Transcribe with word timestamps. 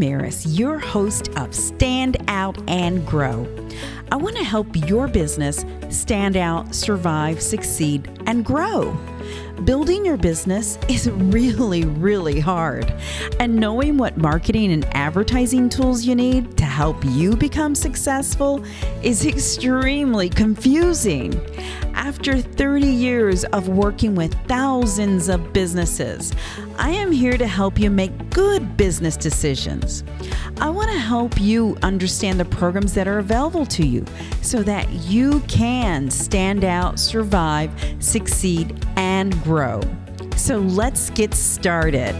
Ramirez, 0.00 0.58
your 0.58 0.78
host 0.78 1.28
of 1.36 1.54
Stand 1.54 2.16
Out 2.26 2.56
and 2.70 3.06
Grow. 3.06 3.46
I 4.10 4.16
want 4.16 4.34
to 4.36 4.42
help 4.42 4.74
your 4.88 5.08
business 5.08 5.62
stand 5.90 6.38
out, 6.38 6.74
survive, 6.74 7.42
succeed, 7.42 8.08
and 8.24 8.42
grow. 8.42 8.98
Building 9.64 10.06
your 10.06 10.16
business 10.16 10.78
is 10.88 11.10
really, 11.10 11.84
really 11.84 12.40
hard. 12.40 12.94
And 13.38 13.56
knowing 13.56 13.98
what 13.98 14.16
marketing 14.16 14.72
and 14.72 14.86
advertising 14.96 15.68
tools 15.68 16.04
you 16.04 16.14
need 16.14 16.56
to 16.56 16.64
help 16.64 17.04
you 17.04 17.36
become 17.36 17.74
successful 17.74 18.64
is 19.02 19.26
extremely 19.26 20.30
confusing. 20.30 21.38
After 21.92 22.40
30 22.40 22.86
years 22.86 23.44
of 23.46 23.68
working 23.68 24.14
with 24.14 24.32
thousands 24.46 25.28
of 25.28 25.52
businesses, 25.52 26.32
I 26.78 26.90
am 26.90 27.12
here 27.12 27.36
to 27.36 27.46
help 27.46 27.78
you 27.78 27.90
make 27.90 28.30
good 28.30 28.78
business 28.78 29.18
decisions. 29.18 30.02
I 30.60 30.70
want 30.70 30.90
to 30.90 30.98
help 30.98 31.40
you 31.40 31.76
understand 31.82 32.40
the 32.40 32.44
programs 32.46 32.94
that 32.94 33.06
are 33.06 33.18
available 33.18 33.66
to 33.66 33.86
you 33.86 34.04
so 34.40 34.62
that 34.62 34.90
you 34.90 35.40
can 35.40 36.10
stand 36.10 36.64
out, 36.64 36.98
survive, 36.98 37.70
succeed, 37.98 38.86
and 38.96 39.32
grow. 39.42 39.49
So 40.36 40.58
let's 40.58 41.10
get 41.10 41.34
started. 41.34 42.14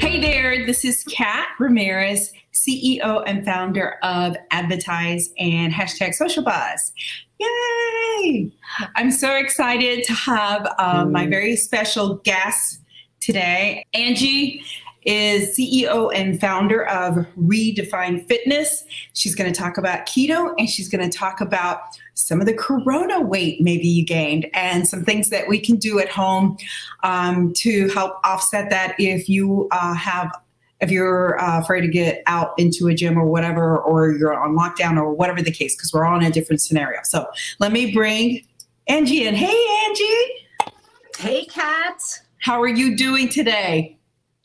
Hey 0.00 0.20
there, 0.20 0.66
this 0.66 0.84
is 0.84 1.04
Kat 1.04 1.50
Ramirez, 1.60 2.32
CEO 2.52 3.22
and 3.24 3.44
founder 3.44 3.94
of 4.02 4.36
Advertise 4.50 5.30
and 5.38 5.72
hashtag 5.72 6.12
Social 6.14 6.42
Buzz. 6.42 6.92
Yay! 7.38 8.50
I'm 8.96 9.12
so 9.12 9.36
excited 9.36 10.02
to 10.06 10.12
have 10.12 10.74
um, 10.78 11.12
my 11.12 11.28
very 11.28 11.54
special 11.54 12.16
guest 12.24 12.80
today. 13.20 13.86
Angie 13.94 14.64
is 15.04 15.56
CEO 15.56 16.10
and 16.12 16.40
founder 16.40 16.84
of 16.86 17.26
Redefine 17.38 18.26
Fitness. 18.26 18.84
She's 19.12 19.36
going 19.36 19.52
to 19.52 19.56
talk 19.56 19.78
about 19.78 20.06
keto 20.06 20.52
and 20.58 20.68
she's 20.68 20.88
going 20.88 21.08
to 21.08 21.16
talk 21.16 21.40
about 21.40 21.80
some 22.14 22.40
of 22.40 22.46
the 22.46 22.54
corona 22.54 23.20
weight 23.20 23.60
maybe 23.60 23.86
you 23.86 24.04
gained 24.04 24.46
and 24.54 24.86
some 24.86 25.04
things 25.04 25.30
that 25.30 25.48
we 25.48 25.58
can 25.58 25.76
do 25.76 25.98
at 25.98 26.08
home 26.08 26.56
um, 27.02 27.52
to 27.52 27.88
help 27.88 28.18
offset 28.24 28.70
that 28.70 28.94
if 28.98 29.28
you 29.28 29.68
uh, 29.72 29.94
have 29.94 30.32
if 30.80 30.90
you're 30.90 31.40
uh, 31.40 31.60
afraid 31.60 31.80
to 31.80 31.88
get 31.88 32.22
out 32.26 32.52
into 32.58 32.88
a 32.88 32.94
gym 32.94 33.18
or 33.18 33.24
whatever, 33.24 33.78
or 33.78 34.12
you're 34.12 34.34
on 34.34 34.54
lockdown 34.56 34.96
or 34.96 35.12
whatever 35.12 35.40
the 35.40 35.50
case, 35.50 35.74
because 35.74 35.92
we're 35.92 36.04
all 36.04 36.16
in 36.18 36.24
a 36.24 36.30
different 36.30 36.60
scenario. 36.60 37.00
So 37.04 37.26
let 37.58 37.72
me 37.72 37.92
bring 37.92 38.44
Angie 38.86 39.26
in. 39.26 39.34
Hey, 39.34 39.66
Angie. 39.86 40.72
Hey, 41.18 41.44
Kat. 41.46 42.02
How 42.40 42.60
are 42.60 42.68
you 42.68 42.96
doing 42.96 43.28
today? 43.28 43.96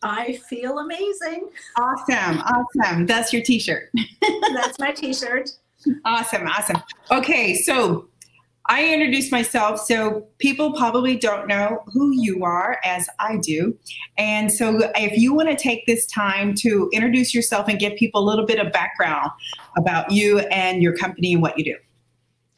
I 0.01 0.39
feel 0.49 0.79
amazing. 0.79 1.49
Awesome. 1.77 2.41
Awesome. 2.41 3.05
That's 3.05 3.33
your 3.33 3.41
t 3.41 3.59
shirt. 3.59 3.89
That's 4.53 4.79
my 4.79 4.91
t 4.91 5.13
shirt. 5.13 5.51
Awesome. 6.05 6.47
Awesome. 6.47 6.77
Okay. 7.11 7.55
So 7.55 8.09
I 8.67 8.93
introduced 8.93 9.31
myself. 9.31 9.79
So 9.79 10.27
people 10.37 10.73
probably 10.73 11.17
don't 11.17 11.47
know 11.47 11.83
who 11.87 12.11
you 12.13 12.43
are 12.43 12.79
as 12.85 13.09
I 13.19 13.37
do. 13.37 13.75
And 14.17 14.51
so 14.51 14.91
if 14.95 15.17
you 15.17 15.33
want 15.33 15.49
to 15.49 15.55
take 15.55 15.87
this 15.87 16.05
time 16.05 16.53
to 16.55 16.89
introduce 16.93 17.33
yourself 17.33 17.67
and 17.67 17.79
give 17.79 17.95
people 17.95 18.21
a 18.21 18.25
little 18.25 18.45
bit 18.45 18.59
of 18.59 18.71
background 18.71 19.31
about 19.75 20.11
you 20.11 20.39
and 20.39 20.83
your 20.83 20.95
company 20.95 21.33
and 21.33 21.41
what 21.41 21.57
you 21.57 21.63
do. 21.63 21.75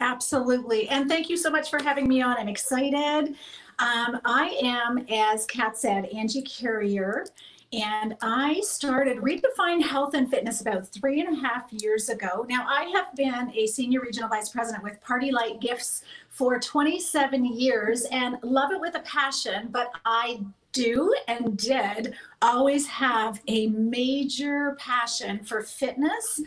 Absolutely. 0.02 0.90
And 0.90 1.08
thank 1.08 1.30
you 1.30 1.38
so 1.38 1.50
much 1.50 1.70
for 1.70 1.82
having 1.82 2.08
me 2.08 2.22
on. 2.22 2.36
I'm 2.36 2.50
excited. 2.50 3.36
Um, 3.80 4.20
I 4.26 4.60
am, 4.62 5.06
as 5.10 5.46
Kat 5.46 5.78
said, 5.78 6.06
Angie 6.08 6.42
Carrier, 6.42 7.26
and 7.74 8.18
I 8.22 8.60
started 8.62 9.20
Redefine 9.20 9.82
Health 9.82 10.14
and 10.14 10.30
Fitness 10.30 10.60
about 10.60 10.88
three 10.90 11.22
and 11.22 11.38
a 11.38 11.40
half 11.40 11.72
years 11.72 12.10
ago. 12.10 12.46
Now, 12.50 12.66
I 12.68 12.92
have 12.96 13.16
been 13.16 13.52
a 13.56 13.66
senior 13.66 14.02
regional 14.02 14.28
vice 14.28 14.50
president 14.50 14.84
with 14.84 15.02
PartyLite 15.02 15.62
Gifts 15.62 16.04
for 16.28 16.60
27 16.60 17.46
years 17.46 18.06
and 18.12 18.38
love 18.44 18.72
it 18.72 18.82
with 18.82 18.96
a 18.96 19.02
passion, 19.02 19.70
but 19.72 19.90
I 20.04 20.42
do 20.74 21.16
and 21.30 21.58
did 21.58 22.14
always 22.42 22.88
have 22.88 23.42
a 23.48 23.68
major 23.68 24.76
passion 24.78 25.44
for 25.44 25.62
fitness 25.62 26.42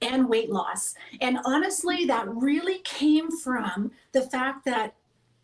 and 0.00 0.28
weight 0.28 0.50
loss. 0.50 0.94
And 1.20 1.38
honestly, 1.44 2.04
that 2.04 2.28
really 2.28 2.78
came 2.84 3.32
from 3.32 3.90
the 4.12 4.22
fact 4.22 4.64
that 4.66 4.94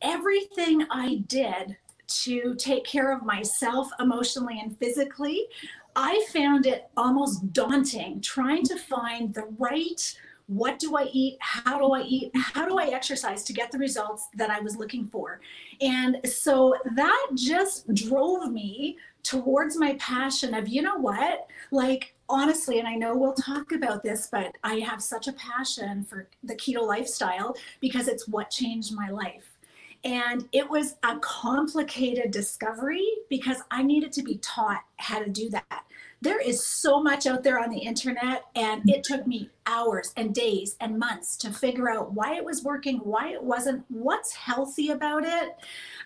everything 0.00 0.86
I 0.90 1.24
did 1.26 1.76
to 2.06 2.54
take 2.56 2.84
care 2.84 3.12
of 3.12 3.24
myself 3.24 3.88
emotionally 4.00 4.60
and 4.60 4.78
physically, 4.78 5.46
I 5.96 6.26
found 6.32 6.66
it 6.66 6.88
almost 6.96 7.52
daunting 7.52 8.20
trying 8.20 8.64
to 8.64 8.76
find 8.76 9.32
the 9.32 9.46
right 9.58 10.16
what 10.46 10.78
do 10.78 10.96
I 10.96 11.04
eat? 11.04 11.38
How 11.40 11.78
do 11.78 11.92
I 11.92 12.02
eat? 12.02 12.30
How 12.34 12.68
do 12.68 12.78
I 12.78 12.88
exercise 12.88 13.44
to 13.44 13.52
get 13.52 13.72
the 13.72 13.78
results 13.78 14.28
that 14.34 14.50
I 14.50 14.60
was 14.60 14.76
looking 14.76 15.08
for? 15.08 15.40
And 15.80 16.18
so 16.26 16.74
that 16.94 17.28
just 17.34 17.92
drove 17.94 18.52
me 18.52 18.98
towards 19.22 19.78
my 19.78 19.94
passion 19.94 20.52
of, 20.54 20.68
you 20.68 20.82
know 20.82 20.98
what? 20.98 21.46
Like, 21.70 22.14
honestly, 22.28 22.78
and 22.78 22.86
I 22.86 22.94
know 22.94 23.16
we'll 23.16 23.32
talk 23.32 23.72
about 23.72 24.02
this, 24.02 24.28
but 24.30 24.54
I 24.62 24.74
have 24.80 25.02
such 25.02 25.28
a 25.28 25.32
passion 25.32 26.04
for 26.04 26.28
the 26.42 26.54
keto 26.54 26.86
lifestyle 26.86 27.56
because 27.80 28.06
it's 28.06 28.28
what 28.28 28.50
changed 28.50 28.94
my 28.94 29.08
life. 29.08 29.53
And 30.04 30.46
it 30.52 30.68
was 30.68 30.96
a 31.02 31.18
complicated 31.20 32.30
discovery 32.30 33.06
because 33.30 33.58
I 33.70 33.82
needed 33.82 34.12
to 34.12 34.22
be 34.22 34.36
taught 34.38 34.82
how 34.98 35.18
to 35.18 35.30
do 35.30 35.48
that. 35.50 35.84
There 36.20 36.40
is 36.40 36.66
so 36.66 37.02
much 37.02 37.26
out 37.26 37.42
there 37.42 37.58
on 37.58 37.70
the 37.70 37.78
internet, 37.78 38.44
and 38.54 38.88
it 38.88 39.04
took 39.04 39.26
me 39.26 39.50
hours 39.66 40.12
and 40.16 40.34
days 40.34 40.76
and 40.80 40.98
months 40.98 41.36
to 41.38 41.50
figure 41.50 41.90
out 41.90 42.12
why 42.12 42.34
it 42.36 42.44
was 42.44 42.64
working, 42.64 42.98
why 42.98 43.28
it 43.28 43.42
wasn't, 43.42 43.84
what's 43.88 44.34
healthy 44.34 44.90
about 44.90 45.24
it, 45.24 45.56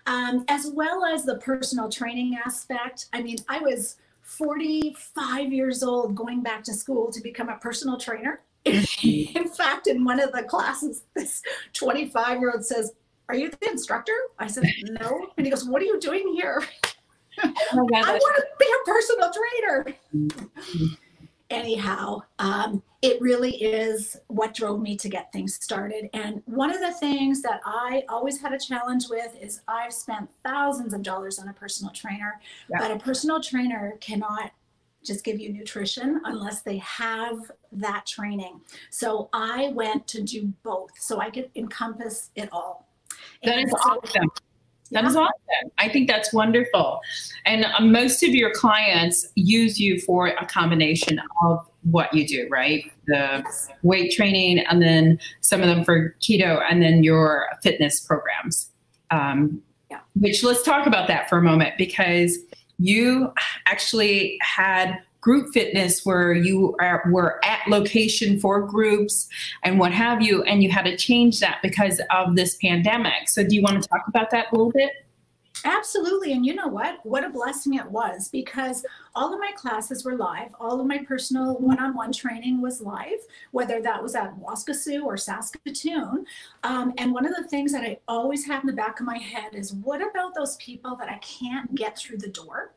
um, 0.06 0.44
as 0.48 0.72
well 0.74 1.04
as 1.04 1.24
the 1.24 1.36
personal 1.36 1.88
training 1.88 2.36
aspect. 2.44 3.06
I 3.12 3.22
mean, 3.22 3.38
I 3.48 3.60
was 3.60 3.96
45 4.22 5.52
years 5.52 5.82
old 5.82 6.14
going 6.14 6.42
back 6.42 6.62
to 6.64 6.74
school 6.74 7.12
to 7.12 7.20
become 7.20 7.48
a 7.48 7.56
personal 7.58 7.96
trainer. 7.96 8.40
in 8.64 9.48
fact, 9.48 9.86
in 9.86 10.04
one 10.04 10.20
of 10.20 10.32
the 10.32 10.42
classes, 10.42 11.04
this 11.14 11.42
25 11.72 12.40
year 12.40 12.52
old 12.52 12.64
says, 12.64 12.92
are 13.28 13.34
you 13.34 13.50
the 13.50 13.70
instructor? 13.70 14.14
I 14.38 14.46
said, 14.46 14.64
no. 14.84 15.28
And 15.36 15.46
he 15.46 15.50
goes, 15.50 15.64
what 15.64 15.82
are 15.82 15.84
you 15.84 16.00
doing 16.00 16.32
here? 16.34 16.62
Oh 17.42 17.88
I 17.94 18.12
want 18.12 18.36
to 18.36 18.46
be 18.58 18.66
a 18.66 18.90
personal 18.90 19.30
trainer. 19.32 19.96
Anyhow, 21.50 22.20
um, 22.38 22.82
it 23.00 23.20
really 23.20 23.54
is 23.62 24.16
what 24.26 24.54
drove 24.54 24.80
me 24.80 24.96
to 24.96 25.08
get 25.08 25.32
things 25.32 25.54
started. 25.54 26.10
And 26.12 26.42
one 26.46 26.70
of 26.70 26.80
the 26.80 26.92
things 26.92 27.42
that 27.42 27.60
I 27.64 28.02
always 28.08 28.40
had 28.40 28.52
a 28.52 28.58
challenge 28.58 29.04
with 29.08 29.34
is 29.40 29.60
I've 29.68 29.92
spent 29.92 30.28
thousands 30.44 30.92
of 30.92 31.02
dollars 31.02 31.38
on 31.38 31.48
a 31.48 31.52
personal 31.52 31.92
trainer, 31.92 32.40
yeah. 32.68 32.78
but 32.80 32.90
a 32.90 32.98
personal 32.98 33.40
trainer 33.40 33.96
cannot 34.00 34.50
just 35.04 35.24
give 35.24 35.38
you 35.38 35.52
nutrition 35.52 36.20
unless 36.24 36.62
they 36.62 36.78
have 36.78 37.38
that 37.72 38.04
training. 38.04 38.60
So 38.90 39.28
I 39.32 39.70
went 39.74 40.06
to 40.08 40.22
do 40.22 40.52
both 40.64 40.90
so 40.98 41.20
I 41.20 41.30
could 41.30 41.50
encompass 41.54 42.30
it 42.34 42.48
all. 42.52 42.87
That 43.44 43.58
is 43.58 43.72
awesome. 43.72 44.30
That 44.90 45.04
yeah. 45.04 45.08
is 45.10 45.16
awesome. 45.16 45.72
I 45.78 45.88
think 45.88 46.08
that's 46.08 46.32
wonderful. 46.32 47.00
And 47.44 47.64
uh, 47.64 47.80
most 47.80 48.22
of 48.22 48.30
your 48.30 48.52
clients 48.52 49.28
use 49.34 49.78
you 49.78 50.00
for 50.00 50.28
a 50.28 50.46
combination 50.46 51.20
of 51.44 51.68
what 51.82 52.12
you 52.12 52.26
do, 52.26 52.48
right? 52.50 52.90
The 53.06 53.44
weight 53.82 54.12
training, 54.12 54.60
and 54.60 54.82
then 54.82 55.18
some 55.40 55.60
of 55.60 55.68
them 55.68 55.84
for 55.84 56.14
keto, 56.20 56.62
and 56.68 56.82
then 56.82 57.02
your 57.02 57.48
fitness 57.62 58.00
programs. 58.00 58.70
Um, 59.10 59.62
yeah. 59.90 60.00
Which 60.14 60.42
let's 60.42 60.62
talk 60.62 60.86
about 60.86 61.08
that 61.08 61.28
for 61.28 61.38
a 61.38 61.42
moment 61.42 61.74
because 61.78 62.38
you 62.78 63.32
actually 63.66 64.38
had 64.40 64.98
group 65.20 65.52
fitness 65.52 66.04
where 66.04 66.32
you 66.32 66.76
are, 66.80 67.02
were 67.10 67.44
at 67.44 67.66
location 67.68 68.38
for 68.38 68.62
groups 68.62 69.28
and 69.64 69.78
what 69.78 69.92
have 69.92 70.22
you, 70.22 70.42
and 70.44 70.62
you 70.62 70.70
had 70.70 70.84
to 70.84 70.96
change 70.96 71.40
that 71.40 71.58
because 71.62 72.00
of 72.10 72.36
this 72.36 72.56
pandemic. 72.56 73.28
So, 73.28 73.42
do 73.42 73.54
you 73.54 73.62
want 73.62 73.82
to 73.82 73.88
talk 73.88 74.04
about 74.08 74.30
that 74.30 74.46
a 74.52 74.54
little 74.54 74.72
bit? 74.72 74.92
Absolutely. 75.64 76.32
And 76.32 76.46
you 76.46 76.54
know 76.54 76.68
what? 76.68 77.04
What 77.04 77.24
a 77.24 77.30
blessing 77.30 77.74
it 77.74 77.90
was 77.90 78.28
because 78.28 78.84
all 79.14 79.34
of 79.34 79.40
my 79.40 79.50
classes 79.56 80.04
were 80.04 80.16
live. 80.16 80.50
All 80.60 80.80
of 80.80 80.86
my 80.86 80.98
personal 80.98 81.58
one 81.58 81.80
on 81.80 81.94
one 81.94 82.12
training 82.12 82.60
was 82.60 82.80
live, 82.80 83.18
whether 83.50 83.82
that 83.82 84.02
was 84.02 84.14
at 84.14 84.38
Waskesiu 84.38 85.04
or 85.04 85.16
Saskatoon. 85.16 86.24
Um, 86.62 86.92
and 86.98 87.12
one 87.12 87.26
of 87.26 87.34
the 87.34 87.48
things 87.48 87.72
that 87.72 87.82
I 87.82 87.98
always 88.06 88.46
have 88.46 88.62
in 88.62 88.68
the 88.68 88.72
back 88.72 89.00
of 89.00 89.06
my 89.06 89.18
head 89.18 89.54
is 89.54 89.74
what 89.74 90.00
about 90.00 90.34
those 90.34 90.56
people 90.56 90.94
that 90.96 91.08
I 91.08 91.18
can't 91.18 91.74
get 91.74 91.98
through 91.98 92.18
the 92.18 92.28
door? 92.28 92.72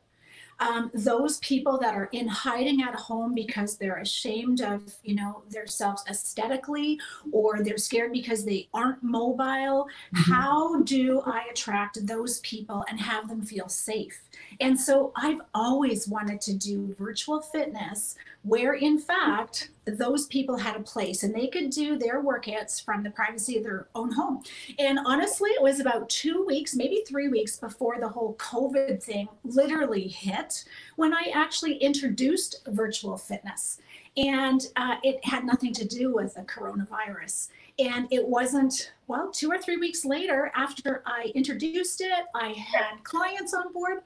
Um, 0.62 0.90
those 0.94 1.38
people 1.38 1.76
that 1.78 1.94
are 1.94 2.08
in 2.12 2.28
hiding 2.28 2.82
at 2.82 2.94
home 2.94 3.34
because 3.34 3.76
they're 3.76 3.98
ashamed 3.98 4.60
of 4.60 4.94
you 5.02 5.14
know 5.14 5.42
themselves 5.50 6.04
aesthetically 6.08 7.00
or 7.32 7.62
they're 7.62 7.78
scared 7.78 8.12
because 8.12 8.44
they 8.44 8.68
aren't 8.72 9.02
mobile 9.02 9.42
mm-hmm. 9.44 10.32
how 10.32 10.80
do 10.82 11.20
i 11.26 11.44
attract 11.50 12.06
those 12.06 12.38
people 12.40 12.84
and 12.88 13.00
have 13.00 13.28
them 13.28 13.42
feel 13.42 13.68
safe 13.68 14.22
and 14.60 14.78
so 14.78 15.12
i've 15.16 15.40
always 15.54 16.06
wanted 16.06 16.40
to 16.40 16.54
do 16.54 16.94
virtual 16.98 17.40
fitness 17.40 18.16
where 18.42 18.74
in 18.74 18.98
fact 18.98 19.70
those 19.84 20.26
people 20.26 20.56
had 20.56 20.76
a 20.76 20.80
place 20.80 21.22
and 21.22 21.34
they 21.34 21.46
could 21.46 21.70
do 21.70 21.96
their 21.96 22.22
workouts 22.22 22.84
from 22.84 23.02
the 23.02 23.10
privacy 23.10 23.56
of 23.56 23.64
their 23.64 23.88
own 23.94 24.12
home. 24.12 24.42
And 24.78 24.98
honestly, 25.04 25.50
it 25.50 25.62
was 25.62 25.80
about 25.80 26.08
two 26.08 26.44
weeks, 26.44 26.74
maybe 26.74 27.02
three 27.06 27.28
weeks 27.28 27.56
before 27.58 27.98
the 27.98 28.08
whole 28.08 28.34
COVID 28.34 29.02
thing 29.02 29.28
literally 29.44 30.08
hit 30.08 30.64
when 30.96 31.12
I 31.12 31.30
actually 31.34 31.76
introduced 31.76 32.62
virtual 32.68 33.16
fitness. 33.16 33.80
And 34.16 34.66
uh, 34.76 34.96
it 35.02 35.24
had 35.24 35.44
nothing 35.44 35.72
to 35.74 35.86
do 35.86 36.12
with 36.12 36.34
the 36.34 36.42
coronavirus. 36.42 37.48
And 37.78 38.06
it 38.12 38.26
wasn't, 38.26 38.92
well, 39.06 39.30
two 39.30 39.50
or 39.50 39.58
three 39.58 39.78
weeks 39.78 40.04
later, 40.04 40.52
after 40.54 41.02
I 41.06 41.32
introduced 41.34 42.02
it, 42.02 42.24
I 42.34 42.48
had 42.48 43.02
clients 43.04 43.54
on 43.54 43.72
board 43.72 44.02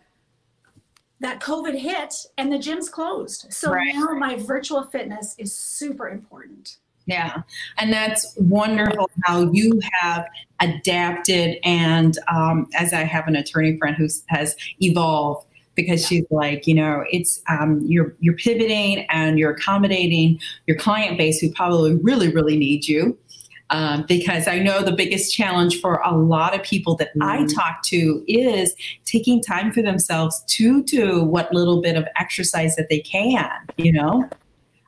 that 1.20 1.40
COVID 1.40 1.78
hit 1.78 2.14
and 2.36 2.52
the 2.52 2.58
gym's 2.58 2.88
closed. 2.88 3.46
So 3.50 3.72
right. 3.72 3.94
now 3.94 4.08
my 4.12 4.36
virtual 4.36 4.84
fitness 4.84 5.34
is 5.38 5.56
super 5.56 6.08
important. 6.08 6.78
Yeah. 7.06 7.42
And 7.78 7.92
that's 7.92 8.34
wonderful 8.36 9.08
how 9.24 9.50
you 9.52 9.80
have 10.00 10.26
adapted. 10.60 11.58
And 11.62 12.18
um, 12.28 12.68
as 12.74 12.92
I 12.92 13.04
have 13.04 13.28
an 13.28 13.36
attorney 13.36 13.78
friend 13.78 13.96
who 13.96 14.08
has 14.28 14.56
evolved 14.80 15.46
because 15.76 16.04
she's 16.06 16.24
like, 16.30 16.66
you 16.66 16.74
know, 16.74 17.04
it's 17.12 17.40
um, 17.48 17.82
you're 17.86 18.16
you're 18.20 18.34
pivoting 18.34 19.06
and 19.10 19.38
you're 19.38 19.52
accommodating 19.52 20.40
your 20.66 20.76
client 20.76 21.18
base 21.18 21.38
who 21.38 21.52
probably 21.52 21.94
really, 21.96 22.32
really 22.32 22.56
need 22.56 22.88
you 22.88 23.16
um, 23.70 24.04
because 24.06 24.46
I 24.46 24.58
know 24.58 24.82
the 24.82 24.92
biggest 24.92 25.34
challenge 25.34 25.80
for 25.80 26.00
a 26.04 26.16
lot 26.16 26.54
of 26.54 26.62
people 26.62 26.94
that 26.96 27.16
mm. 27.16 27.24
I 27.24 27.46
talk 27.52 27.82
to 27.86 28.24
is 28.28 28.74
taking 29.04 29.42
time 29.42 29.72
for 29.72 29.82
themselves 29.82 30.42
to 30.48 30.82
do 30.84 31.24
what 31.24 31.52
little 31.52 31.80
bit 31.80 31.96
of 31.96 32.06
exercise 32.18 32.76
that 32.76 32.88
they 32.88 33.00
can, 33.00 33.50
you 33.76 33.92
know? 33.92 34.28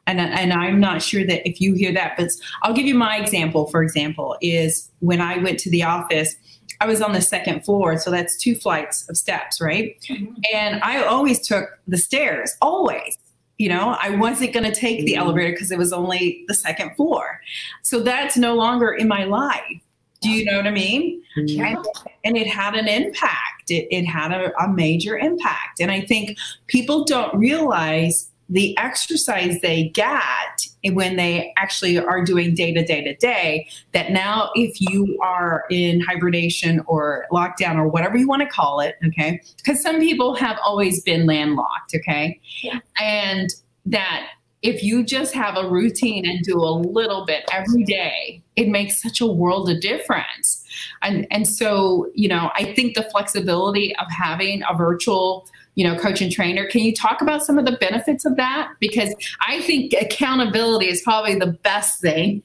And, 0.07 0.21
and 0.21 0.53
I'm 0.53 0.81
not 0.81 1.03
sure 1.03 1.27
that 1.27 1.47
if 1.47 1.61
you 1.61 1.75
hear 1.75 1.93
that, 1.93 2.17
but 2.17 2.31
I'll 2.63 2.73
give 2.73 2.87
you 2.87 2.95
my 2.95 3.19
example. 3.19 3.67
For 3.67 3.83
example, 3.83 4.37
is 4.41 4.91
when 5.01 5.21
I 5.21 5.37
went 5.39 5.59
to 5.61 5.71
the 5.71 5.83
office, 5.83 6.35
I 6.81 6.87
was 6.87 7.03
on 7.03 7.13
the 7.13 7.21
second 7.21 7.65
floor, 7.65 7.99
so 7.99 8.11
that's 8.11 8.39
two 8.39 8.55
flights 8.55 9.09
of 9.11 9.17
steps, 9.17 9.61
right? 9.61 9.97
Mm-hmm. 10.09 10.35
And 10.55 10.81
I 10.83 11.03
always 11.03 11.47
took 11.47 11.79
the 11.89 11.99
stairs, 11.99 12.55
always 12.63 13.19
you 13.59 13.69
know 13.69 13.97
i 14.01 14.11
wasn't 14.17 14.53
going 14.53 14.65
to 14.65 14.75
take 14.75 15.05
the 15.05 15.13
mm-hmm. 15.13 15.23
elevator 15.23 15.53
because 15.53 15.71
it 15.71 15.79
was 15.79 15.93
only 15.93 16.45
the 16.49 16.55
second 16.55 16.95
floor. 16.97 17.41
So 17.83 18.01
that's 18.01 18.37
no 18.37 18.55
longer 18.55 18.93
in 18.93 19.09
my 19.09 19.25
life. 19.25 19.81
Do 20.21 20.31
you 20.31 20.45
know 20.45 20.57
what 20.57 20.67
i 20.67 20.71
mean? 20.71 21.23
Yeah. 21.37 21.77
and, 21.77 21.87
and 22.25 22.37
it 22.37 22.49
had 22.49 22.75
an 22.75 22.89
impact. 22.89 23.71
It, 23.71 23.87
it 23.95 24.05
had 24.05 24.33
a, 24.33 24.53
a 24.63 24.69
major 24.69 25.19
impact. 25.19 25.81
And 25.81 25.91
i 25.91 26.01
think 26.01 26.39
people 26.67 27.05
don't 27.05 27.37
realize 27.37 28.28
the 28.49 28.77
exercise 28.79 29.61
they 29.61 29.89
get 29.91 30.67
when 30.93 31.17
they 31.17 31.53
actually 31.57 31.99
are 31.99 32.25
doing 32.25 32.55
day 32.55 32.73
to 32.73 32.85
day 32.85 33.03
to 33.03 33.15
day 33.17 33.69
that 33.93 34.11
now 34.11 34.51
if 34.55 34.81
you 34.81 35.19
are 35.23 35.65
in 35.71 36.01
hibernation 36.01 36.83
or 36.87 37.27
lockdown 37.31 37.77
or 37.77 37.89
whatever 37.89 38.17
you 38.17 38.27
want 38.27 38.41
to 38.43 38.49
call 38.49 38.81
it 38.81 38.97
okay? 39.07 39.41
Because 39.57 39.83
some 39.83 40.01
people 40.01 40.35
have 40.35 40.59
always 40.65 41.03
been 41.03 41.27
landlocked 41.27 41.95
okay? 41.95 42.41
Yeah. 42.63 42.79
and 42.99 43.51
that 43.87 44.29
if 44.63 44.83
you 44.83 45.05
just 45.05 45.35
have 45.35 45.57
a 45.57 45.69
routine 45.69 46.27
and 46.27 46.43
do 46.43 46.59
a 46.59 46.73
little 46.73 47.25
bit 47.25 47.45
every 47.53 47.85
day 47.85 48.43
it 48.57 48.69
makes 48.69 49.01
such 49.01 49.21
a 49.21 49.27
world 49.27 49.71
of 49.71 49.81
difference. 49.81 50.65
And 51.03 51.27
and 51.31 51.47
so 51.47 52.11
you 52.15 52.29
know 52.29 52.51
i 52.55 52.73
think 52.75 52.95
the 52.95 53.05
flexibility 53.11 53.95
of 53.97 54.07
having 54.11 54.63
a 54.69 54.75
virtual 54.75 55.47
you 55.79 55.85
know, 55.85 55.95
coach 55.95 56.21
and 56.21 56.33
trainer. 56.33 56.67
Can 56.67 56.81
you 56.81 56.93
talk 56.93 57.23
about 57.23 57.45
some 57.45 57.57
of 57.57 57.65
the 57.65 57.77
benefits 57.81 58.25
of 58.25 58.35
that? 58.35 58.73
Because 58.81 59.15
I 59.47 59.63
think 59.63 59.93
accountability 59.93 60.89
is 60.89 61.03
probably 61.03 61.37
the 61.37 61.53
best 61.63 62.01
thing. 62.01 62.43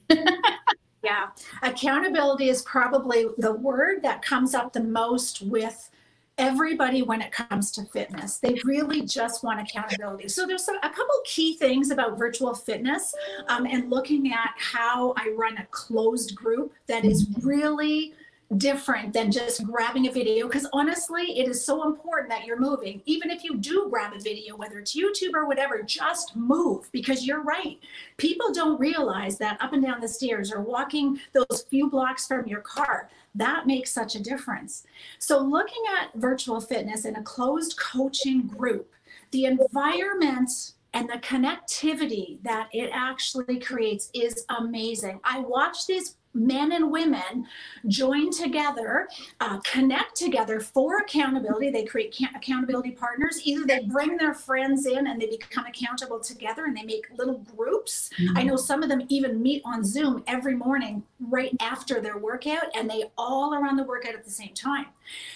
yeah, 1.02 1.30
accountability 1.60 2.48
is 2.48 2.62
probably 2.62 3.26
the 3.38 3.52
word 3.52 4.04
that 4.04 4.22
comes 4.22 4.54
up 4.54 4.72
the 4.72 4.84
most 4.84 5.42
with 5.42 5.90
everybody 6.38 7.02
when 7.02 7.20
it 7.20 7.32
comes 7.32 7.72
to 7.72 7.82
fitness. 7.86 8.36
They 8.36 8.60
really 8.62 9.02
just 9.02 9.42
want 9.42 9.60
accountability. 9.60 10.28
So 10.28 10.46
there's 10.46 10.68
a 10.68 10.88
couple 10.88 11.20
key 11.24 11.56
things 11.56 11.90
about 11.90 12.16
virtual 12.16 12.54
fitness 12.54 13.12
um, 13.48 13.66
and 13.66 13.90
looking 13.90 14.32
at 14.32 14.50
how 14.58 15.12
I 15.16 15.34
run 15.36 15.58
a 15.58 15.66
closed 15.72 16.36
group 16.36 16.72
that 16.86 17.04
is 17.04 17.26
mm-hmm. 17.26 17.48
really 17.48 18.14
different 18.58 19.12
than 19.12 19.30
just 19.30 19.64
grabbing 19.64 20.06
a 20.06 20.12
video 20.12 20.46
because 20.46 20.66
honestly 20.72 21.38
it 21.38 21.48
is 21.48 21.64
so 21.64 21.84
important 21.86 22.30
that 22.30 22.44
you're 22.44 22.60
moving. 22.60 23.02
Even 23.06 23.30
if 23.30 23.44
you 23.44 23.56
do 23.56 23.88
grab 23.90 24.12
a 24.12 24.20
video 24.20 24.56
whether 24.56 24.78
it's 24.78 24.94
youtube 24.94 25.34
or 25.34 25.46
whatever 25.46 25.82
just 25.82 26.36
move 26.36 26.88
because 26.92 27.26
you're 27.26 27.42
right. 27.42 27.78
People 28.16 28.52
don't 28.52 28.78
realize 28.78 29.38
that 29.38 29.60
up 29.60 29.72
and 29.72 29.82
down 29.82 30.00
the 30.00 30.08
stairs 30.08 30.52
or 30.52 30.60
walking 30.60 31.18
those 31.32 31.64
few 31.68 31.88
blocks 31.88 32.26
from 32.26 32.46
your 32.46 32.60
car 32.60 33.10
that 33.36 33.66
makes 33.66 33.90
such 33.90 34.14
a 34.14 34.22
difference. 34.22 34.86
So 35.18 35.40
looking 35.40 35.82
at 36.00 36.14
virtual 36.14 36.60
fitness 36.60 37.04
in 37.04 37.16
a 37.16 37.22
closed 37.22 37.76
coaching 37.76 38.46
group 38.46 38.90
the 39.30 39.46
environment 39.46 40.50
and 40.92 41.08
the 41.08 41.18
connectivity 41.18 42.40
that 42.44 42.68
it 42.72 42.88
actually 42.92 43.58
creates 43.58 44.10
is 44.14 44.46
amazing. 44.60 45.18
I 45.24 45.40
watch 45.40 45.86
these 45.86 46.16
men 46.34 46.72
and 46.72 46.90
women 46.90 47.46
join 47.86 48.30
together, 48.30 49.08
uh, 49.40 49.58
connect 49.60 50.16
together 50.16 50.60
for 50.60 50.98
accountability. 50.98 51.70
They 51.70 51.84
create 51.84 52.16
accountability 52.34 52.92
partners. 52.92 53.40
Either 53.44 53.64
they 53.66 53.84
bring 53.84 54.16
their 54.16 54.34
friends 54.34 54.86
in 54.86 55.06
and 55.06 55.20
they 55.20 55.26
become 55.26 55.66
accountable 55.66 56.20
together 56.20 56.64
and 56.64 56.76
they 56.76 56.82
make 56.82 57.06
little 57.16 57.38
groups. 57.56 58.10
Mm-hmm. 58.18 58.38
I 58.38 58.42
know 58.42 58.56
some 58.56 58.82
of 58.82 58.88
them 58.88 59.02
even 59.08 59.40
meet 59.40 59.62
on 59.64 59.84
Zoom 59.84 60.24
every 60.26 60.54
morning 60.54 61.02
right 61.20 61.52
after 61.60 62.00
their 62.00 62.18
workout 62.18 62.64
and 62.76 62.90
they 62.90 63.04
all 63.16 63.54
are 63.54 63.66
on 63.66 63.76
the 63.76 63.84
workout 63.84 64.14
at 64.14 64.24
the 64.24 64.30
same 64.30 64.54
time. 64.54 64.86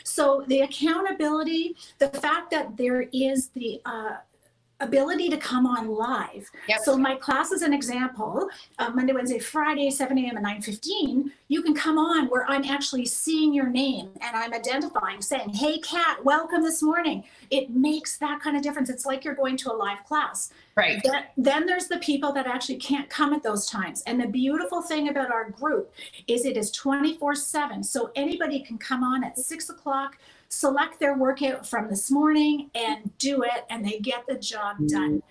So 0.03 0.45
the 0.49 0.61
accountability, 0.61 1.77
the 1.99 2.09
fact 2.09 2.51
that 2.51 2.77
there 2.77 3.03
is 3.13 3.49
the 3.49 3.81
uh, 3.85 4.17
ability 4.81 5.29
to 5.29 5.37
come 5.37 5.67
on 5.67 5.89
live. 5.89 6.51
Yep. 6.69 6.81
So 6.85 6.97
my 6.97 7.17
class 7.17 7.51
is 7.51 7.63
an 7.63 7.73
example. 7.73 8.49
Uh, 8.79 8.91
Monday, 8.91 9.13
Wednesday, 9.13 9.39
Friday, 9.39 9.91
7 9.91 10.17
a.m. 10.19 10.37
and 10.37 10.47
9:15. 10.47 11.31
You 11.49 11.63
can 11.63 11.75
come 11.75 11.99
on 11.99 12.27
where 12.27 12.45
I'm 12.49 12.65
actually 12.65 13.07
seeing 13.07 13.53
your 13.53 13.69
name 13.69 14.11
and 14.21 14.37
I'm 14.37 14.53
identifying, 14.53 15.21
saying, 15.21 15.51
"Hey, 15.51 15.79
Kat, 15.79 16.25
welcome 16.25 16.63
this 16.63 16.83
morning." 16.83 17.25
It 17.51 17.71
makes 17.71 18.19
that 18.19 18.41
kind 18.41 18.57
of 18.57 18.63
difference. 18.63 18.89
It's 18.91 19.07
like 19.07 19.25
you're 19.25 19.35
going 19.35 19.57
to 19.59 19.73
a 19.73 19.75
live 19.75 20.05
class. 20.05 20.53
Right. 20.77 21.03
Then, 21.03 21.25
then 21.37 21.67
there's 21.67 21.89
the 21.89 21.99
people 21.99 22.33
that 22.33 22.47
actually 22.47 22.77
can't 22.77 23.09
come 23.11 23.33
at 23.33 23.43
those 23.43 23.67
times. 23.67 24.03
And 24.07 24.21
the 24.21 24.29
beautiful 24.29 24.81
thing 24.81 25.09
about 25.09 25.33
our 25.33 25.51
group 25.51 25.93
is 26.29 26.45
it 26.45 26.57
is 26.57 26.71
24/7. 26.71 27.85
So 27.85 28.13
anybody 28.15 28.61
can 28.61 28.79
come 28.79 29.03
on 29.03 29.25
at 29.25 29.39
six 29.39 29.71
o'clock 29.71 30.17
select 30.49 30.99
their 30.99 31.17
workout 31.17 31.67
from 31.67 31.89
this 31.89 32.11
morning 32.11 32.71
and 32.75 33.17
do 33.19 33.43
it, 33.43 33.65
and 33.71 33.85
they 33.85 33.99
get 33.99 34.27
the 34.27 34.39
job 34.39 34.77
mm-hmm. 34.77 34.87
done. 34.87 35.23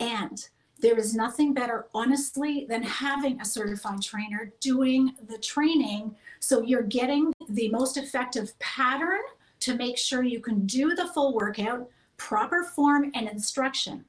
And 0.00 0.48
there 0.80 0.96
is 0.96 1.14
nothing 1.14 1.54
better, 1.54 1.86
honestly, 1.92 2.66
than 2.68 2.82
having 2.82 3.40
a 3.40 3.44
certified 3.44 4.00
trainer 4.00 4.52
doing 4.60 5.14
the 5.28 5.38
training. 5.38 6.14
So 6.38 6.62
you're 6.62 6.82
getting 6.82 7.32
the 7.48 7.68
most 7.70 7.96
effective 7.96 8.56
pattern 8.60 9.20
to 9.60 9.74
make 9.74 9.98
sure 9.98 10.22
you 10.22 10.40
can 10.40 10.66
do 10.66 10.94
the 10.94 11.08
full 11.08 11.34
workout, 11.34 11.88
proper 12.16 12.62
form 12.62 13.10
and 13.14 13.28
instruction. 13.28 14.04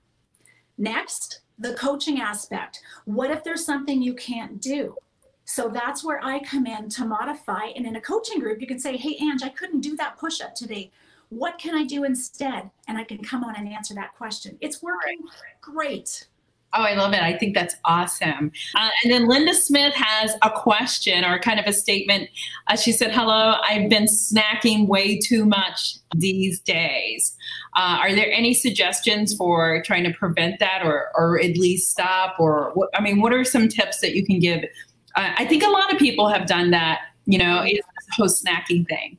Next, 0.78 1.42
the 1.58 1.74
coaching 1.74 2.22
aspect. 2.22 2.82
What 3.06 3.32
if 3.32 3.44
there's 3.44 3.66
something 3.66 4.02
you 4.02 4.14
can't 4.14 4.62
do? 4.62 4.96
So 5.50 5.68
that's 5.68 6.04
where 6.04 6.24
I 6.24 6.42
come 6.42 6.68
in 6.68 6.90
to 6.90 7.06
modify. 7.06 7.72
And 7.76 7.84
in 7.88 7.96
a 7.96 8.02
coaching 8.02 8.40
group, 8.40 8.62
you 8.62 8.68
can 8.68 8.78
say, 8.78 8.96
Hey, 8.96 9.18
Ange, 9.20 9.42
I 9.42 9.50
couldn't 9.50 9.82
do 9.82 9.96
that 9.96 10.16
push 10.20 10.42
up 10.42 10.54
today. 10.54 10.92
What 11.30 11.58
can 11.58 11.76
I 11.76 11.86
do 11.86 12.04
instead? 12.04 12.70
And 12.88 13.00
I 13.00 13.04
can 13.04 13.24
come 13.24 13.44
on 13.44 13.56
and 13.56 13.68
answer 13.68 13.96
that 13.96 14.16
question. 14.16 14.60
It's 14.62 14.84
working 14.84 15.18
great. 15.60 16.28
Oh, 16.76 16.84
I 16.84 16.94
love 16.94 17.14
it. 17.14 17.22
I 17.22 17.36
think 17.36 17.56
that's 17.56 17.76
awesome. 17.84 18.52
Uh, 18.76 18.90
and 19.04 19.12
then 19.12 19.28
Linda 19.28 19.56
Smith 19.56 19.96
has 19.96 20.36
a 20.44 20.52
question 20.52 21.26
or 21.26 21.40
kind 21.40 21.60
of 21.60 21.66
a 21.66 21.74
statement. 21.74 22.30
Uh, 22.68 22.76
she 22.76 22.92
said, 22.92 23.12
Hello, 23.12 23.56
I've 23.64 23.90
been 23.90 24.06
snacking 24.06 24.88
way 24.88 25.18
too 25.18 25.46
much 25.46 25.96
these 26.16 26.60
days. 26.60 27.36
Uh, 27.76 27.98
are 28.02 28.14
there 28.14 28.32
any 28.32 28.54
suggestions 28.54 29.36
for 29.36 29.82
trying 29.84 30.04
to 30.04 30.14
prevent 30.14 30.60
that 30.60 30.84
or, 30.84 31.10
or 31.16 31.40
at 31.40 31.58
least 31.58 31.90
stop? 31.90 32.40
Or, 32.40 32.72
I 32.94 33.02
mean, 33.02 33.20
what 33.20 33.34
are 33.34 33.44
some 33.44 33.68
tips 33.68 34.00
that 34.02 34.14
you 34.14 34.24
can 34.24 34.38
give 34.38 34.64
I 35.38 35.46
think 35.46 35.64
a 35.64 35.70
lot 35.70 35.92
of 35.94 36.00
people 36.00 36.28
have 36.28 36.46
done 36.46 36.72
that, 36.72 37.02
you 37.26 37.38
know, 37.38 37.64
is 37.64 37.80
the 37.80 38.14
whole 38.14 38.28
snacking 38.28 38.88
thing. 38.88 39.18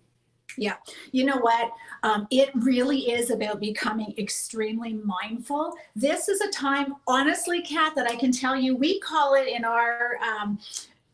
Yeah, 0.57 0.75
you 1.13 1.25
know 1.25 1.39
what? 1.39 1.73
Um, 2.03 2.27
it 2.31 2.51
really 2.55 3.11
is 3.11 3.31
about 3.31 3.61
becoming 3.61 4.15
extremely 4.19 4.95
mindful. 4.95 5.75
This 5.95 6.29
is 6.29 6.41
a 6.41 6.51
time, 6.51 6.97
honestly, 7.07 7.63
Kat, 7.63 7.95
that 7.95 8.07
I 8.07 8.17
can 8.17 8.33
tell 8.33 8.57
you, 8.57 8.77
we 8.77 9.01
call 9.01 9.35
it 9.35 9.49
in 9.49 9.65
our 9.65 10.19
um, 10.23 10.59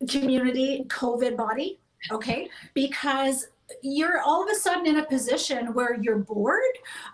community 0.09 0.85
COVID 0.89 1.37
body, 1.37 1.79
okay? 2.11 2.49
Because 2.75 3.49
you're 3.83 4.21
all 4.21 4.43
of 4.43 4.51
a 4.51 4.55
sudden 4.55 4.87
in 4.87 4.99
a 4.99 5.05
position 5.05 5.75
where 5.75 5.95
you're 6.01 6.19
bored. 6.19 6.61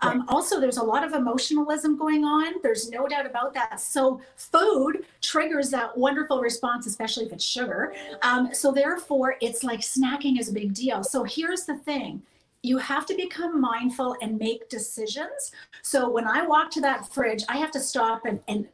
Um, 0.01 0.19
right. 0.19 0.29
Also, 0.29 0.59
there's 0.59 0.77
a 0.77 0.83
lot 0.83 1.03
of 1.03 1.13
emotionalism 1.13 1.97
going 1.97 2.23
on. 2.23 2.55
There's 2.61 2.89
no 2.89 3.07
doubt 3.07 3.25
about 3.25 3.53
that. 3.55 3.79
So, 3.79 4.21
food 4.35 5.05
triggers 5.21 5.69
that 5.71 5.97
wonderful 5.97 6.41
response, 6.41 6.85
especially 6.85 7.25
if 7.25 7.33
it's 7.33 7.43
sugar. 7.43 7.93
Um, 8.21 8.53
so, 8.53 8.71
therefore, 8.71 9.35
it's 9.41 9.63
like 9.63 9.79
snacking 9.79 10.39
is 10.39 10.49
a 10.49 10.53
big 10.53 10.73
deal. 10.73 11.03
So, 11.03 11.23
here's 11.23 11.65
the 11.65 11.77
thing 11.77 12.21
you 12.65 12.77
have 12.77 13.05
to 13.05 13.15
become 13.15 13.59
mindful 13.59 14.15
and 14.21 14.37
make 14.37 14.69
decisions. 14.69 15.51
So, 15.81 16.09
when 16.09 16.27
I 16.27 16.45
walk 16.45 16.69
to 16.71 16.81
that 16.81 17.11
fridge, 17.11 17.43
I 17.49 17.57
have 17.57 17.71
to 17.71 17.79
stop 17.79 18.25
and, 18.25 18.39
and 18.47 18.67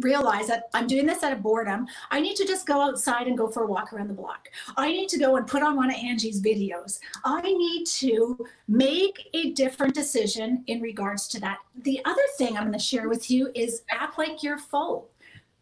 realize 0.00 0.46
that 0.48 0.68
I'm 0.74 0.86
doing 0.86 1.06
this 1.06 1.22
out 1.22 1.32
of 1.32 1.42
boredom. 1.42 1.86
I 2.10 2.20
need 2.20 2.36
to 2.36 2.46
just 2.46 2.66
go 2.66 2.80
outside 2.80 3.26
and 3.26 3.36
go 3.36 3.48
for 3.48 3.64
a 3.64 3.66
walk 3.66 3.92
around 3.92 4.08
the 4.08 4.14
block. 4.14 4.48
I 4.76 4.90
need 4.90 5.08
to 5.10 5.18
go 5.18 5.36
and 5.36 5.46
put 5.46 5.62
on 5.62 5.76
one 5.76 5.90
of 5.90 5.96
Angie's 5.96 6.42
videos. 6.42 7.00
I 7.24 7.42
need 7.42 7.86
to 7.86 8.38
make 8.68 9.28
a 9.34 9.52
different 9.52 9.94
decision 9.94 10.64
in 10.66 10.80
regards 10.80 11.28
to 11.28 11.40
that. 11.40 11.58
The 11.82 12.00
other 12.04 12.22
thing 12.36 12.56
I'm 12.56 12.64
going 12.64 12.72
to 12.72 12.78
share 12.78 13.08
with 13.08 13.30
you 13.30 13.50
is 13.54 13.82
act 13.90 14.18
like 14.18 14.42
you're 14.42 14.58
full 14.58 15.08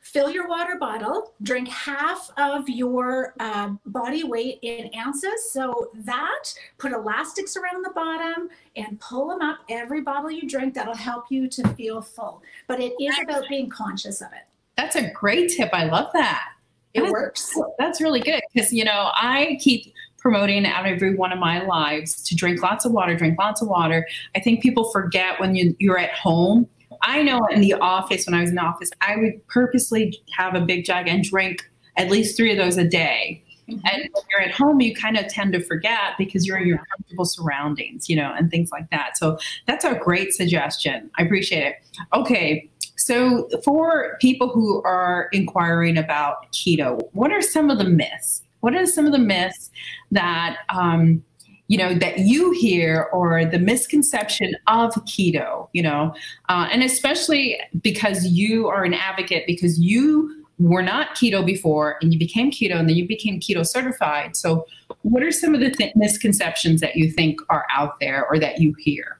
fill 0.00 0.30
your 0.30 0.48
water 0.48 0.76
bottle, 0.78 1.34
drink 1.42 1.68
half 1.68 2.30
of 2.36 2.68
your 2.68 3.34
uh, 3.40 3.70
body 3.86 4.24
weight 4.24 4.58
in 4.62 4.90
ounces. 4.98 5.50
So 5.52 5.90
that, 5.94 6.54
put 6.78 6.92
elastics 6.92 7.56
around 7.56 7.84
the 7.84 7.90
bottom 7.90 8.48
and 8.76 8.98
pull 9.00 9.28
them 9.28 9.42
up 9.42 9.58
every 9.68 10.00
bottle 10.00 10.30
you 10.30 10.48
drink. 10.48 10.74
That'll 10.74 10.94
help 10.94 11.26
you 11.30 11.48
to 11.48 11.68
feel 11.74 12.00
full. 12.00 12.42
But 12.66 12.80
it 12.80 12.94
is 13.00 13.18
about 13.22 13.48
being 13.48 13.68
conscious 13.68 14.20
of 14.20 14.28
it. 14.32 14.46
That's 14.76 14.96
a 14.96 15.10
great 15.10 15.50
tip. 15.50 15.70
I 15.72 15.84
love 15.84 16.10
that. 16.12 16.50
It 16.94 17.02
that's, 17.02 17.12
works. 17.12 17.58
That's 17.78 18.00
really 18.00 18.20
good 18.20 18.40
because, 18.52 18.72
you 18.72 18.84
know, 18.84 19.10
I 19.14 19.58
keep 19.60 19.92
promoting 20.18 20.66
out 20.66 20.86
every 20.86 21.14
one 21.14 21.32
of 21.32 21.38
my 21.38 21.64
lives 21.64 22.22
to 22.24 22.34
drink 22.34 22.62
lots 22.62 22.84
of 22.84 22.92
water, 22.92 23.16
drink 23.16 23.38
lots 23.38 23.62
of 23.62 23.68
water. 23.68 24.06
I 24.34 24.40
think 24.40 24.62
people 24.62 24.90
forget 24.90 25.38
when 25.38 25.54
you, 25.54 25.76
you're 25.78 25.98
at 25.98 26.12
home 26.12 26.68
I 27.02 27.22
know 27.22 27.40
in 27.50 27.60
the 27.60 27.74
office, 27.74 28.26
when 28.26 28.34
I 28.34 28.40
was 28.40 28.50
in 28.50 28.56
the 28.56 28.62
office, 28.62 28.90
I 29.00 29.16
would 29.16 29.46
purposely 29.48 30.20
have 30.36 30.54
a 30.54 30.60
big 30.60 30.84
jug 30.84 31.08
and 31.08 31.22
drink 31.22 31.68
at 31.96 32.10
least 32.10 32.36
three 32.36 32.52
of 32.52 32.58
those 32.58 32.76
a 32.76 32.84
day. 32.84 33.42
Mm-hmm. 33.68 33.86
And 33.86 34.08
when 34.12 34.22
you're 34.30 34.40
at 34.40 34.54
home, 34.54 34.80
you 34.80 34.94
kind 34.94 35.18
of 35.18 35.28
tend 35.28 35.52
to 35.52 35.60
forget 35.60 36.14
because 36.16 36.46
you're 36.46 36.56
in 36.58 36.66
your 36.66 36.80
comfortable 36.90 37.24
surroundings, 37.24 38.08
you 38.08 38.16
know, 38.16 38.32
and 38.36 38.50
things 38.50 38.70
like 38.72 38.88
that. 38.90 39.18
So 39.18 39.38
that's 39.66 39.84
a 39.84 39.94
great 39.94 40.32
suggestion. 40.32 41.10
I 41.18 41.22
appreciate 41.22 41.64
it. 41.64 41.76
Okay. 42.14 42.70
So 42.96 43.48
for 43.64 44.16
people 44.20 44.48
who 44.48 44.82
are 44.82 45.28
inquiring 45.32 45.98
about 45.98 46.50
keto, 46.52 47.00
what 47.12 47.30
are 47.30 47.42
some 47.42 47.70
of 47.70 47.78
the 47.78 47.84
myths? 47.84 48.42
What 48.60 48.74
are 48.74 48.86
some 48.86 49.06
of 49.06 49.12
the 49.12 49.18
myths 49.18 49.70
that 50.10 50.58
um, 50.70 51.22
you 51.68 51.78
know 51.78 51.94
that 51.94 52.20
you 52.20 52.50
hear 52.52 53.08
or 53.12 53.44
the 53.44 53.58
misconception 53.58 54.54
of 54.66 54.92
keto 55.06 55.68
you 55.72 55.82
know 55.82 56.14
uh, 56.48 56.66
and 56.72 56.82
especially 56.82 57.58
because 57.82 58.26
you 58.26 58.66
are 58.66 58.84
an 58.84 58.94
advocate 58.94 59.44
because 59.46 59.78
you 59.78 60.44
were 60.58 60.82
not 60.82 61.10
keto 61.10 61.44
before 61.44 61.98
and 62.02 62.12
you 62.12 62.18
became 62.18 62.50
keto 62.50 62.76
and 62.76 62.88
then 62.88 62.96
you 62.96 63.06
became 63.06 63.38
keto 63.38 63.64
certified 63.64 64.36
so 64.36 64.66
what 65.02 65.22
are 65.22 65.30
some 65.30 65.54
of 65.54 65.60
the 65.60 65.70
th- 65.70 65.94
misconceptions 65.94 66.80
that 66.80 66.96
you 66.96 67.10
think 67.10 67.40
are 67.48 67.66
out 67.70 68.00
there 68.00 68.26
or 68.26 68.38
that 68.38 68.60
you 68.60 68.74
hear 68.78 69.18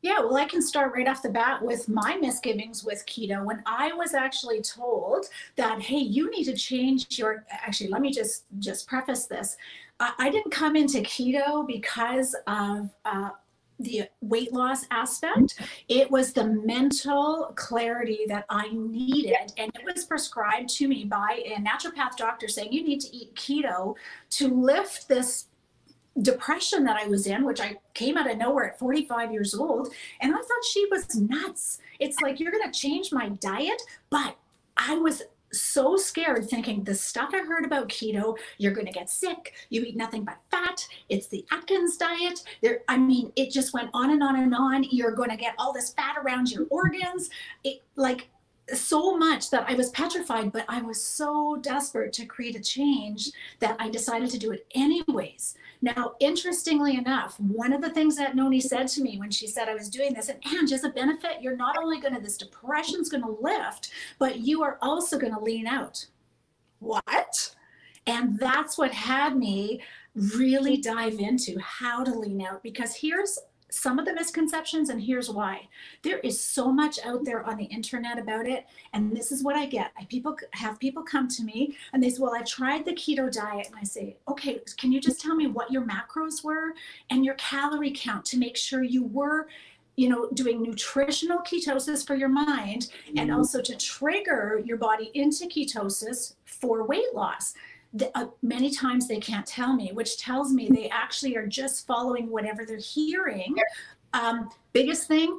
yeah, 0.00 0.20
well, 0.20 0.36
I 0.36 0.44
can 0.44 0.62
start 0.62 0.92
right 0.94 1.08
off 1.08 1.22
the 1.22 1.28
bat 1.28 1.60
with 1.60 1.88
my 1.88 2.16
misgivings 2.16 2.84
with 2.84 3.04
keto. 3.06 3.44
When 3.44 3.62
I 3.66 3.92
was 3.92 4.14
actually 4.14 4.62
told 4.62 5.26
that, 5.56 5.82
hey, 5.82 5.98
you 5.98 6.30
need 6.30 6.44
to 6.44 6.56
change 6.56 7.18
your, 7.18 7.44
actually, 7.50 7.90
let 7.90 8.00
me 8.00 8.12
just 8.12 8.44
just 8.60 8.86
preface 8.86 9.26
this. 9.26 9.56
I 10.00 10.30
didn't 10.30 10.52
come 10.52 10.76
into 10.76 10.98
keto 10.98 11.66
because 11.66 12.36
of 12.46 12.90
uh, 13.04 13.30
the 13.80 14.08
weight 14.20 14.52
loss 14.52 14.84
aspect. 14.90 15.60
It 15.88 16.10
was 16.10 16.32
the 16.32 16.44
mental 16.44 17.52
clarity 17.56 18.20
that 18.28 18.44
I 18.48 18.68
needed. 18.72 19.52
And 19.56 19.72
it 19.74 19.84
was 19.84 20.04
prescribed 20.04 20.68
to 20.70 20.88
me 20.88 21.04
by 21.04 21.42
a 21.44 21.60
naturopath 21.60 22.16
doctor 22.16 22.48
saying, 22.48 22.72
you 22.72 22.84
need 22.84 23.00
to 23.00 23.16
eat 23.16 23.34
keto 23.34 23.94
to 24.30 24.48
lift 24.48 25.08
this 25.08 25.46
depression 26.22 26.84
that 26.84 26.96
I 26.96 27.06
was 27.06 27.26
in, 27.26 27.44
which 27.44 27.60
I 27.60 27.76
came 27.94 28.16
out 28.16 28.30
of 28.30 28.36
nowhere 28.38 28.70
at 28.70 28.78
45 28.78 29.32
years 29.32 29.54
old. 29.54 29.92
And 30.20 30.32
I 30.32 30.38
thought 30.38 30.64
she 30.70 30.86
was 30.90 31.16
nuts. 31.16 31.78
It's 32.00 32.20
like, 32.20 32.40
you're 32.40 32.52
going 32.52 32.70
to 32.70 32.78
change 32.78 33.12
my 33.12 33.28
diet. 33.28 33.80
But 34.10 34.36
I 34.76 34.96
was 34.96 35.22
so 35.52 35.96
scared 35.96 36.48
thinking 36.48 36.84
the 36.84 36.94
stuff 36.94 37.30
I 37.32 37.38
heard 37.38 37.64
about 37.64 37.88
keto, 37.88 38.36
you're 38.58 38.72
going 38.72 38.86
to 38.86 38.92
get 38.92 39.10
sick. 39.10 39.54
You 39.70 39.82
eat 39.82 39.96
nothing 39.96 40.24
but 40.24 40.38
fat. 40.50 40.86
It's 41.08 41.28
the 41.28 41.44
Atkins 41.50 41.96
diet. 41.96 42.42
There, 42.62 42.80
I 42.88 42.96
mean, 42.96 43.32
it 43.36 43.50
just 43.50 43.72
went 43.72 43.90
on 43.94 44.10
and 44.10 44.22
on 44.22 44.36
and 44.36 44.54
on. 44.54 44.84
You're 44.90 45.12
going 45.12 45.30
to 45.30 45.36
get 45.36 45.54
all 45.58 45.72
this 45.72 45.92
fat 45.92 46.16
around 46.18 46.50
your 46.50 46.66
organs. 46.70 47.30
It 47.64 47.82
like 47.96 48.28
so 48.74 49.16
much 49.16 49.50
that 49.50 49.64
I 49.68 49.74
was 49.74 49.90
petrified, 49.90 50.52
but 50.52 50.64
I 50.68 50.82
was 50.82 51.02
so 51.02 51.58
desperate 51.60 52.12
to 52.14 52.26
create 52.26 52.56
a 52.56 52.60
change 52.60 53.30
that 53.60 53.76
I 53.78 53.88
decided 53.88 54.30
to 54.30 54.38
do 54.38 54.52
it 54.52 54.66
anyways. 54.74 55.56
Now, 55.80 56.14
interestingly 56.20 56.96
enough, 56.96 57.38
one 57.40 57.72
of 57.72 57.80
the 57.80 57.90
things 57.90 58.16
that 58.16 58.36
Noni 58.36 58.60
said 58.60 58.88
to 58.88 59.02
me 59.02 59.18
when 59.18 59.30
she 59.30 59.46
said 59.46 59.68
I 59.68 59.74
was 59.74 59.88
doing 59.88 60.12
this, 60.12 60.28
and 60.28 60.42
Ange, 60.46 60.72
as 60.72 60.84
a 60.84 60.90
benefit, 60.90 61.40
you're 61.40 61.56
not 61.56 61.78
only 61.78 62.00
going 62.00 62.14
to, 62.14 62.20
this 62.20 62.36
depression's 62.36 63.08
going 63.08 63.22
to 63.22 63.38
lift, 63.40 63.90
but 64.18 64.40
you 64.40 64.62
are 64.62 64.78
also 64.82 65.18
going 65.18 65.34
to 65.34 65.40
lean 65.40 65.66
out. 65.66 66.06
What? 66.80 67.54
And 68.06 68.38
that's 68.38 68.78
what 68.78 68.92
had 68.92 69.36
me 69.36 69.82
really 70.14 70.78
dive 70.78 71.18
into 71.20 71.58
how 71.60 72.02
to 72.02 72.10
lean 72.10 72.42
out 72.42 72.62
because 72.62 72.96
here's 72.96 73.38
some 73.70 73.98
of 73.98 74.06
the 74.06 74.14
misconceptions 74.14 74.88
and 74.88 75.00
here's 75.00 75.30
why. 75.30 75.68
There 76.02 76.18
is 76.18 76.40
so 76.40 76.72
much 76.72 76.98
out 77.04 77.24
there 77.24 77.44
on 77.44 77.56
the 77.56 77.64
internet 77.64 78.18
about 78.18 78.46
it 78.46 78.66
and 78.92 79.14
this 79.16 79.30
is 79.32 79.42
what 79.42 79.56
i 79.56 79.66
get. 79.66 79.92
I 79.98 80.04
people 80.04 80.36
have 80.52 80.78
people 80.78 81.02
come 81.02 81.28
to 81.28 81.42
me 81.42 81.76
and 81.92 82.02
they 82.02 82.10
say 82.10 82.22
well 82.22 82.34
i 82.34 82.42
tried 82.42 82.84
the 82.84 82.92
keto 82.92 83.30
diet 83.30 83.66
and 83.66 83.76
i 83.76 83.84
say 83.84 84.16
okay 84.26 84.60
can 84.76 84.92
you 84.92 85.00
just 85.00 85.20
tell 85.20 85.34
me 85.34 85.46
what 85.46 85.70
your 85.70 85.82
macros 85.82 86.42
were 86.42 86.72
and 87.10 87.24
your 87.24 87.34
calorie 87.34 87.92
count 87.94 88.24
to 88.26 88.38
make 88.38 88.56
sure 88.56 88.82
you 88.82 89.04
were 89.04 89.48
you 89.96 90.08
know 90.08 90.28
doing 90.30 90.62
nutritional 90.62 91.38
ketosis 91.40 92.06
for 92.06 92.14
your 92.14 92.28
mind 92.28 92.88
and 93.08 93.28
mm-hmm. 93.28 93.36
also 93.36 93.60
to 93.60 93.76
trigger 93.76 94.62
your 94.64 94.76
body 94.76 95.10
into 95.14 95.46
ketosis 95.46 96.34
for 96.44 96.84
weight 96.84 97.12
loss 97.14 97.54
the, 97.94 98.16
uh, 98.16 98.26
many 98.42 98.70
times 98.70 99.08
they 99.08 99.18
can't 99.18 99.46
tell 99.46 99.74
me, 99.74 99.92
which 99.92 100.18
tells 100.18 100.52
me 100.52 100.68
they 100.68 100.88
actually 100.90 101.36
are 101.36 101.46
just 101.46 101.86
following 101.86 102.30
whatever 102.30 102.64
they're 102.64 102.76
hearing. 102.76 103.56
Um, 104.12 104.50
biggest 104.72 105.08
thing, 105.08 105.38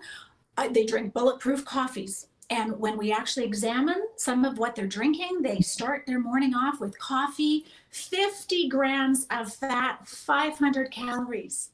uh, 0.58 0.70
they 0.70 0.86
drink 0.86 1.14
bulletproof 1.14 1.66
coffees. 1.66 2.28
And 2.52 2.80
when 2.80 2.98
we 2.98 3.12
actually 3.12 3.46
examine 3.46 4.08
some 4.16 4.44
of 4.44 4.58
what 4.58 4.76
they're 4.76 4.88
drinking, 4.88 5.44
they 5.44 5.60
start 5.60 6.06
their 6.08 6.20
morning 6.20 6.56
off 6.56 6.80
with 6.80 6.98
coffee, 6.98 7.66
50 7.92 8.68
grams 8.70 9.28
of 9.30 9.54
fat, 9.54 10.08
500 10.08 10.90
calories. 10.90 11.70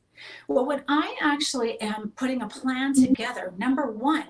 Well, 0.48 0.66
when 0.66 0.84
I 0.88 1.16
actually 1.22 1.80
am 1.80 2.12
putting 2.18 2.42
a 2.42 2.48
plan 2.48 2.94
together, 2.94 3.54
number 3.58 3.90
one, 3.90 4.28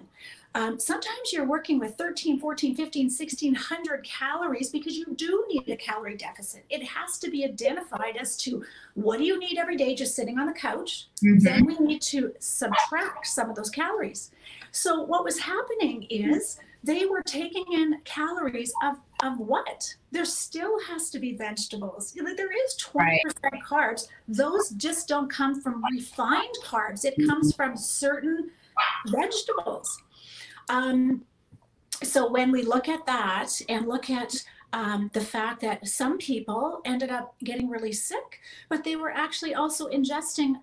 um, 0.55 0.79
sometimes 0.79 1.33
you're 1.33 1.45
working 1.45 1.79
with 1.79 1.97
13, 1.97 2.39
14, 2.39 2.75
15, 2.75 3.05
1600 3.07 4.03
calories 4.05 4.69
because 4.69 4.95
you 4.97 5.05
do 5.15 5.43
need 5.49 5.69
a 5.69 5.75
calorie 5.75 6.15
deficit. 6.15 6.63
It 6.69 6.81
has 6.83 7.19
to 7.19 7.29
be 7.29 7.43
identified 7.43 8.15
as 8.15 8.37
to 8.37 8.63
what 8.93 9.17
do 9.17 9.25
you 9.25 9.37
need 9.37 9.57
every 9.57 9.75
day 9.75 9.93
just 9.93 10.15
sitting 10.15 10.39
on 10.39 10.47
the 10.47 10.53
couch. 10.53 11.09
Mm-hmm. 11.21 11.39
Then 11.39 11.65
we 11.65 11.77
need 11.79 12.01
to 12.03 12.33
subtract 12.39 13.27
some 13.27 13.49
of 13.49 13.57
those 13.57 13.69
calories. 13.69 14.31
So 14.71 15.01
what 15.03 15.25
was 15.25 15.37
happening 15.37 16.03
is 16.09 16.57
they 16.85 17.05
were 17.05 17.21
taking 17.23 17.65
in 17.73 17.99
calories 18.05 18.71
of, 18.81 18.95
of 19.23 19.37
what? 19.39 19.93
There 20.11 20.23
still 20.23 20.79
has 20.87 21.09
to 21.09 21.19
be 21.19 21.35
vegetables. 21.35 22.13
There 22.13 22.65
is 22.65 22.77
20% 22.79 22.95
right. 22.95 23.61
carbs. 23.67 24.07
Those 24.29 24.69
just 24.69 25.09
don't 25.09 25.29
come 25.29 25.61
from 25.61 25.83
refined 25.91 26.55
carbs. 26.63 27.03
It 27.03 27.15
comes 27.27 27.51
mm-hmm. 27.51 27.61
from 27.61 27.75
certain 27.75 28.51
vegetables. 29.07 30.01
Um, 30.69 31.23
so 32.03 32.29
when 32.29 32.51
we 32.51 32.63
look 32.63 32.89
at 32.89 33.05
that 33.05 33.49
and 33.69 33.87
look 33.87 34.09
at 34.09 34.43
um, 34.73 35.09
the 35.13 35.21
fact 35.21 35.61
that 35.61 35.87
some 35.87 36.17
people 36.17 36.81
ended 36.85 37.09
up 37.09 37.35
getting 37.43 37.69
really 37.69 37.93
sick, 37.93 38.41
but 38.69 38.83
they 38.83 38.95
were 38.95 39.11
actually 39.11 39.53
also 39.53 39.87
ingesting 39.89 40.55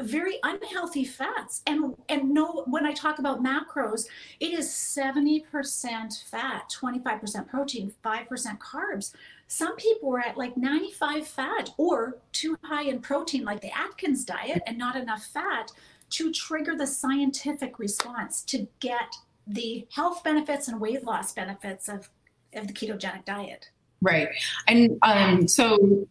very 0.00 0.38
unhealthy 0.42 1.04
fats. 1.04 1.62
And 1.66 1.94
and 2.08 2.30
no, 2.30 2.64
when 2.66 2.86
I 2.86 2.92
talk 2.92 3.18
about 3.18 3.42
macros, 3.42 4.06
it 4.40 4.52
is 4.52 4.68
70% 4.68 6.24
fat, 6.24 6.74
25% 6.80 7.48
protein, 7.48 7.92
5% 8.04 8.58
carbs. 8.58 9.12
Some 9.46 9.76
people 9.76 10.08
were 10.08 10.20
at 10.20 10.36
like 10.36 10.56
95 10.56 11.26
fat 11.26 11.70
or 11.76 12.18
too 12.32 12.56
high 12.62 12.84
in 12.84 13.00
protein, 13.00 13.44
like 13.44 13.60
the 13.60 13.76
Atkins 13.76 14.24
diet, 14.24 14.62
and 14.66 14.78
not 14.78 14.96
enough 14.96 15.24
fat 15.24 15.70
to 16.10 16.32
trigger 16.32 16.76
the 16.76 16.86
scientific 16.86 17.78
response 17.78 18.42
to 18.42 18.66
get 18.80 19.14
the 19.50 19.86
health 19.92 20.22
benefits 20.22 20.68
and 20.68 20.80
weight 20.80 21.04
loss 21.04 21.32
benefits 21.32 21.88
of, 21.88 22.08
of 22.54 22.66
the 22.66 22.72
ketogenic 22.72 23.24
diet. 23.24 23.70
Right. 24.00 24.28
And 24.66 24.98
um, 25.02 25.48
so 25.48 26.06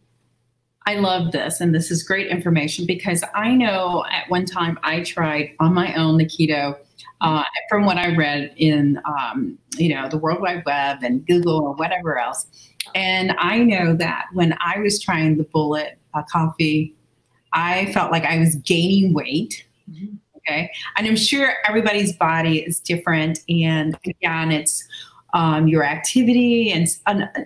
I 0.86 0.94
love 0.94 1.32
this, 1.32 1.60
and 1.60 1.74
this 1.74 1.90
is 1.90 2.02
great 2.02 2.28
information 2.28 2.86
because 2.86 3.24
I 3.34 3.54
know 3.54 4.04
at 4.10 4.28
one 4.30 4.44
time 4.44 4.78
I 4.82 5.02
tried 5.02 5.54
on 5.60 5.74
my 5.74 5.94
own 5.94 6.18
the 6.18 6.26
keto. 6.26 6.76
Uh, 7.22 7.44
from 7.68 7.84
what 7.84 7.98
I 7.98 8.14
read 8.14 8.54
in, 8.56 8.98
um, 9.04 9.58
you 9.76 9.94
know, 9.94 10.08
the 10.08 10.16
World 10.16 10.40
Wide 10.40 10.62
Web 10.64 10.98
and 11.02 11.26
Google 11.26 11.60
or 11.60 11.74
whatever 11.74 12.18
else, 12.18 12.46
and 12.94 13.34
I 13.38 13.58
know 13.58 13.94
that 13.96 14.26
when 14.32 14.56
I 14.60 14.78
was 14.78 15.00
trying 15.02 15.36
the 15.36 15.44
bullet 15.44 15.98
uh, 16.14 16.22
coffee, 16.30 16.94
I 17.52 17.92
felt 17.92 18.10
like 18.10 18.24
I 18.24 18.38
was 18.38 18.54
gaining 18.56 19.12
weight. 19.12 19.66
Mm-hmm. 19.90 20.16
Okay, 20.48 20.70
and 20.96 21.06
I'm 21.06 21.16
sure 21.16 21.54
everybody's 21.66 22.16
body 22.16 22.60
is 22.60 22.80
different, 22.80 23.40
and 23.48 23.96
again, 24.04 24.52
it's 24.52 24.86
um, 25.32 25.68
your 25.68 25.84
activity 25.84 26.72
and, 26.72 26.88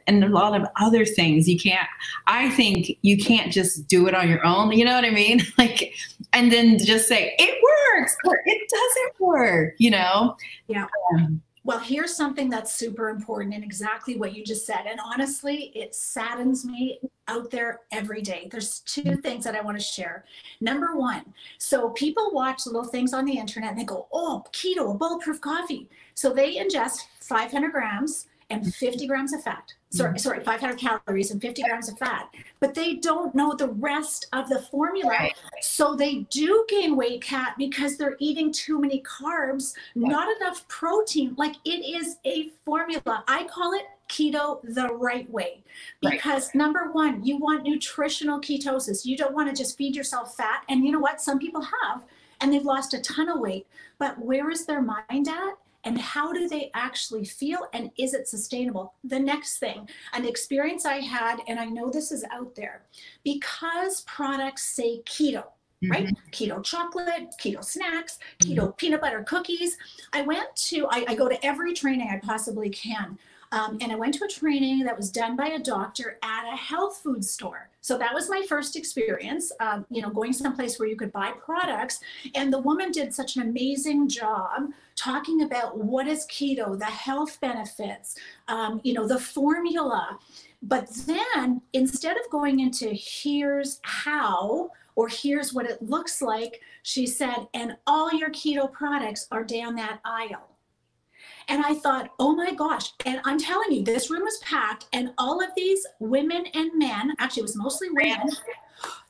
and 0.07 0.25
a 0.25 0.29
lot 0.29 0.59
of 0.59 0.67
other 0.81 1.05
things. 1.05 1.49
You 1.49 1.59
can't, 1.59 1.89
I 2.27 2.51
think 2.51 2.99
you 3.03 3.19
can't 3.19 3.53
just 3.53 3.87
do 3.89 4.07
it 4.07 4.15
on 4.15 4.29
your 4.29 4.45
own. 4.45 4.73
You 4.73 4.85
know 4.85 4.95
what 4.95 5.05
I 5.05 5.11
mean? 5.11 5.43
Like, 5.57 5.95
and 6.33 6.51
then 6.51 6.79
just 6.79 7.07
say 7.09 7.35
it 7.39 7.59
works 7.63 8.17
or 8.27 8.39
it 8.45 8.69
doesn't 8.69 9.21
work, 9.21 9.75
you 9.79 9.91
know? 9.91 10.37
Yeah. 10.67 10.87
Um, 11.15 11.41
well, 11.65 11.79
here's 11.79 12.15
something 12.15 12.51
that's 12.51 12.73
super 12.73 13.09
important 13.09 13.55
and 13.55 13.65
exactly 13.65 14.17
what 14.17 14.35
you 14.35 14.45
just 14.45 14.67
said. 14.67 14.85
And 14.87 15.01
honestly, 15.03 15.73
it 15.75 15.95
saddens 15.95 16.65
me 16.67 17.01
out 17.27 17.51
there 17.51 17.81
every 17.91 18.21
day. 18.21 18.49
There's 18.51 18.81
two 18.81 19.17
things 19.17 19.45
that 19.45 19.57
I 19.57 19.63
want 19.63 19.79
to 19.79 19.83
share. 19.83 20.27
Number 20.61 20.95
one, 20.95 21.23
so 21.57 21.89
people 21.91 22.33
watch 22.33 22.67
little 22.67 22.85
things 22.85 23.15
on 23.15 23.25
the 23.25 23.39
internet 23.39 23.71
and 23.71 23.81
they 23.81 23.85
go, 23.85 24.09
oh, 24.13 24.45
keto, 24.53 24.99
bulletproof 24.99 25.41
coffee. 25.41 25.89
So 26.15 26.35
they 26.35 26.57
ingest 26.57 27.07
500 27.21 27.73
grams 27.73 28.27
and 28.51 28.75
50 28.75 29.07
grams 29.07 29.33
of 29.33 29.43
fat. 29.43 29.73
Sorry, 29.91 30.11
mm-hmm. 30.11 30.19
sorry, 30.19 30.41
500 30.41 30.79
calories 30.79 31.31
and 31.31 31.41
50 31.41 31.63
grams 31.63 31.89
of 31.89 31.97
fat. 31.99 32.29
But 32.61 32.75
they 32.75 32.95
don't 32.95 33.35
know 33.35 33.55
the 33.55 33.69
rest 33.69 34.27
of 34.33 34.49
the 34.49 34.61
formula. 34.61 35.11
Right. 35.11 35.35
So 35.61 35.95
they 35.95 36.27
do 36.31 36.65
gain 36.69 36.97
weight, 36.97 37.23
Kat, 37.23 37.55
because 37.57 37.97
they're 37.97 38.17
eating 38.19 38.53
too 38.53 38.81
many 38.81 39.03
carbs, 39.03 39.75
not 39.95 40.29
enough 40.37 40.67
protein. 40.69 41.35
Like 41.39 41.57
it 41.65 41.85
is 41.85 42.17
a 42.25 42.51
formula. 42.65 43.25
I 43.29 43.45
call 43.45 43.73
it 43.75 43.85
keto 44.09 44.61
the 44.75 44.89
right 44.95 45.29
way 45.31 45.63
because 46.03 46.49
right. 46.49 46.55
number 46.55 46.91
one 46.93 47.25
you 47.25 47.39
want 47.39 47.63
nutritional 47.63 48.39
ketosis 48.39 49.07
you 49.07 49.17
don't 49.17 49.33
want 49.33 49.49
to 49.49 49.57
just 49.57 49.79
feed 49.79 49.97
yourself 49.97 50.37
fat 50.37 50.63
and 50.69 50.85
you 50.85 50.93
know 50.93 51.01
what 51.01 51.23
some 51.23 51.39
people 51.39 51.63
have 51.63 52.05
and 52.41 52.53
they've 52.53 52.67
lost 52.67 52.93
a 52.93 53.01
ton 53.01 53.31
of 53.31 53.41
weight 53.41 53.67
but 53.99 54.19
where 54.19 54.51
is 54.51 54.67
their 54.67 54.83
mind 54.83 55.27
at 55.27 55.57
and 55.85 55.99
how 55.99 56.33
do 56.33 56.49
they 56.49 56.71
actually 56.75 57.25
feel 57.25 57.59
and 57.73 57.91
is 57.99 58.15
it 58.15 58.29
sustainable 58.29 58.95
the 59.05 59.19
next 59.19 59.59
thing 59.59 59.89
an 60.13 60.25
experience 60.25 60.85
i 60.85 60.97
had 60.97 61.41
and 61.49 61.59
i 61.59 61.65
know 61.67 61.91
this 61.91 62.11
is 62.11 62.25
out 62.33 62.55
there 62.55 62.83
because 63.23 64.03
products 64.03 64.65
say 64.65 65.01
keto 65.03 65.45
mm-hmm. 65.45 65.91
right 65.91 66.09
keto 66.33 66.63
chocolate 66.63 67.35
keto 67.41 67.65
snacks 67.65 68.19
keto 68.43 68.59
mm-hmm. 68.59 68.71
peanut 68.73 69.01
butter 69.01 69.23
cookies 69.25 69.77
i 70.13 70.23
went 70.23 70.55
to 70.57 70.87
I, 70.91 71.05
I, 71.09 71.15
go 71.15 71.29
to 71.29 71.47
every 71.47 71.75
training 71.75 72.09
i 72.11 72.19
possibly 72.25 72.71
can 72.71 73.19
um, 73.55 73.79
and 73.81 73.93
I 73.93 73.95
went 73.95 74.15
to 74.15 74.25
a 74.25 74.29
training 74.29 74.81
that 74.81 74.97
was 74.97 75.13
done 75.13 75.37
by 75.37 75.47
a 75.47 75.61
doctor 75.61 76.19
at 76.25 76.53
a 76.53 76.57
health 76.57 76.97
food 76.97 77.25
store. 77.25 77.69
So 77.83 77.97
that 77.99 78.13
was 78.13 78.29
my 78.29 78.45
first 78.49 78.75
experience, 78.75 79.53
um, 79.61 79.87
you 79.91 80.03
know, 80.03 80.11
going 80.11 80.33
someplace 80.33 80.81
where 80.81 80.89
you 80.89 80.97
could 80.97 81.13
buy 81.13 81.31
products. 81.33 82.01
And 82.35 82.53
the 82.53 82.59
woman 82.59 82.91
did 82.91 83.15
such 83.15 83.37
an 83.37 83.43
amazing 83.43 84.09
job 84.09 84.71
talking 84.97 85.43
about 85.43 85.79
what 85.79 86.09
is 86.09 86.27
keto, 86.27 86.77
the 86.77 86.85
health 86.87 87.41
benefits, 87.41 88.19
um, 88.49 88.81
you 88.83 88.93
know, 88.93 89.07
the 89.07 89.21
formula. 89.21 90.19
But 90.61 90.89
then 91.07 91.63
instead 91.75 92.17
of 92.17 92.29
going 92.31 92.59
into 92.59 92.89
here's 92.89 93.79
how, 93.83 94.73
or 94.97 95.07
here's 95.09 95.55
what 95.55 95.67
it 95.67 95.81
looks 95.81 96.21
like, 96.21 96.61
she 96.83 97.07
said, 97.07 97.47
and 97.55 97.77
all 97.87 98.13
your 98.13 98.31
keto 98.31 98.71
products 98.73 99.29
are 99.31 99.45
down 99.45 99.77
that 99.77 100.01
aisle. 100.05 100.54
And 101.49 101.65
I 101.65 101.75
thought, 101.75 102.11
oh 102.19 102.35
my 102.35 102.55
gosh. 102.55 102.93
And 103.07 103.21
I'm 103.25 103.39
telling 103.39 103.73
you, 103.73 103.83
this 103.83 104.11
room 104.11 104.23
was 104.23 104.39
packed, 104.39 104.87
and 104.93 105.13
all 105.19 105.43
of 105.43 105.51
these 105.57 105.87
women 106.01 106.47
and 106.55 106.71
men, 106.79 107.15
actually, 107.19 107.41
it 107.41 107.45
was 107.45 107.57
mostly 107.57 107.89
women, 107.91 108.31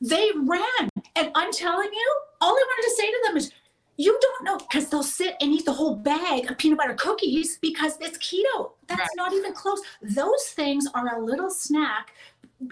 they 0.00 0.30
ran. 0.36 0.88
And 1.16 1.30
I'm 1.34 1.52
telling 1.52 1.90
you, 1.92 2.20
all 2.40 2.50
I 2.50 2.64
wanted 2.66 2.88
to 2.88 2.96
say 2.96 3.06
to 3.06 3.22
them 3.26 3.36
is, 3.36 3.52
you 3.96 4.18
don't 4.20 4.44
know 4.44 4.58
because 4.58 4.88
they'll 4.88 5.04
sit 5.04 5.36
and 5.40 5.52
eat 5.52 5.64
the 5.64 5.72
whole 5.72 5.94
bag 5.94 6.50
of 6.50 6.58
peanut 6.58 6.78
butter 6.78 6.94
cookies 6.94 7.58
because 7.58 7.96
it's 8.00 8.18
keto. 8.18 8.72
That's 8.88 9.00
right. 9.00 9.08
not 9.16 9.32
even 9.32 9.52
close. 9.52 9.80
Those 10.02 10.46
things 10.48 10.86
are 10.94 11.16
a 11.16 11.24
little 11.24 11.50
snack 11.50 12.12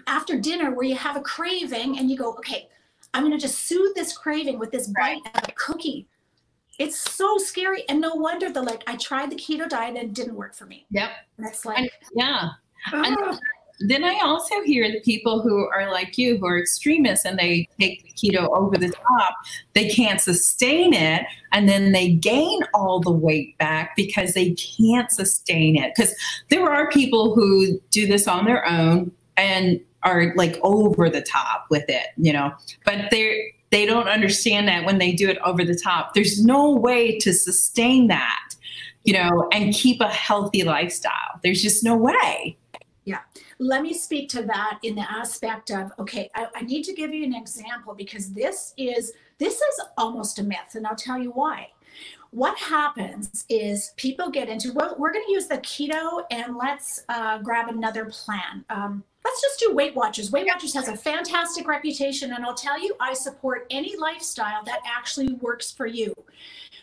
after 0.09 0.39
dinner 0.39 0.75
where 0.75 0.85
you 0.85 0.97
have 0.97 1.17
a 1.17 1.21
craving 1.21 1.99
and 1.99 2.11
you 2.11 2.17
go, 2.17 2.33
okay, 2.35 2.69
I'm 3.15 3.23
going 3.23 3.33
to 3.33 3.39
just 3.39 3.67
soothe 3.67 3.95
this 3.95 4.17
craving 4.17 4.59
with 4.59 4.73
this 4.73 4.89
bite 4.89 5.21
right. 5.25 5.37
of 5.43 5.49
a 5.49 5.53
cookie. 5.53 6.09
It's 6.79 6.99
so 6.99 7.39
scary. 7.39 7.85
And 7.89 8.01
no 8.01 8.15
wonder 8.15 8.51
the 8.51 8.63
like, 8.63 8.83
I 8.87 8.97
tried 8.97 9.31
the 9.31 9.37
keto 9.37 9.69
diet 9.69 9.97
and 9.97 10.11
it 10.11 10.15
didn't 10.15 10.35
work 10.35 10.55
for 10.55 10.67
me. 10.67 10.87
Yep. 10.91 11.11
That's 11.39 11.65
like, 11.65 11.79
and, 11.79 11.91
yeah. 12.15 12.49
And 12.93 13.17
ah. 13.21 13.39
then 13.81 14.05
I 14.05 14.21
also 14.25 14.63
hear 14.63 14.91
the 14.91 15.01
people 15.01 15.43
who 15.43 15.69
are 15.69 15.91
like 15.91 16.19
you, 16.19 16.39
who 16.39 16.47
are 16.47 16.59
extremists 16.59 17.25
and 17.25 17.39
they 17.39 17.69
take 17.79 18.15
keto 18.17 18.49
over 18.57 18.77
the 18.77 18.89
top, 18.89 19.35
they 19.75 19.89
can't 19.89 20.21
sustain 20.21 20.95
it. 20.95 21.25
And 21.53 21.69
then 21.69 21.93
they 21.93 22.15
gain 22.15 22.61
all 22.75 23.01
the 23.01 23.13
weight 23.13 23.57
back 23.59 23.95
because 23.95 24.35
they 24.35 24.53
can't 24.53 25.11
sustain 25.11 25.77
it. 25.77 25.93
Because 25.95 26.15
there 26.49 26.69
are 26.71 26.89
people 26.91 27.35
who 27.35 27.81
do 27.91 28.07
this 28.07 28.27
on 28.27 28.47
their 28.47 28.67
own 28.67 29.13
and 29.37 29.81
are 30.03 30.35
like 30.35 30.59
over 30.63 31.09
the 31.09 31.23
top 31.23 31.67
with 31.71 31.85
it, 31.89 32.07
you 32.17 32.33
know, 32.33 32.53
but 32.85 33.09
they're, 33.11 33.37
they 33.73 33.87
don't 33.87 34.07
understand 34.07 34.69
that 34.69 34.85
when 34.85 34.99
they 34.99 35.13
do 35.13 35.29
it 35.29 35.39
over 35.39 35.65
the 35.65 35.75
top. 35.75 36.15
There's 36.15 36.45
no 36.45 36.71
way 36.71 37.19
to 37.19 37.33
sustain 37.33 38.07
that, 38.09 38.55
you 39.03 39.15
know, 39.15 39.49
and 39.51 39.75
keep 39.75 40.01
a 40.01 40.09
healthy 40.09 40.63
lifestyle. 40.63 41.41
There's 41.43 41.63
just 41.63 41.83
no 41.83 41.97
way. 41.97 42.59
Yeah. 43.05 43.21
Let 43.59 43.83
me 43.83 43.95
speak 43.95 44.29
to 44.31 44.43
that 44.43 44.79
in 44.83 44.95
the 44.95 45.11
aspect 45.11 45.71
of 45.71 45.91
okay, 45.99 46.31
I, 46.35 46.47
I, 46.55 46.63
need 46.63 46.85
to 46.85 46.93
give 46.93 47.13
you 47.13 47.25
an 47.25 47.35
example 47.35 47.95
because 47.95 48.33
this 48.33 48.75
is 48.77 49.13
this 49.39 49.55
is 49.55 49.81
almost 49.97 50.39
a 50.39 50.45
myth, 50.45 50.75
and 50.75 50.87
I'll 50.87 50.95
tell 50.95 51.21
you 51.21 51.31
why. 51.31 51.69
What 52.33 52.57
happens 52.59 53.45
is 53.51 53.93
people 53.99 54.31
get 54.31 54.49
into 54.49 54.73
well, 54.73 54.97
we're 54.99 55.13
going 55.13 55.27
to 55.27 55.33
use 55.33 55.49
the 55.49 55.59
keto 55.59 56.23
and 56.31 56.57
let's 56.57 57.05
uh, 57.11 57.37
grab 57.39 57.69
another 57.69 58.07
plan. 58.07 58.65
Um, 58.71 59.05
let's 59.23 59.43
just 59.43 59.61
do 59.61 59.75
Weight 59.75 59.95
Watchers. 59.95 60.33
Weight 60.33 60.47
Watchers 60.47 60.73
has 60.73 60.89
a 60.89 60.97
fantastic 60.97 61.69
reputation, 61.69 62.33
and 62.33 62.43
I'll 62.43 62.55
tell 62.55 62.83
you, 62.83 62.97
I 63.01 63.13
support 63.13 63.67
any 63.69 63.97
lifestyle 63.99 64.65
that 64.65 64.81
actually 64.87 65.35
works 65.35 65.71
for 65.73 65.85
you. 65.85 66.15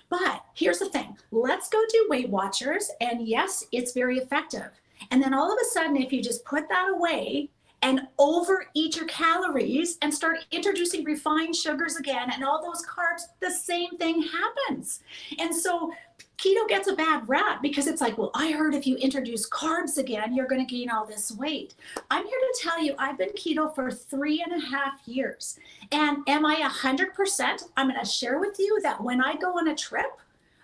But 0.10 0.46
here's 0.54 0.78
the 0.78 0.90
thing 0.90 1.18
let's 1.32 1.68
go 1.68 1.82
do 1.90 2.08
Weight 2.12 2.30
Watchers, 2.30 2.92
and 3.02 3.28
yes, 3.28 3.66
it's 3.72 3.92
very 3.92 4.20
effective. 4.20 4.70
And 5.10 5.22
then 5.22 5.34
all 5.34 5.52
of 5.52 5.58
a 5.60 5.66
sudden, 5.72 5.98
if 5.98 6.14
you 6.14 6.22
just 6.22 6.46
put 6.46 6.70
that 6.70 6.92
away 6.94 7.50
and 7.82 8.02
overeat 8.18 8.96
your 8.96 9.06
calories 9.06 9.98
and 10.02 10.14
start 10.14 10.46
introducing 10.52 11.04
refined 11.04 11.56
sugars 11.56 11.96
again 11.96 12.32
and 12.34 12.44
all 12.44 12.62
those 12.62 12.86
carbs, 12.86 13.24
the 13.40 13.52
same 13.52 13.98
thing 13.98 14.22
happens. 14.22 15.02
And 15.38 15.56
so 15.56 15.92
keto 16.38 16.68
gets 16.68 16.88
a 16.88 16.96
bad 16.96 17.28
rap 17.28 17.62
because 17.62 17.88
it's 17.88 18.02
like, 18.02 18.18
well, 18.18 18.32
I 18.34 18.52
heard 18.52 18.74
if 18.74 18.88
you 18.88 18.96
introduce 18.96 19.50
carbs 19.50 19.98
again, 19.98 20.34
you're 20.34 20.48
going 20.48 20.66
to 20.66 20.74
gain 20.74 20.90
all 20.90 21.06
this 21.06 21.32
weight. 21.32 21.76
I'm 22.10 22.26
here 22.26 22.40
to 22.40 22.60
tell 22.62 22.82
you, 22.82 22.96
I've 22.98 23.18
been 23.18 23.30
keto 23.30 23.74
for 23.74 23.92
three 23.92 24.42
and 24.42 24.62
a 24.62 24.66
half 24.66 25.02
years. 25.06 25.60
And 25.92 26.18
am 26.28 26.46
I 26.46 26.56
100%? 26.56 27.64
I'm 27.76 27.90
going 27.90 28.00
to 28.00 28.06
share 28.06 28.40
with 28.40 28.58
you 28.58 28.80
that 28.84 29.02
when 29.04 29.22
I 29.22 29.36
go 29.36 29.58
on 29.58 29.68
a 29.68 29.76
trip, 29.76 30.20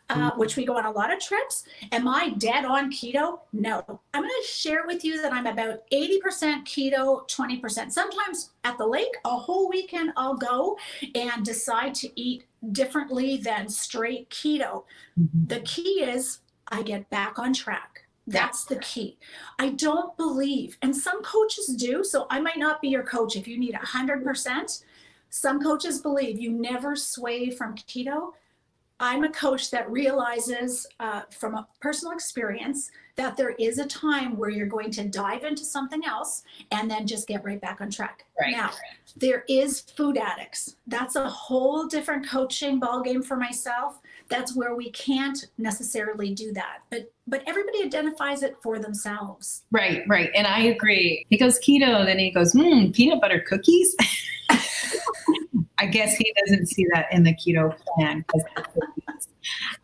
uh, 0.10 0.30
mm-hmm. 0.30 0.40
which 0.40 0.56
we 0.56 0.66
go 0.66 0.78
on 0.78 0.86
a 0.86 0.92
lot 0.92 1.12
of 1.12 1.20
trips. 1.20 1.64
Am 1.92 2.08
I 2.08 2.30
dead 2.38 2.66
on 2.66 2.92
keto? 2.92 3.40
No. 3.54 3.84
I'm 4.14 4.22
going 4.22 4.32
to 4.42 4.48
share 4.48 4.86
with 4.86 5.04
you 5.04 5.22
that 5.22 5.34
I'm 5.34 5.48
about 5.48 5.90
80% 5.92 6.66
keto, 6.66 7.28
20%. 7.30 7.92
Sometimes 7.92 8.52
at 8.64 8.78
the 8.78 8.86
lake, 8.86 9.16
a 9.26 9.30
whole 9.30 9.70
weekend, 9.70 10.12
I'll 10.16 10.38
go 10.38 10.78
and 11.16 11.44
decide 11.44 11.96
to 11.96 12.20
eat 12.20 12.46
differently 12.72 13.38
than 13.38 13.70
straight 13.70 14.30
keto. 14.30 14.84
Mm-hmm. 15.20 15.48
The 15.48 15.60
key 15.62 16.04
is 16.04 16.40
I 16.68 16.82
get 16.82 17.10
back 17.10 17.40
on 17.40 17.54
track. 17.54 18.06
That's 18.28 18.66
the 18.66 18.78
key. 18.78 19.18
I 19.60 19.70
don't 19.70 20.18
believe, 20.18 20.78
and 20.82 20.96
some 20.96 21.22
coaches 21.22 21.68
do, 21.78 22.04
so 22.04 22.26
I 22.32 22.40
might 22.40 22.58
not 22.58 22.82
be 22.82 22.88
your 22.88 23.04
coach 23.04 23.36
if 23.36 23.48
you 23.48 23.60
need 23.60 23.76
100%. 23.76 24.84
some 25.30 25.62
coaches 25.62 26.00
believe 26.00 26.40
you 26.40 26.52
never 26.52 26.96
sway 26.96 27.52
from 27.52 27.76
keto. 27.76 28.32
I'm 29.00 29.24
a 29.24 29.30
coach 29.30 29.72
that 29.72 29.90
realizes 29.92 30.88
uh, 31.00 31.24
from 31.30 31.56
a 31.56 31.68
personal 31.82 32.14
experience 32.14 32.92
that 33.16 33.38
there 33.38 33.52
is 33.52 33.80
a 33.80 33.86
time 33.86 34.38
where 34.38 34.50
you're 34.50 34.68
going 34.68 34.92
to 34.92 35.06
dive 35.06 35.44
into 35.44 35.64
something 35.64 36.04
else 36.06 36.44
and 36.72 36.90
then 36.90 37.08
just 37.08 37.28
get 37.28 37.44
right 37.44 37.60
back 37.60 37.82
on 37.82 37.90
track. 37.90 38.26
Right. 38.40 38.52
Now, 38.52 38.72
there 39.16 39.46
is 39.48 39.82
food 39.82 40.18
addicts. 40.18 40.76
That's 40.88 41.16
a 41.16 41.30
whole 41.30 41.88
different 41.88 42.28
coaching 42.28 42.80
ballgame 42.80 43.24
for 43.24 43.38
myself. 43.38 44.00
That's 44.30 44.56
where 44.56 44.76
we 44.76 44.92
can't 44.92 45.46
necessarily 45.58 46.34
do 46.34 46.52
that. 46.54 46.80
But 46.90 47.12
but 47.28 47.42
everybody 47.48 47.84
identifies 47.84 48.44
it 48.44 48.56
for 48.62 48.78
themselves. 48.78 49.64
Right, 49.72 50.04
right. 50.08 50.30
And 50.36 50.46
I 50.46 50.60
agree. 50.60 51.26
He 51.30 51.38
goes 51.38 51.60
keto, 51.60 52.06
then 52.06 52.20
he 52.20 52.30
goes, 52.32 52.52
hmm, 52.52 52.92
peanut 52.92 53.20
butter 53.20 53.40
cookies. 53.40 53.96
I 55.78 55.86
guess 55.88 56.16
he 56.16 56.34
doesn't 56.46 56.68
see 56.68 56.86
that 56.94 57.08
in 57.12 57.24
the 57.24 57.34
keto 57.34 57.76
plan. 57.96 58.26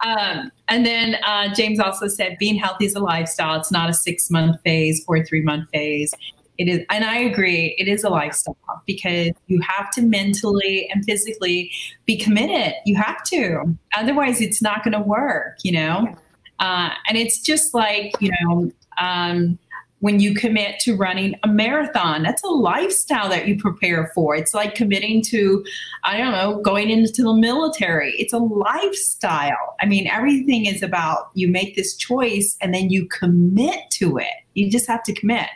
Um, 0.03 0.51
and 0.67 0.85
then 0.85 1.17
uh, 1.23 1.53
James 1.53 1.79
also 1.79 2.07
said, 2.07 2.37
being 2.39 2.55
healthy 2.55 2.85
is 2.85 2.95
a 2.95 2.99
lifestyle. 2.99 3.59
It's 3.59 3.71
not 3.71 3.89
a 3.89 3.93
six 3.93 4.31
month 4.31 4.59
phase 4.61 5.03
or 5.07 5.23
three 5.23 5.41
month 5.41 5.69
phase. 5.71 6.13
It 6.57 6.67
is, 6.67 6.85
and 6.89 7.03
I 7.05 7.17
agree, 7.17 7.75
it 7.77 7.87
is 7.87 8.03
a 8.03 8.09
lifestyle 8.09 8.57
because 8.85 9.31
you 9.47 9.61
have 9.61 9.89
to 9.91 10.01
mentally 10.01 10.89
and 10.91 11.03
physically 11.05 11.71
be 12.05 12.17
committed. 12.17 12.73
You 12.85 12.95
have 12.97 13.23
to, 13.25 13.75
otherwise, 13.97 14.41
it's 14.41 14.61
not 14.61 14.83
going 14.83 14.93
to 14.93 14.99
work. 14.99 15.57
You 15.63 15.71
know, 15.73 16.15
uh, 16.59 16.89
and 17.07 17.17
it's 17.17 17.39
just 17.41 17.73
like 17.73 18.13
you 18.19 18.31
know. 18.41 18.71
Um, 18.99 19.57
when 20.01 20.19
you 20.19 20.33
commit 20.33 20.79
to 20.79 20.95
running 20.95 21.35
a 21.43 21.47
marathon. 21.47 22.23
That's 22.23 22.43
a 22.43 22.49
lifestyle 22.49 23.29
that 23.29 23.47
you 23.47 23.57
prepare 23.57 24.11
for. 24.13 24.35
It's 24.35 24.53
like 24.53 24.75
committing 24.75 25.21
to, 25.27 25.63
I 26.03 26.17
don't 26.17 26.31
know, 26.31 26.59
going 26.61 26.89
into 26.89 27.21
the 27.23 27.33
military. 27.33 28.13
It's 28.17 28.33
a 28.33 28.39
lifestyle. 28.39 29.75
I 29.79 29.85
mean, 29.85 30.07
everything 30.07 30.65
is 30.65 30.81
about 30.81 31.29
you 31.35 31.47
make 31.47 31.75
this 31.75 31.95
choice 31.95 32.57
and 32.61 32.73
then 32.73 32.89
you 32.89 33.07
commit 33.07 33.89
to 33.91 34.17
it. 34.17 34.33
You 34.55 34.71
just 34.71 34.87
have 34.87 35.03
to 35.03 35.13
commit. 35.13 35.47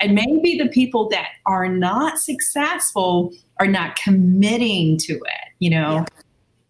And 0.00 0.14
maybe 0.14 0.56
the 0.56 0.68
people 0.68 1.08
that 1.10 1.30
are 1.46 1.68
not 1.68 2.18
successful 2.18 3.32
are 3.58 3.66
not 3.66 3.96
committing 3.96 4.96
to 4.98 5.14
it, 5.14 5.48
you 5.58 5.70
know? 5.70 5.92
Yeah 5.92 6.04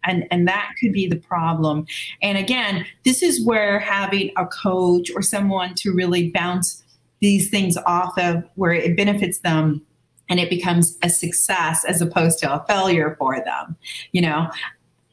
and 0.05 0.25
and 0.31 0.47
that 0.47 0.71
could 0.79 0.93
be 0.93 1.07
the 1.07 1.17
problem 1.17 1.85
and 2.21 2.37
again 2.37 2.85
this 3.03 3.21
is 3.21 3.45
where 3.45 3.79
having 3.79 4.31
a 4.37 4.45
coach 4.45 5.11
or 5.13 5.21
someone 5.21 5.75
to 5.75 5.93
really 5.93 6.31
bounce 6.31 6.81
these 7.21 7.49
things 7.49 7.77
off 7.85 8.17
of 8.17 8.43
where 8.55 8.73
it 8.73 8.95
benefits 8.95 9.39
them 9.39 9.81
and 10.29 10.39
it 10.39 10.49
becomes 10.49 10.97
a 11.03 11.09
success 11.09 11.83
as 11.85 12.01
opposed 12.01 12.39
to 12.39 12.53
a 12.53 12.65
failure 12.67 13.15
for 13.19 13.43
them 13.43 13.75
you 14.11 14.21
know? 14.21 14.49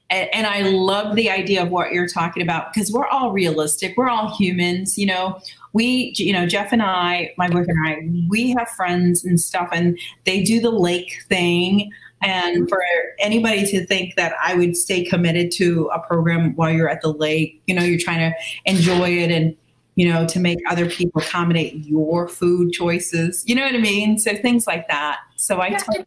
And, 0.09 0.29
and 0.33 0.47
i 0.47 0.63
love 0.63 1.17
the 1.17 1.31
idea 1.31 1.63
of 1.63 1.71
what 1.71 1.93
you're 1.93 2.09
talking 2.09 2.43
about 2.43 2.73
because 2.73 2.93
we're 2.93 3.09
all 3.09 3.33
realistic. 3.33 3.97
We're 3.97 4.09
all 4.09 4.35
humans 4.37 4.97
you 4.99 5.07
know? 5.07 5.41
We 5.73 6.15
you 6.17 6.33
know 6.33 6.47
jeff 6.47 6.73
and 6.73 6.83
i 6.83 7.35
my 7.37 7.49
boyfriend 7.49 7.79
and 7.85 7.89
i 7.89 8.29
we 8.29 8.51
have 8.53 8.69
friends 8.71 9.25
and 9.25 9.41
stuff 9.41 9.69
and 9.73 9.99
they 10.25 10.43
do 10.43 10.61
the 10.61 10.71
lake 10.71 11.25
thing. 11.29 11.91
And 12.23 12.69
for 12.69 12.83
anybody 13.19 13.67
to 13.67 13.85
think 13.87 14.15
that 14.17 14.35
I 14.43 14.55
would 14.55 14.77
stay 14.77 15.05
committed 15.05 15.51
to 15.53 15.91
a 15.93 16.01
program 16.01 16.57
while 16.57 16.73
you're 16.73 16.89
at 16.89 17.03
the 17.03 17.13
lake, 17.13 17.63
you 17.67 17.75
know, 17.75 17.83
you're 17.83 18.01
trying 18.01 18.31
to 18.31 18.37
enjoy 18.65 19.11
it 19.11 19.31
and 19.31 19.57
you 19.97 20.13
know, 20.13 20.27
to 20.27 20.39
make 20.39 20.59
other 20.69 20.89
people 20.89 21.21
accommodate 21.21 21.85
your 21.87 22.29
food 22.29 22.73
choices. 22.73 23.43
You 23.47 23.55
know 23.55 23.65
what 23.65 23.75
I 23.75 23.79
mean? 23.79 24.19
So 24.19 24.37
things 24.37 24.67
like 24.67 24.87
that. 24.89 25.21
So 25.37 25.59
I 25.59 25.69
yeah, 25.69 25.81
and, 25.97 26.07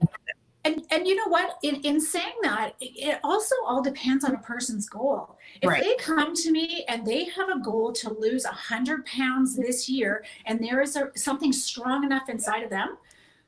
and, 0.63 0.83
and 0.91 1.07
you 1.07 1.15
know 1.15 1.27
what? 1.27 1.57
In 1.63 1.75
in 1.81 1.99
saying 1.99 2.35
that, 2.43 2.75
it 2.79 3.19
also 3.23 3.55
all 3.65 3.81
depends 3.81 4.23
on 4.23 4.35
a 4.35 4.39
person's 4.39 4.87
goal. 4.87 5.37
If 5.61 5.69
right. 5.69 5.83
they 5.83 5.95
come 5.95 6.35
to 6.35 6.51
me 6.51 6.85
and 6.87 7.05
they 7.05 7.25
have 7.25 7.49
a 7.49 7.59
goal 7.59 7.91
to 7.93 8.13
lose 8.13 8.45
a 8.45 8.49
hundred 8.49 9.05
pounds 9.05 9.55
this 9.55 9.89
year, 9.89 10.23
and 10.45 10.63
there 10.63 10.81
is 10.81 10.95
a, 10.95 11.11
something 11.15 11.51
strong 11.51 12.03
enough 12.03 12.29
inside 12.29 12.63
of 12.63 12.69
them, 12.69 12.97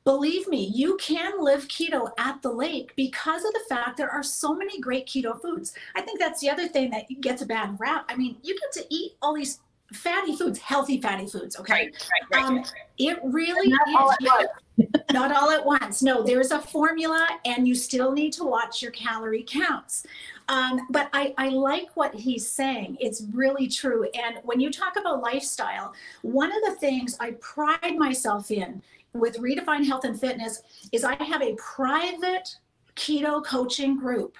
believe 0.06 0.47
me, 0.47 0.71
you 0.73 0.97
can 0.97 1.34
live 1.43 1.67
keto 1.67 2.10
at 2.17 2.41
the 2.41 2.51
lake 2.51 2.93
because 2.95 3.45
of 3.45 3.54
the 3.54 3.62
fact 3.69 3.97
there 3.97 4.10
are 4.10 4.23
so 4.23 4.56
many 4.56 4.80
great 4.80 5.06
keto 5.06 5.39
foods. 5.39 5.73
I 5.95 6.01
think 6.01 6.19
that's 6.19 6.41
the 6.41 6.49
other 6.49 6.67
thing 6.67 6.89
that 6.89 7.06
gets 7.21 7.43
a 7.43 7.45
bad 7.45 7.80
rap. 7.80 8.06
I 8.10 8.15
mean, 8.15 8.38
you 8.41 8.58
get 8.58 8.71
to 8.82 8.88
eat 8.89 9.13
all 9.21 9.36
these 9.36 9.60
fatty 9.91 10.36
foods, 10.36 10.60
healthy 10.60 11.01
fatty 11.01 11.27
foods. 11.27 11.60
Okay. 11.60 11.73
Right, 11.73 12.10
right, 12.32 12.41
right, 12.41 12.45
um, 12.45 12.63
it 12.97 13.19
really 13.23 13.69
not 13.69 13.88
is. 14.19 14.27
All 14.30 14.45
not 15.12 15.36
all 15.36 15.51
at 15.51 15.65
once. 15.65 16.01
No, 16.01 16.23
there's 16.23 16.51
a 16.51 16.60
formula, 16.60 17.27
and 17.45 17.67
you 17.67 17.75
still 17.75 18.12
need 18.12 18.34
to 18.34 18.43
watch 18.43 18.82
your 18.82 18.91
calorie 18.91 19.43
counts. 19.47 20.06
Um, 20.49 20.88
but 20.89 21.10
I, 21.13 21.34
I 21.38 21.49
like 21.49 21.95
what 21.95 22.13
he's 22.13 22.47
saying. 22.49 22.97
It's 22.99 23.23
really 23.34 23.67
true. 23.67 24.08
And 24.13 24.38
when 24.43 24.60
you 24.60 24.71
talk 24.71 24.97
about 24.97 25.21
lifestyle, 25.21 25.93
one 26.21 26.51
of 26.51 26.62
the 26.65 26.75
things 26.75 27.17
I 27.19 27.32
pride 27.32 27.97
myself 27.97 28.51
in 28.51 28.82
with 29.13 29.38
Redefine 29.38 29.86
Health 29.86 30.06
and 30.06 30.19
Fitness 30.19 30.62
is 30.91 31.04
I 31.04 31.21
have 31.23 31.41
a 31.41 31.56
private 31.56 32.56
keto 32.95 33.43
coaching 33.43 33.97
group. 33.97 34.38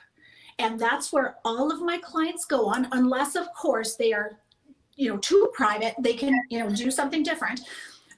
And 0.60 0.80
that's 0.80 1.12
where 1.12 1.38
all 1.44 1.72
of 1.72 1.82
my 1.82 1.98
clients 1.98 2.46
go 2.46 2.68
on, 2.68 2.88
unless, 2.92 3.36
of 3.36 3.52
course, 3.54 3.96
they 3.96 4.14
are 4.14 4.38
you 4.96 5.10
know 5.10 5.18
too 5.18 5.50
private 5.54 5.96
they 6.00 6.14
can 6.14 6.40
you 6.50 6.60
know 6.60 6.70
do 6.70 6.92
something 6.92 7.24
different. 7.24 7.62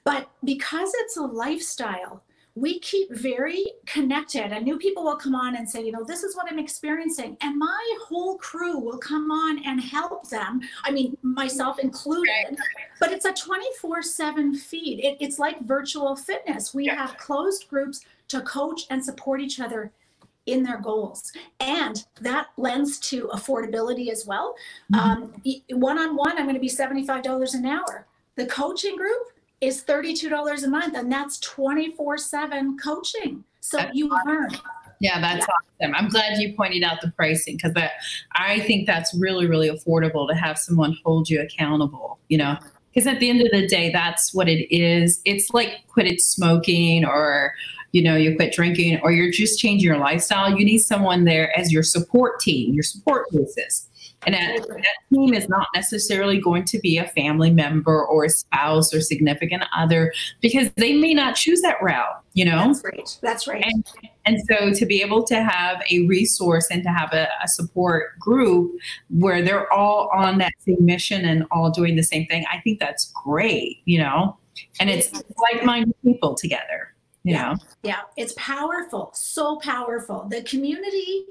But 0.04 0.30
because 0.44 0.92
it's 0.94 1.16
a 1.16 1.22
lifestyle 1.22 2.22
we 2.56 2.78
keep 2.78 3.10
very 3.10 3.64
connected 3.84 4.52
and 4.52 4.64
new 4.64 4.78
people 4.78 5.02
will 5.02 5.16
come 5.16 5.34
on 5.34 5.56
and 5.56 5.68
say 5.68 5.84
you 5.84 5.90
know 5.90 6.04
this 6.04 6.22
is 6.22 6.36
what 6.36 6.46
i'm 6.48 6.58
experiencing 6.58 7.36
and 7.40 7.58
my 7.58 7.96
whole 8.00 8.38
crew 8.38 8.78
will 8.78 8.98
come 8.98 9.32
on 9.32 9.60
and 9.66 9.80
help 9.80 10.30
them 10.30 10.60
i 10.84 10.90
mean 10.92 11.16
myself 11.22 11.80
included 11.80 12.56
but 13.00 13.12
it's 13.12 13.24
a 13.24 13.32
24 13.32 14.02
7 14.02 14.54
feed. 14.54 15.00
It, 15.00 15.18
it's 15.20 15.38
like 15.38 15.60
virtual 15.64 16.16
fitness. 16.16 16.74
We 16.74 16.86
have 16.86 17.16
closed 17.16 17.68
groups 17.68 18.04
to 18.28 18.40
coach 18.42 18.86
and 18.90 19.04
support 19.04 19.40
each 19.40 19.60
other 19.60 19.92
in 20.46 20.62
their 20.62 20.78
goals. 20.78 21.32
And 21.60 22.04
that 22.20 22.48
lends 22.56 22.98
to 23.10 23.28
affordability 23.28 24.10
as 24.10 24.26
well. 24.26 24.54
One 24.90 25.98
on 25.98 26.16
one, 26.16 26.38
I'm 26.38 26.44
going 26.44 26.54
to 26.54 26.60
be 26.60 26.68
$75 26.68 27.54
an 27.54 27.66
hour. 27.66 28.06
The 28.36 28.46
coaching 28.46 28.96
group 28.96 29.28
is 29.60 29.82
$32 29.84 30.64
a 30.64 30.68
month, 30.68 30.96
and 30.96 31.10
that's 31.10 31.38
24 31.40 32.18
7 32.18 32.78
coaching. 32.78 33.44
So 33.60 33.78
that's 33.78 33.94
you 33.94 34.10
awesome. 34.10 34.28
learn. 34.28 34.50
Yeah, 35.00 35.20
that's 35.20 35.46
yeah. 35.80 35.86
awesome. 35.86 35.94
I'm 35.94 36.08
glad 36.08 36.38
you 36.38 36.54
pointed 36.54 36.82
out 36.82 37.00
the 37.00 37.10
pricing 37.12 37.56
because 37.56 37.72
I 38.32 38.60
think 38.60 38.86
that's 38.86 39.14
really, 39.14 39.46
really 39.46 39.70
affordable 39.70 40.28
to 40.28 40.34
have 40.34 40.58
someone 40.58 40.96
hold 41.04 41.28
you 41.28 41.40
accountable, 41.40 42.18
you 42.28 42.38
know? 42.38 42.56
Because 42.92 43.06
at 43.06 43.18
the 43.18 43.28
end 43.28 43.40
of 43.40 43.50
the 43.50 43.66
day, 43.66 43.90
that's 43.90 44.32
what 44.32 44.48
it 44.48 44.72
is. 44.74 45.20
It's 45.24 45.50
like 45.50 45.80
quitted 45.88 46.20
smoking 46.20 47.04
or 47.04 47.52
you 47.94 48.02
know, 48.02 48.16
you 48.16 48.34
quit 48.34 48.52
drinking 48.52 48.98
or 49.04 49.12
you're 49.12 49.30
just 49.30 49.60
changing 49.60 49.86
your 49.86 49.98
lifestyle, 49.98 50.58
you 50.58 50.64
need 50.64 50.78
someone 50.78 51.24
there 51.24 51.56
as 51.56 51.72
your 51.72 51.84
support 51.84 52.40
team, 52.40 52.74
your 52.74 52.82
support 52.82 53.30
basis. 53.30 53.88
And 54.26 54.34
that, 54.34 54.66
that, 54.66 54.84
team 55.12 55.32
is 55.32 55.48
not 55.48 55.68
necessarily 55.76 56.40
going 56.40 56.64
to 56.64 56.78
be 56.80 56.98
a 56.98 57.06
family 57.08 57.52
member 57.52 58.04
or 58.04 58.24
a 58.24 58.30
spouse 58.30 58.92
or 58.92 59.00
significant 59.00 59.62
other 59.76 60.12
because 60.40 60.70
they 60.76 60.94
may 60.94 61.14
not 61.14 61.36
choose 61.36 61.60
that 61.60 61.76
route, 61.80 62.20
you 62.32 62.44
know? 62.44 62.72
That's 62.72 62.82
right. 62.84 63.18
That's 63.22 63.46
right. 63.46 63.64
And, 63.64 63.86
and 64.24 64.38
so 64.48 64.72
to 64.72 64.86
be 64.86 65.00
able 65.00 65.22
to 65.24 65.44
have 65.44 65.80
a 65.88 66.04
resource 66.08 66.66
and 66.72 66.82
to 66.82 66.88
have 66.88 67.12
a, 67.12 67.28
a 67.44 67.46
support 67.46 68.18
group 68.18 68.72
where 69.08 69.40
they're 69.40 69.72
all 69.72 70.10
on 70.12 70.38
that 70.38 70.54
same 70.66 70.84
mission 70.84 71.24
and 71.26 71.44
all 71.52 71.70
doing 71.70 71.94
the 71.94 72.02
same 72.02 72.26
thing, 72.26 72.44
I 72.50 72.60
think 72.62 72.80
that's 72.80 73.12
great, 73.12 73.82
you 73.84 73.98
know? 73.98 74.36
And 74.80 74.90
it's 74.90 75.12
like 75.52 75.64
minded 75.64 75.94
people 76.02 76.34
together 76.34 76.93
yeah. 77.24 77.54
Yeah, 77.82 78.00
it's 78.16 78.34
powerful, 78.36 79.10
so 79.14 79.56
powerful. 79.56 80.26
The 80.28 80.42
community 80.42 81.26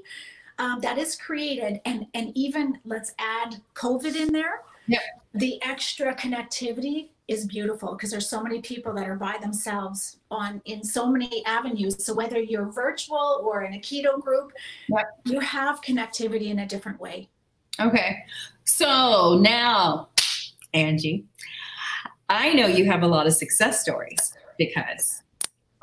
um, 0.58 0.80
that 0.80 0.98
is 0.98 1.16
created, 1.16 1.80
and 1.84 2.06
and 2.14 2.32
even 2.36 2.78
let's 2.84 3.12
add 3.18 3.60
COVID 3.74 4.16
in 4.16 4.32
there. 4.32 4.62
Yeah. 4.86 4.98
The 5.34 5.62
extra 5.62 6.14
connectivity 6.14 7.08
is 7.26 7.46
beautiful 7.46 7.92
because 7.92 8.10
there's 8.10 8.28
so 8.28 8.42
many 8.42 8.60
people 8.60 8.92
that 8.94 9.08
are 9.08 9.16
by 9.16 9.38
themselves 9.40 10.18
on 10.30 10.60
in 10.66 10.84
so 10.84 11.08
many 11.08 11.44
avenues. 11.46 12.04
So 12.04 12.12
whether 12.12 12.38
you're 12.38 12.70
virtual 12.70 13.42
or 13.44 13.62
in 13.62 13.74
a 13.74 13.78
keto 13.78 14.20
group, 14.20 14.52
yep. 14.88 15.06
you 15.24 15.40
have 15.40 15.80
connectivity 15.80 16.50
in 16.50 16.58
a 16.60 16.66
different 16.66 17.00
way. 17.00 17.28
Okay. 17.80 18.18
So 18.64 19.38
now, 19.40 20.10
Angie, 20.74 21.24
I 22.28 22.52
know 22.52 22.66
you 22.66 22.84
have 22.84 23.02
a 23.02 23.08
lot 23.08 23.26
of 23.26 23.32
success 23.32 23.80
stories 23.80 24.34
because 24.58 25.23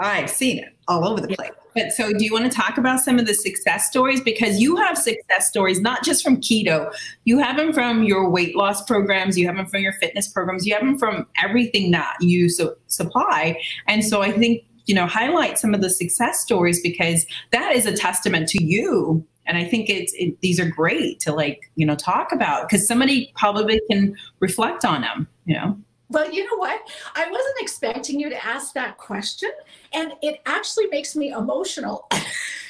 I've 0.01 0.29
seen 0.29 0.57
it 0.57 0.75
all 0.87 1.07
over 1.07 1.21
the 1.21 1.29
place. 1.29 1.51
But 1.73 1.93
so, 1.93 2.11
do 2.11 2.25
you 2.25 2.33
want 2.33 2.51
to 2.51 2.57
talk 2.57 2.77
about 2.77 2.99
some 2.99 3.17
of 3.17 3.25
the 3.25 3.33
success 3.33 3.87
stories? 3.87 4.19
Because 4.19 4.59
you 4.59 4.75
have 4.75 4.97
success 4.97 5.47
stories 5.47 5.79
not 5.79 6.03
just 6.03 6.21
from 6.23 6.41
keto, 6.41 6.93
you 7.23 7.37
have 7.37 7.55
them 7.55 7.71
from 7.71 8.03
your 8.03 8.29
weight 8.29 8.55
loss 8.55 8.83
programs, 8.83 9.37
you 9.37 9.47
have 9.47 9.55
them 9.55 9.67
from 9.67 9.81
your 9.81 9.93
fitness 9.93 10.27
programs, 10.27 10.65
you 10.65 10.73
have 10.73 10.83
them 10.83 10.97
from 10.97 11.27
everything 11.41 11.91
that 11.91 12.17
you 12.19 12.49
su- 12.49 12.75
supply. 12.87 13.57
And 13.87 14.03
so, 14.03 14.21
I 14.21 14.31
think 14.31 14.63
you 14.85 14.95
know, 14.95 15.05
highlight 15.05 15.57
some 15.57 15.73
of 15.73 15.81
the 15.81 15.89
success 15.89 16.41
stories 16.41 16.81
because 16.81 17.25
that 17.51 17.73
is 17.73 17.85
a 17.85 17.95
testament 17.95 18.49
to 18.49 18.61
you. 18.61 19.25
And 19.45 19.57
I 19.57 19.63
think 19.63 19.89
it's 19.89 20.11
it, 20.13 20.39
these 20.41 20.59
are 20.59 20.69
great 20.69 21.19
to 21.21 21.33
like, 21.33 21.71
you 21.75 21.85
know, 21.85 21.95
talk 21.95 22.31
about 22.31 22.67
because 22.67 22.87
somebody 22.87 23.31
probably 23.35 23.79
can 23.89 24.15
reflect 24.39 24.83
on 24.83 25.01
them, 25.01 25.27
you 25.45 25.55
know. 25.55 25.77
Well, 26.11 26.29
you 26.29 26.43
know 26.43 26.57
what? 26.57 26.81
I 27.15 27.29
wasn't 27.29 27.55
expecting 27.59 28.19
you 28.19 28.29
to 28.29 28.45
ask 28.45 28.73
that 28.73 28.97
question. 28.97 29.49
And 29.93 30.11
it 30.21 30.41
actually 30.45 30.87
makes 30.87 31.15
me 31.15 31.31
emotional 31.31 32.09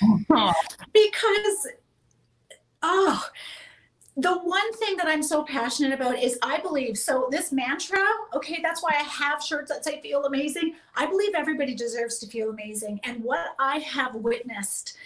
because, 0.94 1.68
oh, 2.84 3.26
the 4.16 4.38
one 4.38 4.74
thing 4.74 4.96
that 4.98 5.08
I'm 5.08 5.24
so 5.24 5.44
passionate 5.44 5.94
about 5.94 6.20
is 6.20 6.38
I 6.44 6.60
believe 6.60 6.98
so. 6.98 7.30
This 7.32 7.52
mantra, 7.52 8.06
okay, 8.36 8.60
that's 8.62 8.84
why 8.84 8.92
I 8.94 9.04
have 9.04 9.44
shirts 9.44 9.72
that 9.72 9.84
say 9.84 10.02
feel 10.02 10.26
amazing. 10.26 10.76
I 10.96 11.08
believe 11.08 11.34
everybody 11.36 11.74
deserves 11.74 12.20
to 12.20 12.28
feel 12.28 12.52
amazing. 12.52 13.00
And 13.04 13.24
what 13.24 13.56
I 13.60 13.80
have 13.80 14.14
witnessed 14.14 14.98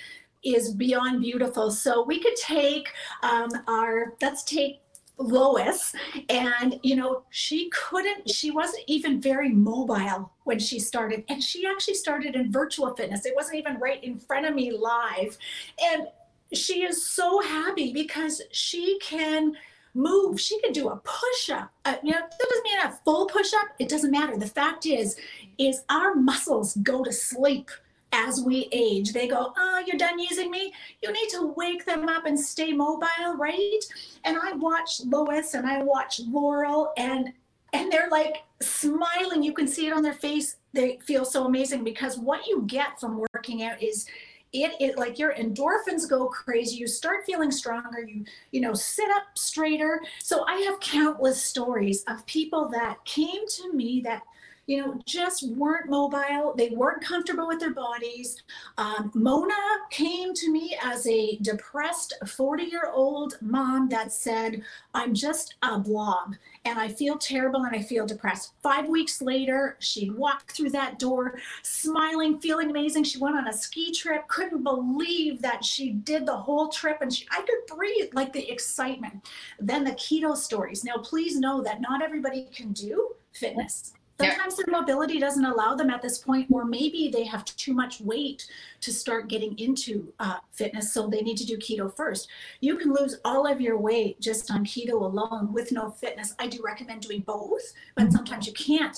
is 0.44 0.74
beyond 0.74 1.22
beautiful. 1.22 1.72
So 1.72 2.04
we 2.04 2.20
could 2.20 2.36
take 2.36 2.90
um, 3.24 3.50
our, 3.68 4.14
let's 4.22 4.44
take 4.44 4.82
Lois. 5.18 5.94
And 6.30 6.80
you 6.84 6.96
know 6.96 7.24
she 7.30 7.70
couldn't 7.70 8.30
she 8.30 8.52
wasn't 8.52 8.84
even 8.88 9.22
very 9.22 9.50
mobile 9.50 10.32
when 10.44 10.60
she 10.60 10.80
started. 10.80 11.24
And 11.30 11.42
she 11.42 11.66
actually 11.66 11.96
started 11.96 12.36
in 12.36 12.52
virtual 12.52 12.96
fitness. 12.96 13.26
It 13.26 13.36
wasn't 13.36 13.58
even 13.58 13.80
right 13.80 14.04
in 14.04 14.20
front 14.20 14.46
of 14.46 14.54
me 14.54 14.72
live. 14.72 15.38
And 15.82 16.08
she 16.54 16.84
is 16.84 17.06
so 17.10 17.42
happy 17.42 17.92
because 17.92 18.42
she 18.52 19.00
can 19.00 19.56
move. 19.94 20.40
She 20.40 20.60
can 20.62 20.74
do 20.74 20.90
a 20.90 20.98
push-up. 20.98 21.72
Uh, 21.86 21.96
you 22.04 22.12
know 22.12 22.20
that 22.20 22.40
doesn't 22.50 22.64
mean 22.64 22.80
a 22.84 22.92
full 23.04 23.26
push-up. 23.26 23.68
It 23.80 23.90
doesn't 23.90 24.12
matter. 24.12 24.38
The 24.38 24.48
fact 24.48 24.86
is 24.86 25.18
is 25.58 25.84
our 25.90 26.16
muscles 26.16 26.76
go 26.84 27.04
to 27.04 27.12
sleep 27.12 27.72
as 28.12 28.42
we 28.42 28.70
age. 28.72 29.14
They 29.14 29.28
go, 29.28 29.54
Oh, 29.58 29.84
you're 29.86 29.98
done 29.98 30.20
using 30.20 30.50
me. 30.52 30.74
You 31.02 31.12
need 31.12 31.30
to 31.30 31.54
wake 31.56 31.86
them 31.86 32.08
up 32.08 32.26
and 32.26 32.40
stay 32.40 32.72
mobile, 32.72 33.36
right? 33.38 33.84
And 34.24 34.38
I 34.42 34.54
watch 34.54 35.02
Lois 35.06 35.54
and 35.54 35.66
I 35.66 35.84
watch 35.84 36.20
Laurel 36.28 36.94
and 36.98 37.34
and 37.74 37.92
they're 37.92 38.10
like 38.10 38.44
smiling. 38.62 39.44
You 39.44 39.54
can 39.54 39.68
see 39.68 39.88
it 39.88 39.94
on 39.94 40.02
their 40.02 40.14
face. 40.14 40.58
They 40.74 40.98
feel 41.06 41.26
so 41.26 41.46
amazing 41.46 41.84
because 41.84 42.18
what 42.18 42.48
you 42.48 42.64
get 42.68 43.00
from 43.00 43.24
working 43.34 43.64
out 43.64 43.82
is 43.84 44.08
it, 44.54 44.74
it 44.80 44.98
like 44.98 45.20
your 45.20 45.34
endorphins 45.34 46.10
go 46.10 46.28
crazy 46.28 46.78
you 46.78 46.88
start 46.88 47.26
feeling 47.26 47.52
stronger 47.52 48.02
you 48.02 48.24
you 48.52 48.62
know 48.62 48.74
sit 48.74 49.10
up 49.10 49.24
straighter 49.34 50.02
so 50.20 50.46
i 50.48 50.56
have 50.60 50.80
countless 50.80 51.42
stories 51.42 52.04
of 52.08 52.26
people 52.26 52.70
that 52.70 53.04
came 53.04 53.48
to 53.50 53.74
me 53.74 54.02
that 54.02 54.22
you 54.68 54.82
know, 54.82 55.00
just 55.06 55.48
weren't 55.50 55.90
mobile. 55.90 56.54
They 56.58 56.70
weren't 56.70 57.04
comfortable 57.04 57.48
with 57.48 57.60
their 57.60 57.74
bodies. 57.74 58.42
Um, 58.78 59.12
Mona 59.14 59.54
came 59.92 60.34
to 60.34 60.52
me 60.52 60.76
as 60.84 61.06
a 61.08 61.38
depressed 61.38 62.14
40 62.26 62.64
year 62.64 62.90
old 62.92 63.38
mom 63.42 63.90
that 63.90 64.12
said, 64.12 64.64
I'm 64.94 65.14
just 65.14 65.56
a 65.62 65.78
blob 65.78 66.36
and 66.66 66.80
I 66.80 66.88
feel 66.88 67.18
terrible 67.18 67.64
and 67.64 67.76
I 67.76 67.82
feel 67.82 68.08
depressed. 68.08 68.54
Five 68.64 68.88
weeks 68.88 69.22
later, 69.22 69.78
she'd 69.80 70.16
walked 70.16 70.54
through 70.54 70.72
that 70.72 70.98
door 70.98 71.38
smiling, 71.62 72.40
feeling 72.40 72.72
amazing. 72.72 73.04
She 73.04 73.20
went 73.20 73.38
on 73.38 73.48
a 73.48 73.54
ski 73.54 73.94
trip, 73.94 74.28
couldn't 74.28 74.64
believe 74.64 75.42
that 75.44 75.64
she 75.64 75.92
did 75.92 76.26
the 76.26 76.36
whole 76.36 76.70
trip 76.70 76.98
and 77.02 77.14
she, 77.14 77.28
I 77.30 77.42
could 77.42 77.78
breathe 77.78 78.10
like 78.14 78.34
the 78.34 78.52
excitement. 78.52 79.30
Then 79.60 79.84
the 79.84 79.92
keto 79.92 80.36
stories. 80.36 80.84
Now, 80.84 80.98
please 80.98 81.40
know 81.40 81.62
that 81.62 81.82
not 81.82 82.02
everybody 82.02 82.48
can 82.52 82.72
do 82.72 83.12
fitness. 83.32 83.94
Sometimes 84.20 84.56
their 84.56 84.66
mobility 84.70 85.20
doesn't 85.20 85.44
allow 85.44 85.76
them 85.76 85.90
at 85.90 86.02
this 86.02 86.20
point, 86.20 86.48
or 86.50 86.64
maybe 86.64 87.10
they 87.12 87.26
have 87.26 87.44
too 87.44 87.74
much 87.74 88.00
weight 88.00 88.48
to 88.80 88.94
start 88.94 89.28
getting 89.28 89.58
into 89.60 90.14
uh, 90.20 90.38
fitness, 90.52 90.94
so 90.94 91.08
they 91.08 91.22
need 91.22 91.38
to 91.38 91.46
do 91.46 91.58
keto 91.58 91.94
first. 91.94 92.30
You 92.62 92.78
can 92.78 92.94
lose 92.94 93.20
all 93.26 93.46
of 93.46 93.60
your 93.60 93.78
weight 93.78 94.22
just 94.22 94.50
on 94.52 94.66
keto 94.66 95.02
alone 95.02 95.52
with 95.52 95.72
no 95.72 95.90
fitness. 95.90 96.34
I 96.40 96.48
do 96.48 96.62
recommend 96.64 97.02
doing 97.02 97.22
both, 97.22 97.74
but 97.96 98.12
sometimes 98.12 98.48
you 98.48 98.54
can't 98.54 98.98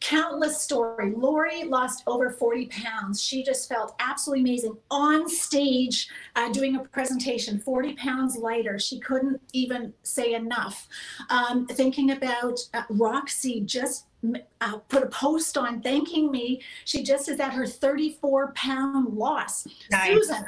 countless 0.00 0.60
story. 0.60 1.12
Lori 1.14 1.64
lost 1.64 2.02
over 2.06 2.30
40 2.30 2.66
pounds. 2.66 3.22
She 3.22 3.42
just 3.42 3.68
felt 3.68 3.94
absolutely 4.00 4.42
amazing 4.42 4.76
on 4.90 5.28
stage 5.28 6.08
uh, 6.36 6.50
doing 6.52 6.76
a 6.76 6.80
presentation, 6.80 7.60
40 7.60 7.94
pounds 7.94 8.36
lighter. 8.36 8.78
She 8.78 8.98
couldn't 8.98 9.40
even 9.52 9.92
say 10.02 10.34
enough. 10.34 10.88
Um, 11.28 11.66
thinking 11.66 12.10
about 12.12 12.60
uh, 12.72 12.82
Roxy 12.88 13.60
just 13.60 14.06
uh, 14.60 14.76
put 14.88 15.02
a 15.02 15.06
post 15.06 15.56
on 15.56 15.80
thanking 15.80 16.30
me. 16.30 16.60
She 16.84 17.02
just 17.02 17.28
is 17.28 17.40
at 17.40 17.52
her 17.52 17.66
34 17.66 18.52
pound 18.52 19.14
loss. 19.14 19.66
Nice. 19.90 20.14
Susan, 20.14 20.44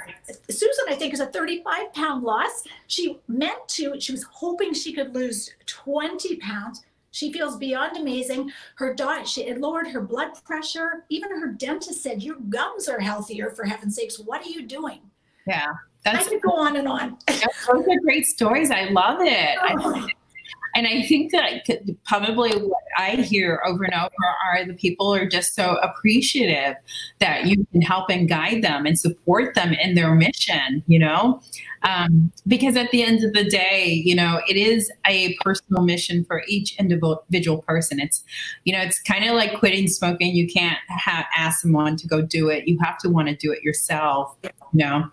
Susan, 0.50 0.84
I 0.88 0.94
think 0.94 1.14
is 1.14 1.20
a 1.20 1.26
35 1.26 1.92
pound 1.92 2.22
loss. 2.22 2.64
She 2.86 3.18
meant 3.28 3.66
to, 3.68 3.98
she 4.00 4.12
was 4.12 4.24
hoping 4.24 4.74
she 4.74 4.92
could 4.92 5.14
lose 5.14 5.50
20 5.66 6.36
pounds. 6.36 6.84
She 7.12 7.32
feels 7.32 7.56
beyond 7.58 7.96
amazing. 7.98 8.50
Her 8.76 8.94
diet, 8.94 9.28
she 9.28 9.42
it 9.42 9.60
lowered 9.60 9.88
her 9.88 10.00
blood 10.00 10.30
pressure. 10.44 11.04
Even 11.10 11.30
her 11.30 11.48
dentist 11.48 12.02
said, 12.02 12.22
Your 12.22 12.36
gums 12.48 12.88
are 12.88 13.00
healthier, 13.00 13.50
for 13.50 13.64
heaven's 13.64 13.96
sakes. 13.96 14.18
What 14.18 14.40
are 14.42 14.48
you 14.48 14.66
doing? 14.66 15.00
Yeah. 15.46 15.72
That's, 16.04 16.26
I 16.26 16.30
could 16.30 16.42
go 16.42 16.52
on 16.52 16.76
and 16.76 16.88
on. 16.88 17.18
those 17.28 17.86
are 17.86 18.00
great 18.02 18.26
stories. 18.26 18.70
I 18.70 18.88
love 18.88 19.18
it. 19.20 19.58
Oh. 19.60 19.94
I, 19.94 20.08
and 20.74 20.86
I 20.86 21.02
think 21.02 21.32
that 21.32 21.68
probably 22.04 22.50
what 22.52 22.82
I 22.96 23.16
hear 23.16 23.62
over 23.66 23.84
and 23.84 23.94
over 23.94 24.10
are 24.50 24.64
the 24.64 24.74
people 24.74 25.14
are 25.14 25.26
just 25.26 25.54
so 25.54 25.76
appreciative 25.76 26.76
that 27.18 27.46
you 27.46 27.66
can 27.72 27.82
help 27.82 28.10
and 28.10 28.28
guide 28.28 28.62
them 28.62 28.86
and 28.86 28.98
support 28.98 29.54
them 29.54 29.72
in 29.74 29.94
their 29.94 30.14
mission, 30.14 30.82
you 30.86 30.98
know? 30.98 31.42
Um, 31.82 32.32
because 32.46 32.76
at 32.76 32.90
the 32.90 33.02
end 33.02 33.24
of 33.24 33.32
the 33.32 33.44
day, 33.44 34.02
you 34.04 34.14
know, 34.14 34.40
it 34.48 34.56
is 34.56 34.90
a 35.06 35.36
personal 35.40 35.82
mission 35.82 36.24
for 36.24 36.42
each 36.46 36.78
individual 36.78 37.62
person. 37.62 38.00
It's, 38.00 38.22
you 38.64 38.72
know, 38.72 38.80
it's 38.80 39.00
kind 39.00 39.24
of 39.24 39.34
like 39.34 39.58
quitting 39.58 39.88
smoking. 39.88 40.34
You 40.34 40.48
can't 40.48 40.78
have, 40.88 41.26
ask 41.36 41.60
someone 41.60 41.96
to 41.96 42.06
go 42.06 42.22
do 42.22 42.48
it. 42.48 42.66
You 42.66 42.78
have 42.82 42.98
to 42.98 43.10
want 43.10 43.28
to 43.28 43.36
do 43.36 43.52
it 43.52 43.62
yourself, 43.62 44.36
you 44.42 44.50
know? 44.72 45.10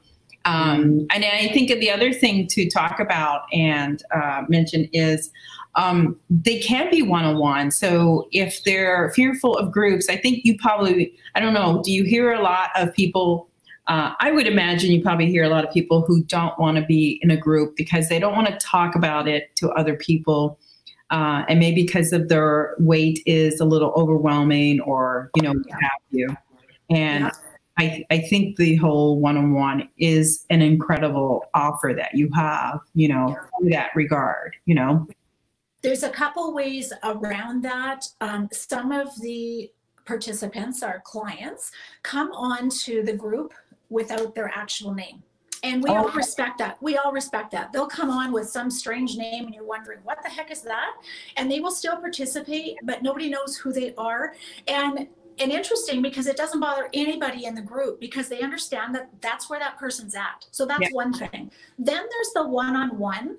Um, 0.50 1.06
and 1.12 1.24
I 1.24 1.50
think 1.54 1.70
the 1.70 1.92
other 1.92 2.12
thing 2.12 2.48
to 2.48 2.68
talk 2.70 3.00
about 3.00 3.44
and 3.54 4.02
uh, 4.12 4.44
mention 4.48 4.90
is 4.94 5.32
um, 5.76 6.20
they 6.30 6.60
can 6.60 6.90
be 6.90 7.04
one 7.04 7.24
on 7.24 7.38
one. 7.38 7.70
So 7.70 8.28
if 8.32 8.64
they're 8.64 9.12
fearful 9.12 9.56
of 9.56 9.72
groups, 9.72 10.10
I 10.10 10.18
think 10.18 10.44
you 10.44 10.58
probably, 10.58 11.14
I 11.36 11.40
don't 11.40 11.54
know, 11.54 11.84
do 11.84 11.92
you 11.92 12.04
hear 12.04 12.34
a 12.34 12.42
lot 12.42 12.70
of 12.76 12.92
people? 12.96 13.48
Uh, 13.88 14.14
I 14.20 14.32
would 14.32 14.48
imagine 14.48 14.92
you 14.92 15.04
probably 15.04 15.28
hear 15.28 15.44
a 15.44 15.50
lot 15.50 15.64
of 15.64 15.72
people 15.72 16.02
who 16.02 16.24
don't 16.24 16.58
want 16.60 16.78
to 16.78 16.84
be 16.84 17.20
in 17.22 17.30
a 17.30 17.38
group 17.38 17.76
because 17.76 18.10
they 18.10 18.18
don't 18.18 18.34
want 18.34 18.48
to 18.48 18.58
talk 18.58 18.96
about 18.96 19.28
it 19.28 19.56
to 19.58 19.70
other 19.72 19.96
people. 19.96 20.58
Uh, 21.12 21.44
and 21.48 21.60
maybe 21.60 21.84
because 21.86 22.12
of 22.12 22.28
their 22.28 22.76
weight 22.80 23.22
is 23.28 23.60
a 23.60 23.66
little 23.66 23.92
overwhelming 23.96 24.80
or, 24.82 25.30
you 25.36 25.44
know, 25.44 25.54
what 25.54 25.72
have 25.72 26.02
you. 26.10 26.28
And 26.90 27.26
yeah 27.26 27.32
I, 27.80 28.06
I 28.10 28.20
think 28.20 28.58
the 28.58 28.76
whole 28.76 29.20
one-on-one 29.22 29.88
is 29.98 30.46
an 30.50 30.62
incredible 30.62 31.46
offer 31.54 31.94
that 31.96 32.13
you 32.13 32.30
have, 32.36 32.82
you 32.94 33.08
know, 33.08 33.38
in 33.62 33.70
that 33.70 33.92
regard, 33.96 34.58
you 34.65 34.76
know. 34.76 35.08
There's 35.82 36.04
a 36.04 36.10
couple 36.10 36.54
ways 36.54 36.92
around 37.04 37.63
that. 37.63 38.06
Um, 38.20 38.50
some 38.52 38.92
of 38.92 39.08
the 39.22 39.72
participants, 40.06 40.84
our 40.84 41.02
clients, 41.06 41.72
come 42.04 42.34
on 42.34 42.70
to 42.82 43.02
the 43.02 43.13
group 43.13 43.54
without 43.89 44.36
their 44.36 44.52
actual 44.54 44.94
name. 44.94 45.24
And 45.63 45.84
we 45.84 45.89
oh. 45.89 45.96
all 45.96 46.10
respect 46.10 46.58
that. 46.60 46.82
We 46.82 46.98
all 46.98 47.12
respect 47.12 47.52
that. 47.52 47.72
They'll 47.72 47.88
come 47.88 48.10
on 48.10 48.32
with 48.32 48.50
some 48.50 48.70
strange 48.70 49.18
name 49.18 49.46
and 49.46 49.54
you're 49.54 49.65
wondering, 49.65 50.00
what 50.04 50.22
the 50.24 50.30
heck 50.30 50.52
is 50.52 50.62
that? 50.63 50.92
And 51.38 51.52
they 51.52 51.60
will 51.60 51.72
still 51.72 51.98
participate, 51.98 52.78
but 52.84 53.04
nobody 53.04 53.30
knows 53.30 53.58
who 53.58 53.72
they 53.72 53.94
are. 53.98 54.34
And 54.68 55.08
and 55.39 55.52
interesting 55.52 56.02
because 56.02 56.28
it 56.28 56.36
doesn't 56.36 56.60
bother 56.60 56.89
anybody 56.93 57.45
in 57.45 57.56
the 57.56 57.62
group 57.62 57.99
because 57.99 58.28
they 58.28 58.41
understand 58.41 58.93
that 58.95 59.10
that's 59.21 59.49
where 59.49 59.60
that 59.60 59.78
person's 59.78 60.15
at. 60.15 60.45
So 60.52 60.65
that's 60.65 60.82
yeah. 60.82 60.89
one 60.91 61.13
thing. 61.13 61.52
Then 61.78 62.04
there's 62.12 62.34
the 62.34 62.47
one 62.47 62.75
on 62.75 62.97
one 62.97 63.38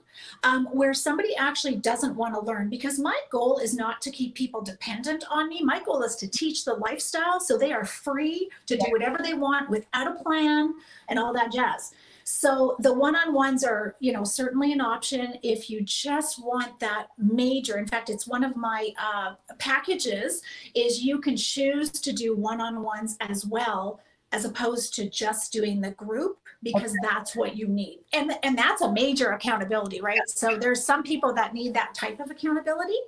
where 0.72 0.94
somebody 0.94 1.36
actually 1.36 1.76
doesn't 1.76 2.16
want 2.16 2.34
to 2.34 2.40
learn 2.40 2.68
because 2.68 2.98
my 2.98 3.18
goal 3.30 3.58
is 3.58 3.74
not 3.74 4.00
to 4.02 4.10
keep 4.10 4.34
people 4.34 4.62
dependent 4.62 5.24
on 5.30 5.48
me. 5.48 5.62
My 5.62 5.82
goal 5.82 6.02
is 6.02 6.16
to 6.16 6.28
teach 6.28 6.64
the 6.64 6.74
lifestyle 6.74 7.40
so 7.40 7.56
they 7.58 7.72
are 7.72 7.84
free 7.84 8.50
to 8.66 8.76
do 8.76 8.86
whatever 8.90 9.18
they 9.22 9.34
want 9.34 9.68
without 9.70 10.08
a 10.08 10.22
plan 10.22 10.74
and 11.08 11.18
all 11.18 11.32
that 11.34 11.52
jazz. 11.52 11.92
So 12.32 12.76
the 12.78 12.94
one-on-ones 12.94 13.64
are, 13.64 13.96
you 13.98 14.12
know, 14.12 14.22
certainly 14.22 14.72
an 14.72 14.80
option 14.80 15.34
if 15.42 15.68
you 15.68 15.82
just 15.82 16.42
want 16.42 16.78
that 16.78 17.08
major. 17.18 17.76
In 17.76 17.86
fact, 17.86 18.08
it's 18.08 18.26
one 18.26 18.44
of 18.44 18.56
my 18.56 18.90
uh, 19.02 19.34
packages 19.58 20.42
is 20.74 21.02
you 21.02 21.18
can 21.18 21.36
choose 21.36 21.90
to 21.90 22.12
do 22.12 22.36
one-on-ones 22.36 23.16
as 23.20 23.44
well 23.44 24.00
as 24.32 24.44
opposed 24.44 24.94
to 24.94 25.10
just 25.10 25.52
doing 25.52 25.80
the 25.80 25.90
group 25.90 26.38
because 26.62 26.92
okay. 26.92 26.98
that's 27.02 27.34
what 27.34 27.56
you 27.56 27.66
need. 27.66 27.98
And 28.12 28.32
and 28.44 28.56
that's 28.56 28.80
a 28.80 28.92
major 28.92 29.32
accountability, 29.32 30.00
right? 30.00 30.20
So 30.26 30.56
there's 30.56 30.84
some 30.84 31.02
people 31.02 31.34
that 31.34 31.52
need 31.52 31.74
that 31.74 31.94
type 31.94 32.20
of 32.20 32.30
accountability. 32.30 32.98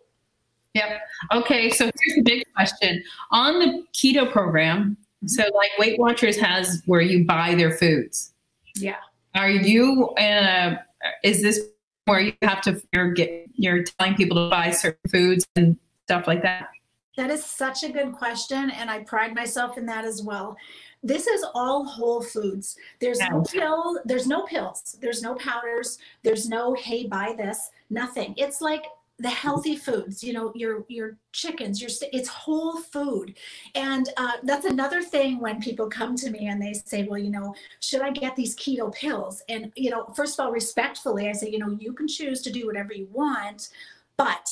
Yep. 0.75 1.01
Okay, 1.33 1.71
so 1.71 1.85
here's 1.85 2.17
the 2.17 2.23
big 2.23 2.45
question. 2.57 3.03
On 3.31 3.61
the 3.61 3.85
keto 3.95 4.31
program, 4.31 4.97
So, 5.27 5.43
like 5.55 5.71
Weight 5.79 5.99
Watchers 6.01 6.37
has 6.39 6.83
where 6.87 7.01
you 7.01 7.25
buy 7.25 7.55
their 7.55 7.71
foods. 7.71 8.33
Yeah. 8.75 8.97
Are 9.35 9.51
you 9.51 10.13
in 10.19 10.45
a? 10.45 10.85
Is 11.25 11.43
this 11.43 11.61
where 12.05 12.21
you 12.21 12.33
have 12.43 12.61
to 12.63 12.81
you're 12.93 13.13
get 13.13 13.49
you're 13.55 13.83
telling 13.83 14.15
people 14.15 14.37
to 14.37 14.51
buy 14.51 14.71
certain 14.71 15.11
foods 15.11 15.47
and 15.57 15.77
stuff 16.07 16.27
like 16.27 16.43
that? 16.43 16.69
That 17.17 17.31
is 17.31 17.45
such 17.45 17.83
a 17.83 17.93
good 17.93 18.13
question, 18.13 18.71
and 18.71 18.91
I 18.91 19.01
pride 19.01 19.35
myself 19.35 19.77
in 19.77 19.85
that 19.87 20.05
as 20.05 20.23
well. 20.23 20.57
This 21.03 21.27
is 21.27 21.45
all 21.55 21.85
whole 21.85 22.23
foods. 22.23 22.77
There's 23.01 23.19
no 23.19 23.43
pill, 23.43 24.01
there's 24.05 24.27
no 24.27 24.45
pills, 24.45 24.97
there's 25.01 25.21
no 25.21 25.35
powders, 25.35 25.99
there's 26.23 26.49
no 26.49 26.75
hey 26.75 27.07
buy 27.07 27.35
this, 27.37 27.71
nothing. 27.91 28.35
It's 28.37 28.61
like 28.61 28.85
the 29.23 29.31
healthy 29.31 29.77
foods, 29.77 30.23
you 30.23 30.33
know, 30.33 30.53
your 30.55 30.85
your 30.89 31.17
chickens, 31.33 31.81
your 31.81 31.91
it's 32.13 32.29
whole 32.29 32.79
food, 32.79 33.35
and 33.75 34.09
uh, 34.17 34.33
that's 34.43 34.67
another 34.67 35.01
thing 35.01 35.39
when 35.39 35.61
people 35.61 35.89
come 35.89 36.17
to 36.17 36.31
me 36.31 36.49
and 36.49 36.61
they 36.61 36.73
say, 36.75 37.05
well, 37.05 37.19
you 37.19 37.31
know, 37.31 37.55
should 37.81 38.03
I 38.03 38.11
get 38.11 38.35
these 38.35 38.57
keto 38.57 38.93
pills? 38.93 39.43
And 39.49 39.73
you 39.77 39.91
know, 39.91 40.07
first 40.17 40.39
of 40.39 40.45
all, 40.45 40.53
respectfully, 40.53 41.29
I 41.29 41.33
say, 41.33 41.51
you 41.51 41.59
know, 41.59 41.77
you 41.81 41.93
can 41.93 42.09
choose 42.09 42.43
to 42.43 42.53
do 42.53 42.67
whatever 42.67 42.93
you 42.93 43.09
want, 43.13 43.69
but 44.17 44.49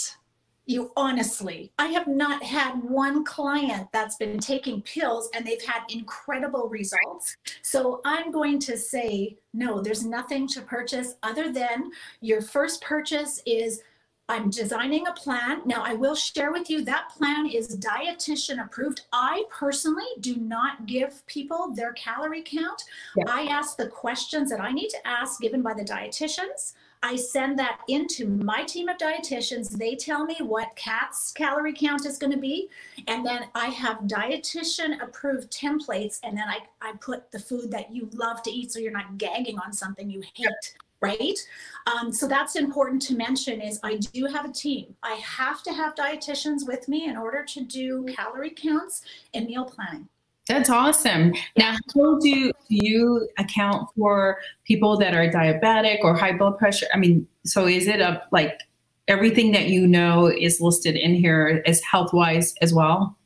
you 0.66 0.92
honestly, 0.96 1.72
I 1.80 1.88
have 1.88 2.06
not 2.06 2.44
had 2.44 2.80
one 2.84 3.24
client 3.24 3.88
that's 3.92 4.16
been 4.16 4.38
taking 4.38 4.82
pills 4.82 5.28
and 5.34 5.44
they've 5.44 5.62
had 5.62 5.82
incredible 5.88 6.68
results. 6.68 7.36
So 7.62 8.00
I'm 8.04 8.30
going 8.30 8.60
to 8.60 8.78
say, 8.78 9.36
no, 9.52 9.80
there's 9.80 10.04
nothing 10.04 10.46
to 10.48 10.60
purchase 10.60 11.16
other 11.24 11.50
than 11.50 11.90
your 12.20 12.40
first 12.40 12.82
purchase 12.82 13.42
is 13.46 13.82
I'm 14.30 14.48
designing 14.48 15.08
a 15.08 15.12
plan. 15.12 15.62
Now, 15.64 15.82
I 15.82 15.94
will 15.94 16.14
share 16.14 16.52
with 16.52 16.70
you 16.70 16.84
that 16.84 17.08
plan 17.18 17.48
is 17.48 17.76
dietitian 17.76 18.64
approved. 18.64 19.00
I 19.12 19.42
personally 19.50 20.06
do 20.20 20.36
not 20.36 20.86
give 20.86 21.26
people 21.26 21.72
their 21.74 21.92
calorie 21.94 22.44
count. 22.44 22.84
Yeah. 23.16 23.24
I 23.26 23.46
ask 23.46 23.76
the 23.76 23.88
questions 23.88 24.48
that 24.50 24.60
I 24.60 24.70
need 24.70 24.88
to 24.90 25.04
ask 25.04 25.40
given 25.40 25.62
by 25.62 25.74
the 25.74 25.82
dietitians. 25.82 26.74
I 27.02 27.16
send 27.16 27.58
that 27.58 27.80
into 27.88 28.28
my 28.28 28.62
team 28.62 28.88
of 28.88 28.98
dietitians. 28.98 29.70
They 29.70 29.96
tell 29.96 30.24
me 30.24 30.36
what 30.38 30.76
Kat's 30.76 31.32
calorie 31.32 31.72
count 31.72 32.06
is 32.06 32.16
going 32.16 32.32
to 32.32 32.38
be. 32.38 32.68
And 33.08 33.26
then 33.26 33.46
I 33.56 33.66
have 33.66 34.02
dietitian 34.02 35.02
approved 35.02 35.50
templates. 35.50 36.20
And 36.22 36.36
then 36.38 36.44
I, 36.46 36.58
I 36.80 36.92
put 37.00 37.32
the 37.32 37.40
food 37.40 37.72
that 37.72 37.92
you 37.92 38.08
love 38.12 38.44
to 38.44 38.50
eat 38.52 38.70
so 38.70 38.78
you're 38.78 38.92
not 38.92 39.18
gagging 39.18 39.58
on 39.58 39.72
something 39.72 40.08
you 40.08 40.22
hate. 40.34 40.76
Right. 41.02 41.38
Um, 41.86 42.12
so 42.12 42.28
that's 42.28 42.56
important 42.56 43.00
to 43.02 43.14
mention 43.14 43.60
is 43.60 43.80
I 43.82 43.96
do 43.96 44.26
have 44.26 44.44
a 44.44 44.52
team. 44.52 44.94
I 45.02 45.14
have 45.14 45.62
to 45.62 45.72
have 45.72 45.94
dietitians 45.94 46.66
with 46.66 46.88
me 46.88 47.06
in 47.06 47.16
order 47.16 47.42
to 47.42 47.64
do 47.64 48.04
calorie 48.14 48.50
counts 48.50 49.02
and 49.32 49.46
meal 49.46 49.64
planning. 49.64 50.08
That's 50.46 50.68
awesome. 50.68 51.32
Now, 51.56 51.76
how 51.94 52.18
do 52.18 52.50
do 52.50 52.52
you 52.68 53.28
account 53.38 53.88
for 53.96 54.38
people 54.64 54.96
that 54.98 55.14
are 55.14 55.28
diabetic 55.30 55.98
or 56.02 56.14
high 56.14 56.36
blood 56.36 56.58
pressure? 56.58 56.86
I 56.92 56.98
mean, 56.98 57.26
so 57.44 57.66
is 57.66 57.86
it 57.86 58.00
a 58.00 58.24
like 58.32 58.60
everything 59.06 59.52
that 59.52 59.68
you 59.68 59.86
know 59.86 60.26
is 60.26 60.60
listed 60.60 60.96
in 60.96 61.14
here 61.14 61.62
is 61.66 61.82
health 61.84 62.12
wise 62.12 62.54
as 62.60 62.74
well? 62.74 63.16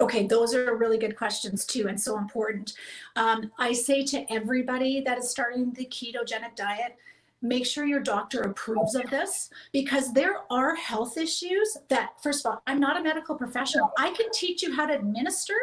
Okay, 0.00 0.26
those 0.26 0.54
are 0.54 0.76
really 0.76 0.98
good 0.98 1.16
questions 1.16 1.64
too, 1.64 1.86
and 1.86 2.00
so 2.00 2.18
important. 2.18 2.74
Um, 3.14 3.52
I 3.58 3.72
say 3.72 4.04
to 4.06 4.32
everybody 4.32 5.00
that 5.02 5.18
is 5.18 5.30
starting 5.30 5.72
the 5.74 5.86
ketogenic 5.86 6.56
diet, 6.56 6.96
make 7.42 7.66
sure 7.66 7.84
your 7.84 8.00
doctor 8.00 8.42
approves 8.42 8.94
of 8.94 9.08
this 9.10 9.50
because 9.72 10.12
there 10.12 10.36
are 10.50 10.74
health 10.76 11.18
issues 11.18 11.76
that, 11.88 12.12
first 12.22 12.44
of 12.46 12.52
all, 12.52 12.62
I'm 12.66 12.80
not 12.80 12.96
a 12.98 13.02
medical 13.02 13.34
professional. 13.34 13.92
I 13.98 14.10
can 14.12 14.30
teach 14.32 14.62
you 14.62 14.74
how 14.74 14.86
to 14.86 14.94
administer, 14.94 15.54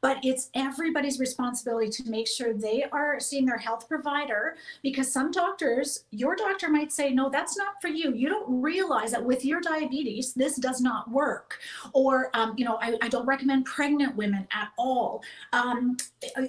but 0.00 0.18
it's 0.24 0.50
everybody's 0.54 1.20
responsibility 1.20 1.90
to 2.02 2.10
make 2.10 2.26
sure 2.26 2.54
they 2.54 2.84
are 2.92 3.20
seeing 3.20 3.44
their 3.46 3.58
health 3.58 3.88
provider 3.88 4.56
because 4.82 5.12
some 5.12 5.30
doctors, 5.30 6.04
your 6.10 6.36
doctor 6.36 6.68
might 6.70 6.92
say, 6.92 7.10
no, 7.12 7.28
that's 7.28 7.56
not 7.56 7.80
for 7.80 7.88
you. 7.88 8.14
You 8.14 8.28
don't 8.28 8.62
realize 8.62 9.12
that 9.12 9.24
with 9.24 9.44
your 9.44 9.60
diabetes, 9.60 10.32
this 10.34 10.56
does 10.56 10.80
not 10.80 11.10
work 11.10 11.58
or 11.92 12.30
um, 12.34 12.54
you 12.56 12.64
know 12.64 12.78
I, 12.80 12.96
I 13.02 13.08
don't 13.08 13.26
recommend 13.26 13.64
pregnant 13.64 14.16
women 14.16 14.46
at 14.52 14.68
all 14.78 15.22
um, 15.52 15.96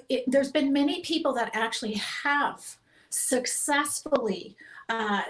it- 0.08 0.24
there's 0.26 0.50
been 0.52 0.72
many 0.72 1.00
people 1.02 1.32
that 1.34 1.50
actually 1.54 1.94
have 1.94 2.76
successfully 3.10 4.56
uh, 4.88 5.22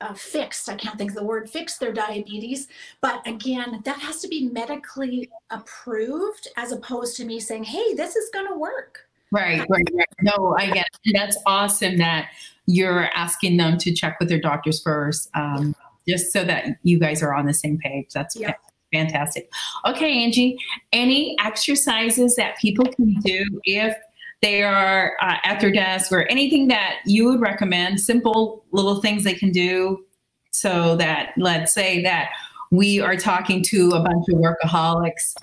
uh, 0.00 0.14
fixed 0.14 0.68
i 0.68 0.74
can't 0.74 0.96
think 0.96 1.10
of 1.10 1.16
the 1.16 1.22
word 1.24 1.48
fixed 1.48 1.78
their 1.80 1.92
diabetes 1.92 2.68
but 3.00 3.26
again 3.26 3.80
that 3.84 3.98
has 3.98 4.20
to 4.20 4.28
be 4.28 4.48
medically 4.48 5.30
approved 5.50 6.48
as 6.56 6.72
opposed 6.72 7.16
to 7.16 7.24
me 7.24 7.38
saying 7.38 7.62
hey 7.62 7.94
this 7.94 8.16
is 8.16 8.30
going 8.32 8.48
to 8.48 8.58
work 8.58 9.06
Right, 9.32 9.60
right, 9.68 9.88
right. 9.94 10.06
No, 10.22 10.56
I 10.58 10.70
get 10.72 10.86
it. 11.04 11.12
That's 11.14 11.36
awesome 11.46 11.98
that 11.98 12.30
you're 12.66 13.04
asking 13.14 13.58
them 13.58 13.78
to 13.78 13.92
check 13.94 14.18
with 14.18 14.28
their 14.28 14.40
doctors 14.40 14.82
first, 14.82 15.30
um, 15.34 15.74
just 16.08 16.32
so 16.32 16.44
that 16.44 16.66
you 16.82 16.98
guys 16.98 17.22
are 17.22 17.32
on 17.34 17.46
the 17.46 17.54
same 17.54 17.78
page. 17.78 18.08
That's 18.12 18.34
Yeah. 18.34 18.54
fantastic. 18.92 19.48
Okay, 19.86 20.24
Angie, 20.24 20.58
any 20.92 21.36
exercises 21.44 22.34
that 22.36 22.58
people 22.58 22.86
can 22.86 23.14
do 23.20 23.44
if 23.64 23.96
they 24.42 24.62
are 24.62 25.16
uh, 25.20 25.36
at 25.44 25.60
their 25.60 25.70
desk 25.70 26.12
or 26.12 26.22
anything 26.30 26.68
that 26.68 26.96
you 27.04 27.26
would 27.26 27.40
recommend, 27.40 28.00
simple 28.00 28.64
little 28.72 29.00
things 29.00 29.24
they 29.24 29.34
can 29.34 29.50
do 29.50 30.04
so 30.50 30.96
that, 30.96 31.32
let's 31.36 31.72
say 31.74 32.02
that 32.02 32.30
we 32.70 33.00
are 33.00 33.16
talking 33.16 33.62
to 33.64 33.90
a 33.90 34.00
bunch 34.00 34.26
of 34.28 34.38
workaholics 34.38 35.34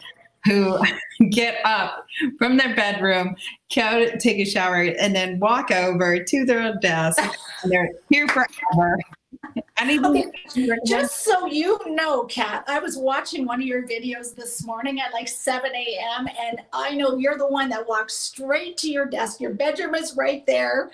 who 0.46 0.80
get 1.30 1.58
up 1.66 2.06
from 2.38 2.58
their 2.58 2.76
bedroom, 2.76 3.36
go 3.74 4.08
take 4.20 4.40
a 4.40 4.46
shower, 4.46 4.82
and 4.82 5.16
then 5.16 5.40
walk 5.40 5.72
over 5.72 6.24
to 6.24 6.46
their 6.46 6.76
desk. 6.82 7.22
They're 7.66 7.92
here 8.10 8.28
forever. 8.28 8.98
Anything 9.80 10.06
Okay, 10.06 10.22
that 10.24 10.56
you 10.56 10.72
recommend? 10.72 10.88
Just 10.88 11.24
so 11.24 11.46
you 11.46 11.80
know, 11.86 12.24
Kat, 12.24 12.64
I 12.68 12.80
was 12.80 12.98
watching 12.98 13.46
one 13.46 13.62
of 13.62 13.68
your 13.68 13.88
videos 13.88 14.34
this 14.34 14.66
morning 14.66 15.00
at 15.00 15.14
like 15.14 15.28
7 15.28 15.70
a.m. 15.74 16.28
and 16.40 16.62
I 16.74 16.96
know 16.96 17.18
you're 17.18 17.38
the 17.38 17.48
one 17.48 17.70
that 17.70 17.88
walks 17.88 18.16
straight 18.16 18.78
to 18.78 18.90
your 18.90 19.06
desk. 19.06 19.40
Your 19.40 19.54
bedroom 19.54 19.94
is 19.94 20.16
right 20.18 20.44
there. 20.48 20.90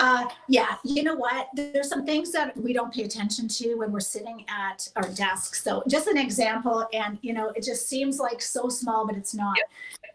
Uh, 0.00 0.26
yeah, 0.48 0.76
you 0.82 1.02
know 1.02 1.14
what? 1.14 1.48
There's 1.54 1.90
some 1.90 2.06
things 2.06 2.32
that 2.32 2.56
we 2.56 2.72
don't 2.72 2.92
pay 2.92 3.02
attention 3.02 3.48
to 3.48 3.74
when 3.74 3.92
we're 3.92 4.00
sitting 4.00 4.46
at 4.48 4.88
our 4.96 5.08
desk. 5.10 5.54
So, 5.54 5.82
just 5.86 6.06
an 6.06 6.16
example, 6.16 6.88
and 6.94 7.18
you 7.20 7.34
know, 7.34 7.50
it 7.50 7.62
just 7.62 7.86
seems 7.88 8.18
like 8.18 8.40
so 8.40 8.70
small, 8.70 9.06
but 9.06 9.16
it's 9.16 9.34
not. 9.34 9.58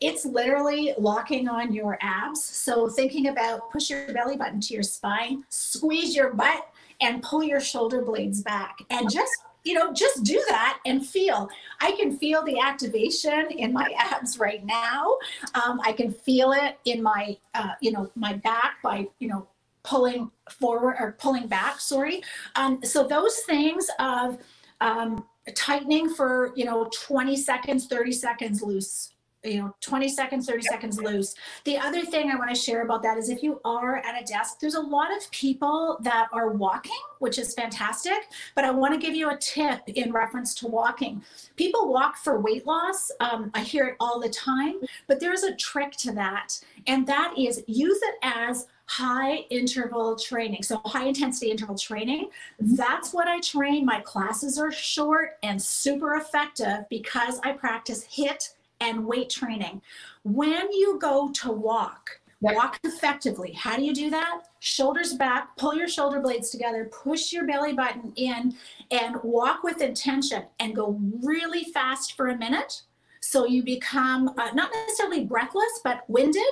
It's 0.02 0.26
literally 0.26 0.94
locking 0.98 1.48
on 1.48 1.74
your 1.74 2.00
abs. 2.02 2.44
So, 2.44 2.90
thinking 2.90 3.28
about 3.28 3.72
push 3.72 3.92
your 3.92 4.12
belly 4.14 4.38
button 4.38 4.60
to 4.62 4.74
your 4.74 4.84
spine, 4.84 5.44
squeeze 5.50 6.16
your 6.16 6.34
butt 6.34 6.68
and 7.02 7.22
pull 7.22 7.44
your 7.44 7.60
shoulder 7.60 8.02
blades 8.02 8.42
back 8.42 8.80
and 8.90 9.10
just 9.10 9.34
you 9.64 9.74
know 9.74 9.94
just 9.94 10.24
do 10.24 10.44
that 10.50 10.80
and 10.86 11.06
feel. 11.06 11.50
I 11.82 11.92
can 11.92 12.18
feel 12.18 12.44
the 12.44 12.60
activation 12.60 13.52
in 13.52 13.74
my 13.74 13.94
abs 14.00 14.40
right 14.40 14.66
now. 14.66 15.18
Um, 15.56 15.80
i 15.84 15.92
can 15.92 16.12
feel 16.12 16.54
it 16.54 16.80
in 16.86 17.04
my 17.04 17.38
uh, 17.54 17.72
you 17.82 17.92
know 17.92 18.10
my 18.16 18.34
back 18.34 18.82
by 18.82 19.08
you 19.20 19.28
know 19.28 19.48
pulling 19.84 20.32
forward 20.50 20.96
or 21.00 21.16
pulling 21.20 21.48
back 21.48 21.80
sorry. 21.80 22.22
Um, 22.56 22.84
so 22.84 23.08
those 23.08 23.40
things 23.40 23.90
of 24.00 24.38
um, 24.82 25.26
tightening 25.56 26.14
for 26.14 26.52
you 26.56 26.66
know 26.66 26.90
20 26.94 27.36
seconds 27.38 27.88
30 27.88 28.12
seconds 28.12 28.62
loose 28.62 29.14
you 29.44 29.62
know 29.62 29.76
20 29.82 30.10
seconds 30.10 30.48
30 30.48 30.62
seconds 30.64 31.00
loose 31.00 31.36
the 31.64 31.78
other 31.78 32.04
thing 32.04 32.32
I 32.32 32.36
want 32.36 32.50
to 32.50 32.56
share 32.56 32.82
about 32.84 33.04
that 33.04 33.18
is 33.18 33.30
if 33.30 33.44
you 33.44 33.60
are 33.66 33.98
at 33.98 34.22
a 34.22 34.26
desk, 34.26 34.60
there's 34.60 34.76
a 34.76 34.82
lot 34.82 35.16
of 35.16 35.30
people 35.32 35.98
that 36.02 36.28
are 36.32 36.50
walking, 36.50 36.98
which 37.20 37.38
is 37.38 37.54
fantastic. 37.54 38.30
But 38.56 38.64
I 38.64 38.72
want 38.72 38.94
to 38.94 39.00
give 39.00 39.16
you 39.16 39.30
a 39.30 39.38
tip 39.38 39.82
in 39.88 40.12
reference 40.12 40.54
to 40.56 40.68
walking. 40.68 41.22
People 41.56 41.92
walk 41.92 42.18
for 42.18 42.40
weight 42.40 42.66
loss. 42.66 43.12
Um, 43.20 43.52
I 43.54 43.62
hear 43.62 43.86
it 43.88 43.96
all 44.00 44.20
the 44.20 44.30
time, 44.30 44.76
but 45.08 45.20
there's 45.20 45.44
a 45.44 45.56
trick 45.56 45.92
to 45.98 46.12
that. 46.14 46.60
And 46.88 47.06
that 47.08 47.34
is 47.38 47.64
use 47.68 48.00
it 48.02 48.16
as 48.22 48.68
high 48.86 49.40
interval 49.50 50.16
training. 50.16 50.64
So, 50.64 50.82
high 50.86 51.08
intensity 51.08 51.52
interval 51.52 51.78
training. 51.78 52.30
That's 52.60 53.14
what 53.14 53.28
I 53.28 53.42
train. 53.42 53.86
My 53.86 54.00
classes 54.00 54.58
are 54.58 54.72
short 54.72 55.38
and 55.44 55.62
super 55.62 56.16
effective 56.16 56.86
because 56.90 57.40
I 57.44 57.52
practice 57.52 58.06
HIIT 58.06 58.54
and 58.80 59.06
weight 59.06 59.30
training. 59.30 59.82
When 60.24 60.72
you 60.72 61.00
go 61.00 61.32
to 61.32 61.52
walk, 61.52 62.20
walk 62.42 62.80
effectively. 62.84 63.52
How 63.54 63.76
do 63.76 63.84
you 63.84 63.94
do 63.94 64.10
that? 64.10 64.44
Shoulders 64.60 65.14
back, 65.14 65.56
pull 65.58 65.74
your 65.74 65.88
shoulder 65.88 66.20
blades 66.20 66.50
together, 66.50 66.86
push 66.86 67.34
your 67.34 67.48
belly 67.48 67.74
button 67.74 68.14
in, 68.16 68.56
and 68.92 69.16
walk 69.24 69.64
with 69.64 69.82
intention 69.82 70.44
and 70.60 70.76
go 70.76 71.00
really 71.24 71.66
fast 71.66 72.16
for 72.16 72.28
a 72.28 72.38
minute. 72.38 72.84
So 73.22 73.46
you 73.46 73.64
become 73.64 74.30
uh, 74.38 74.52
not 74.54 74.72
necessarily 74.72 75.26
breathless, 75.26 75.82
but 75.84 76.04
winded, 76.08 76.44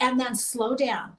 and 0.00 0.18
then 0.18 0.34
slow 0.34 0.74
down. 0.74 1.12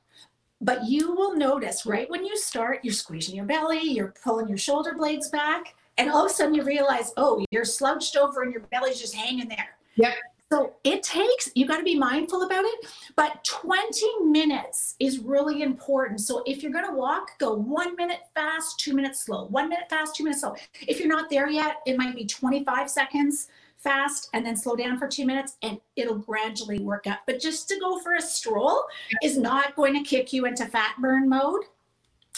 But 0.59 0.85
you 0.85 1.13
will 1.13 1.35
notice 1.35 1.85
right 1.85 2.09
when 2.09 2.25
you 2.25 2.35
start, 2.35 2.79
you're 2.83 2.93
squeezing 2.93 3.35
your 3.35 3.45
belly, 3.45 3.81
you're 3.81 4.13
pulling 4.23 4.47
your 4.47 4.57
shoulder 4.57 4.95
blades 4.97 5.29
back, 5.29 5.75
and 5.99 6.09
all 6.09 6.25
of 6.25 6.31
a 6.31 6.33
sudden 6.33 6.55
you 6.55 6.63
realize, 6.63 7.13
oh, 7.17 7.45
you're 7.51 7.65
slouched 7.65 8.17
over 8.17 8.41
and 8.41 8.51
your 8.51 8.63
belly's 8.63 8.99
just 8.99 9.15
hanging 9.15 9.47
there. 9.47 9.77
Yep. 9.95 10.13
So 10.51 10.75
it 10.85 11.03
takes, 11.03 11.49
you 11.55 11.67
got 11.67 11.77
to 11.77 11.83
be 11.83 11.97
mindful 11.97 12.43
about 12.43 12.63
it, 12.63 12.85
but 13.17 13.43
20 13.43 14.23
minutes 14.23 14.95
is 14.97 15.19
really 15.19 15.61
important. 15.61 16.21
So 16.21 16.41
if 16.45 16.63
you're 16.63 16.71
going 16.71 16.87
to 16.87 16.93
walk, 16.93 17.37
go 17.37 17.53
one 17.53 17.97
minute 17.97 18.21
fast, 18.33 18.79
two 18.79 18.93
minutes 18.93 19.25
slow, 19.25 19.45
one 19.47 19.67
minute 19.67 19.89
fast, 19.89 20.15
two 20.15 20.23
minutes 20.23 20.41
slow. 20.41 20.55
If 20.87 20.99
you're 20.99 21.09
not 21.09 21.29
there 21.29 21.49
yet, 21.49 21.77
it 21.85 21.97
might 21.97 22.15
be 22.15 22.25
25 22.25 22.89
seconds 22.89 23.49
fast 23.77 24.29
and 24.33 24.45
then 24.45 24.55
slow 24.55 24.77
down 24.77 24.97
for 24.97 25.07
two 25.07 25.25
minutes 25.25 25.57
and 25.61 25.79
it'll 25.97 26.17
gradually 26.17 26.79
work 26.79 27.07
up. 27.07 27.19
But 27.27 27.41
just 27.41 27.67
to 27.67 27.79
go 27.79 27.99
for 27.99 28.15
a 28.15 28.21
stroll 28.21 28.85
is 29.21 29.37
not 29.37 29.75
going 29.75 29.93
to 29.95 30.09
kick 30.09 30.31
you 30.31 30.45
into 30.45 30.65
fat 30.65 30.95
burn 30.99 31.27
mode, 31.27 31.65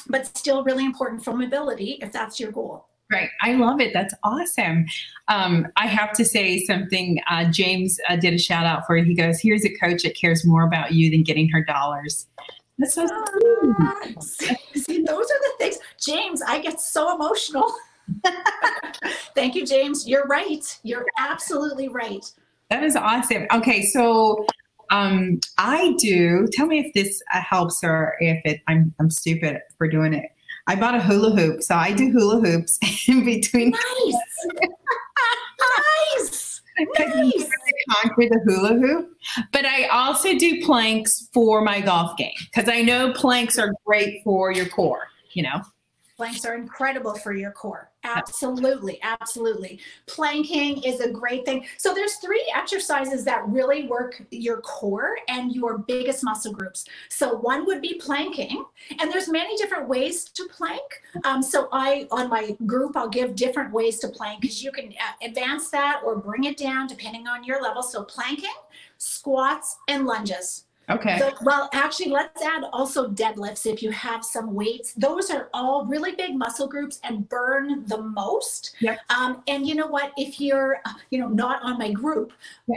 but 0.08 0.36
still 0.36 0.64
really 0.64 0.86
important 0.86 1.24
for 1.24 1.34
mobility 1.34 2.00
if 2.02 2.12
that's 2.12 2.40
your 2.40 2.52
goal. 2.52 2.89
Right. 3.12 3.30
I 3.42 3.54
love 3.54 3.82
it. 3.82 3.92
That's 3.92 4.14
awesome. 4.24 4.86
Um, 5.30 5.68
I 5.78 5.88
have 5.88 6.12
to 6.14 6.24
say 6.24 6.64
something. 6.64 7.20
Uh, 7.28 7.46
James 7.46 8.00
uh, 8.08 8.16
did 8.16 8.36
a 8.36 8.38
shout 8.38 8.68
out 8.68 8.86
for 8.86 8.98
you. 8.98 9.04
He 9.04 9.16
goes, 9.16 9.40
Here's 9.40 9.66
a 9.66 9.74
coach 9.78 10.04
that 10.04 10.16
cares 10.16 10.46
more 10.46 10.64
about 10.64 10.92
you 10.94 11.10
than 11.10 11.24
getting 11.24 11.50
her 11.50 11.64
dollars. 11.64 12.28
That's 12.78 12.94
so 12.94 13.08
sweet. 13.08 14.56
See, 14.76 15.02
those 15.04 15.26
are 15.26 15.40
the 15.42 15.54
things. 15.58 15.80
James, 16.00 16.42
I 16.42 16.60
get 16.60 16.80
so 16.80 17.16
emotional. 17.16 17.74
Thank 19.36 19.56
you, 19.56 19.66
James. 19.66 20.08
You're 20.08 20.26
right. 20.26 20.64
You're 20.84 21.06
absolutely 21.18 21.90
right. 21.90 22.26
That 22.70 22.84
is 22.84 22.96
awesome. 22.96 23.48
Okay, 23.52 23.84
so 23.84 24.46
um, 24.92 25.40
I 25.58 25.96
do. 26.00 26.48
Tell 26.52 26.68
me 26.68 26.80
if 26.80 26.94
this 26.94 27.22
uh, 27.34 27.42
helps 27.42 27.84
or 27.84 28.16
if 28.20 28.42
it. 28.46 28.62
I'm 28.68 28.94
I'm 29.00 29.10
stupid 29.10 29.62
for 29.78 29.88
doing 29.88 30.14
it. 30.14 30.30
I 30.70 30.76
bought 30.76 30.94
a 30.94 31.02
hula 31.02 31.32
hoop, 31.36 31.64
so 31.64 31.74
I 31.74 31.92
do 31.94 32.12
hula 32.12 32.42
hoops 32.42 32.78
in 33.08 33.26
between. 33.26 33.72
Nice. 33.72 34.16
nice. 36.16 36.46
Nice. 36.98 37.50
Conquer 37.92 38.30
the 38.30 38.40
hula 38.46 38.76
hoop, 38.76 39.10
but 39.52 39.66
I 39.66 39.88
also 39.88 40.34
do 40.38 40.64
planks 40.66 41.28
for 41.34 41.62
my 41.62 41.82
golf 41.82 42.16
game 42.16 42.32
because 42.46 42.70
I 42.70 42.84
know 42.84 43.12
planks 43.12 43.60
are 43.60 43.74
great 43.86 44.24
for 44.24 44.54
your 44.54 44.70
core. 44.70 45.10
You 45.34 45.44
know. 45.44 45.62
Planks 46.20 46.44
are 46.44 46.56
incredible 46.56 47.14
for 47.14 47.32
your 47.32 47.52
core. 47.52 47.92
Absolutely, 48.04 49.00
absolutely. 49.04 49.80
Planking 50.06 50.84
is 50.84 51.00
a 51.00 51.10
great 51.10 51.46
thing. 51.46 51.66
So 51.78 51.94
there's 51.94 52.16
three 52.16 52.46
exercises 52.54 53.24
that 53.24 53.48
really 53.48 53.88
work 53.88 54.22
your 54.30 54.60
core 54.60 55.16
and 55.30 55.56
your 55.56 55.78
biggest 55.78 56.22
muscle 56.26 56.52
groups. 56.52 56.84
So 57.08 57.38
one 57.38 57.66
would 57.68 57.82
be 57.82 57.94
planking, 57.94 58.66
and 59.00 59.10
there's 59.10 59.30
many 59.30 59.56
different 59.56 59.88
ways 59.88 60.26
to 60.26 60.46
plank. 60.50 61.02
Um, 61.24 61.42
so 61.42 61.70
I, 61.72 62.06
on 62.12 62.28
my 62.28 62.58
group, 62.66 62.98
I'll 62.98 63.08
give 63.08 63.34
different 63.34 63.72
ways 63.72 64.00
to 64.00 64.10
plank 64.10 64.42
because 64.42 64.62
you 64.62 64.74
can 64.74 64.88
uh, 64.90 65.26
advance 65.26 65.70
that 65.70 66.02
or 66.04 66.18
bring 66.18 66.44
it 66.44 66.58
down 66.58 66.88
depending 66.88 67.30
on 67.30 67.46
your 67.46 67.62
level. 67.62 67.82
So 67.82 68.04
planking, 68.04 68.50
squats, 68.98 69.78
and 69.88 70.06
lunges. 70.06 70.66
Okay. 70.90 71.20
So, 71.20 71.32
well, 71.44 71.70
actually, 71.74 72.10
let's 72.10 72.42
add 72.42 72.64
also 72.74 73.10
deadlifts 73.10 73.72
if 73.72 73.84
you 73.84 73.92
have 73.92 74.26
some 74.26 74.54
weights. 74.56 74.94
Those 74.94 75.30
are 75.30 75.50
all 75.54 75.86
really 75.86 76.16
big 76.16 76.36
muscle 76.36 76.68
groups 76.68 77.00
and 77.04 77.30
burn 77.30 77.86
the 77.86 78.02
most. 78.02 78.76
Yep. 78.80 79.00
Um, 79.10 79.44
and 79.48 79.68
you 79.68 79.76
know 79.76 79.88
what? 79.88 80.12
If 80.18 80.42
you're, 80.42 80.82
you 81.12 81.20
know, 81.20 81.28
not 81.28 81.62
on 81.64 81.78
my 81.78 81.92
group, 81.92 82.34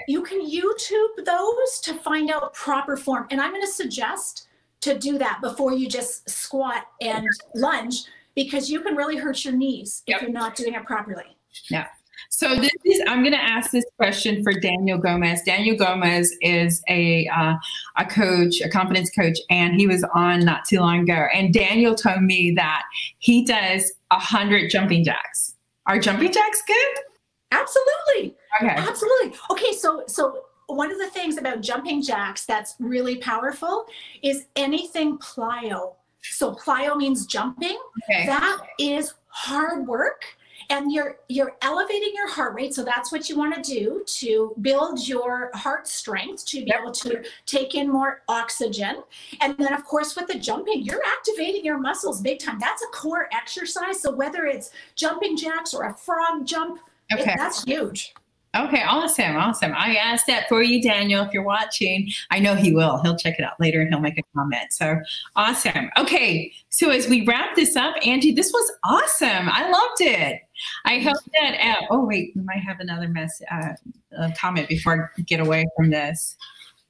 you 0.08 0.22
can 0.22 0.48
YouTube 0.48 1.24
those 1.24 1.80
to 1.82 1.94
find 1.94 2.30
out 2.30 2.52
proper 2.52 2.96
form. 2.96 3.26
And 3.30 3.40
I'm 3.40 3.50
going 3.50 3.62
to 3.62 3.68
suggest 3.68 4.48
to 4.82 4.98
do 4.98 5.16
that 5.18 5.38
before 5.40 5.72
you 5.72 5.88
just 5.88 6.28
squat 6.28 6.84
and 7.00 7.26
lunge 7.54 8.04
because 8.34 8.70
you 8.70 8.80
can 8.80 8.96
really 8.96 9.16
hurt 9.16 9.44
your 9.44 9.54
knees 9.54 10.02
Yep. 10.06 10.16
if 10.16 10.22
you're 10.22 10.32
not 10.32 10.56
doing 10.56 10.74
it 10.74 10.84
properly. 10.84 11.36
Yeah. 11.70 11.86
So 12.34 12.56
this 12.56 12.72
is 12.86 13.02
I'm 13.06 13.20
going 13.20 13.34
to 13.34 13.42
ask 13.42 13.70
this 13.70 13.84
question 13.98 14.42
for 14.42 14.54
Daniel 14.54 14.96
Gomez. 14.96 15.42
Daniel 15.42 15.76
Gomez 15.76 16.34
is 16.40 16.82
a 16.88 17.28
uh, 17.28 17.54
a 17.98 18.06
coach, 18.06 18.54
a 18.62 18.70
confidence 18.70 19.10
coach, 19.10 19.38
and 19.50 19.74
he 19.74 19.86
was 19.86 20.02
on 20.14 20.40
not 20.40 20.64
too 20.64 20.80
long 20.80 21.00
ago. 21.00 21.26
And 21.34 21.52
Daniel 21.52 21.94
told 21.94 22.22
me 22.22 22.52
that 22.52 22.84
he 23.18 23.44
does 23.44 23.92
a 24.10 24.18
hundred 24.18 24.70
jumping 24.70 25.04
jacks. 25.04 25.56
Are 25.86 25.98
jumping 25.98 26.32
jacks 26.32 26.62
good? 26.66 27.04
Absolutely. 27.50 28.34
Okay. 28.62 28.76
Absolutely. 28.76 29.38
Okay, 29.50 29.72
so 29.72 30.04
so 30.06 30.44
one 30.68 30.90
of 30.90 30.98
the 30.98 31.10
things 31.10 31.36
about 31.36 31.60
jumping 31.60 32.00
jacks 32.00 32.46
that's 32.46 32.76
really 32.80 33.16
powerful 33.16 33.84
is 34.22 34.46
anything 34.56 35.18
plyo. 35.18 35.96
So 36.22 36.54
plyo 36.54 36.96
means 36.96 37.26
jumping. 37.26 37.78
Okay. 38.10 38.24
That 38.24 38.62
is 38.78 39.12
hard 39.28 39.86
work 39.86 40.24
and 40.70 40.92
you're 40.92 41.16
you're 41.28 41.56
elevating 41.62 42.10
your 42.14 42.28
heart 42.28 42.54
rate 42.54 42.74
so 42.74 42.82
that's 42.84 43.10
what 43.12 43.28
you 43.28 43.36
want 43.36 43.54
to 43.54 43.62
do 43.62 44.02
to 44.06 44.54
build 44.60 45.06
your 45.08 45.50
heart 45.54 45.86
strength 45.88 46.44
to 46.46 46.58
be 46.64 46.66
Yep. 46.66 46.80
able 46.80 46.92
to 46.92 47.24
take 47.46 47.74
in 47.74 47.90
more 47.90 48.22
oxygen 48.28 49.02
and 49.40 49.56
then 49.58 49.72
of 49.72 49.84
course 49.84 50.16
with 50.16 50.26
the 50.28 50.38
jumping 50.38 50.82
you're 50.82 51.02
activating 51.06 51.64
your 51.64 51.78
muscles 51.78 52.20
big 52.20 52.38
time 52.38 52.58
that's 52.60 52.82
a 52.82 52.86
core 52.88 53.28
exercise 53.32 54.00
so 54.00 54.10
whether 54.12 54.46
it's 54.46 54.70
jumping 54.94 55.36
jacks 55.36 55.74
or 55.74 55.84
a 55.84 55.94
frog 55.94 56.46
jump 56.46 56.78
it- 57.10 57.20
Okay. 57.20 57.34
that's 57.36 57.64
huge 57.64 58.14
Okay, 58.54 58.82
awesome, 58.82 59.34
awesome. 59.36 59.72
I 59.74 59.94
asked 59.96 60.26
that 60.26 60.46
for 60.46 60.62
you, 60.62 60.82
Daniel. 60.82 61.24
If 61.24 61.32
you're 61.32 61.42
watching, 61.42 62.10
I 62.30 62.38
know 62.38 62.54
he 62.54 62.70
will. 62.70 63.00
He'll 63.02 63.16
check 63.16 63.38
it 63.38 63.44
out 63.46 63.58
later 63.58 63.80
and 63.80 63.88
he'll 63.88 63.98
make 64.00 64.18
a 64.18 64.22
comment. 64.36 64.74
So 64.74 65.00
awesome. 65.36 65.88
Okay, 65.96 66.52
so 66.68 66.90
as 66.90 67.08
we 67.08 67.24
wrap 67.24 67.56
this 67.56 67.76
up, 67.76 67.94
Angie, 68.04 68.32
this 68.32 68.52
was 68.52 68.70
awesome. 68.84 69.48
I 69.48 69.70
loved 69.70 70.02
it. 70.02 70.42
I 70.84 70.98
hope 71.00 71.16
that. 71.40 71.58
Uh, 71.60 71.86
oh 71.90 72.04
wait, 72.04 72.32
we 72.34 72.42
might 72.42 72.62
have 72.62 72.80
another 72.80 73.08
mess 73.08 73.40
uh, 73.50 73.74
uh, 74.18 74.30
comment 74.38 74.68
before 74.68 75.12
I 75.16 75.22
get 75.22 75.40
away 75.40 75.64
from 75.76 75.90
this. 75.90 76.36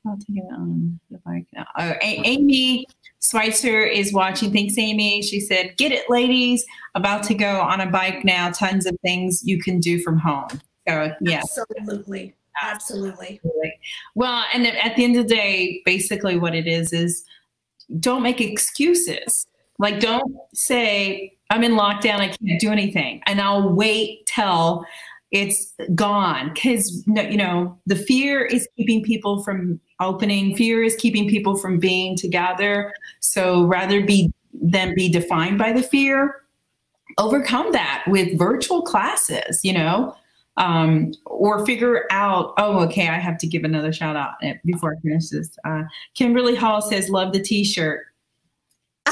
I'll 0.07 0.16
take 0.16 0.39
it 0.39 0.53
on 0.53 0.99
the 1.11 1.18
bike 1.18 1.47
now. 1.53 1.66
Oh, 1.79 1.93
A- 2.03 2.23
Amy 2.25 2.87
Schweitzer 3.23 3.83
is 3.83 4.12
watching. 4.12 4.53
Thanks, 4.53 4.77
Amy. 4.79 5.23
She 5.23 5.41
said, 5.41 5.77
"Get 5.77 5.93
it, 5.93 6.11
ladies. 6.11 6.64
About 6.95 7.23
to 7.25 7.35
go 7.35 7.61
on 7.61 7.81
a 7.81 7.91
bike 7.91 8.25
now. 8.25 8.51
Tons 8.51 8.87
of 8.87 8.97
things 9.03 9.43
you 9.45 9.61
can 9.61 9.81
do 9.81 10.01
from 10.01 10.18
home." 10.18 10.49
So 10.89 11.12
yes. 11.20 11.59
absolutely 11.59 12.35
absolutely 12.61 13.41
Absolutely. 13.41 13.41
Well, 14.14 14.45
and 14.53 14.64
then 14.64 14.77
at 14.77 14.97
the 14.97 15.05
end 15.05 15.16
of 15.16 15.29
the 15.29 15.35
day, 15.35 15.83
basically 15.85 16.39
what 16.39 16.55
it 16.55 16.66
is 16.66 16.93
is 16.93 17.25
don't 17.99 18.23
make 18.23 18.41
excuses. 18.41 19.47
Like 19.79 20.01
don't 20.01 20.37
say 20.55 21.37
I'm 21.53 21.62
in 21.62 21.72
lockdown, 21.72 22.16
I 22.16 22.28
can't 22.28 22.61
do 22.61 22.70
anything, 22.70 23.20
and 23.26 23.40
I'll 23.40 23.68
wait 23.68 24.24
till 24.26 24.86
it's 25.32 25.74
gone 25.94 26.50
because 26.53 27.05
you 27.07 27.36
know 27.36 27.78
the 27.86 27.96
fear 27.96 28.44
is 28.44 28.66
keeping 28.76 29.03
people 29.03 29.42
from 29.42 29.78
opening. 30.00 30.57
Fear 30.57 30.82
is 30.82 30.96
keeping 30.96 31.28
people 31.28 31.57
from 31.57 31.78
being 31.78 32.16
together. 32.16 32.92
So 33.20 33.64
rather 33.64 34.03
be 34.03 34.32
than 34.55 34.94
be 34.94 35.11
defined 35.11 35.59
by 35.59 35.72
the 35.72 35.82
fear, 35.82 36.42
overcome 37.18 37.72
that 37.72 38.05
with 38.07 38.38
virtual 38.38 38.80
classes. 38.80 39.61
You 39.62 39.74
know, 39.74 40.16
um, 40.57 41.12
or 41.26 41.66
figure 41.66 42.07
out, 42.11 42.55
oh, 42.57 42.80
okay, 42.84 43.09
I 43.09 43.18
have 43.18 43.36
to 43.38 43.46
give 43.46 43.64
another 43.64 43.92
shout 43.92 44.16
out 44.16 44.34
uh, 44.42 44.55
before 44.64 44.94
I 44.94 45.00
finish 45.00 45.28
this. 45.28 45.50
Uh, 45.66 45.82
Kimberly 46.14 46.55
Hall 46.55 46.80
says, 46.80 47.11
love 47.11 47.34
the 47.34 47.40
t 47.40 47.62
shirt. 47.62 48.07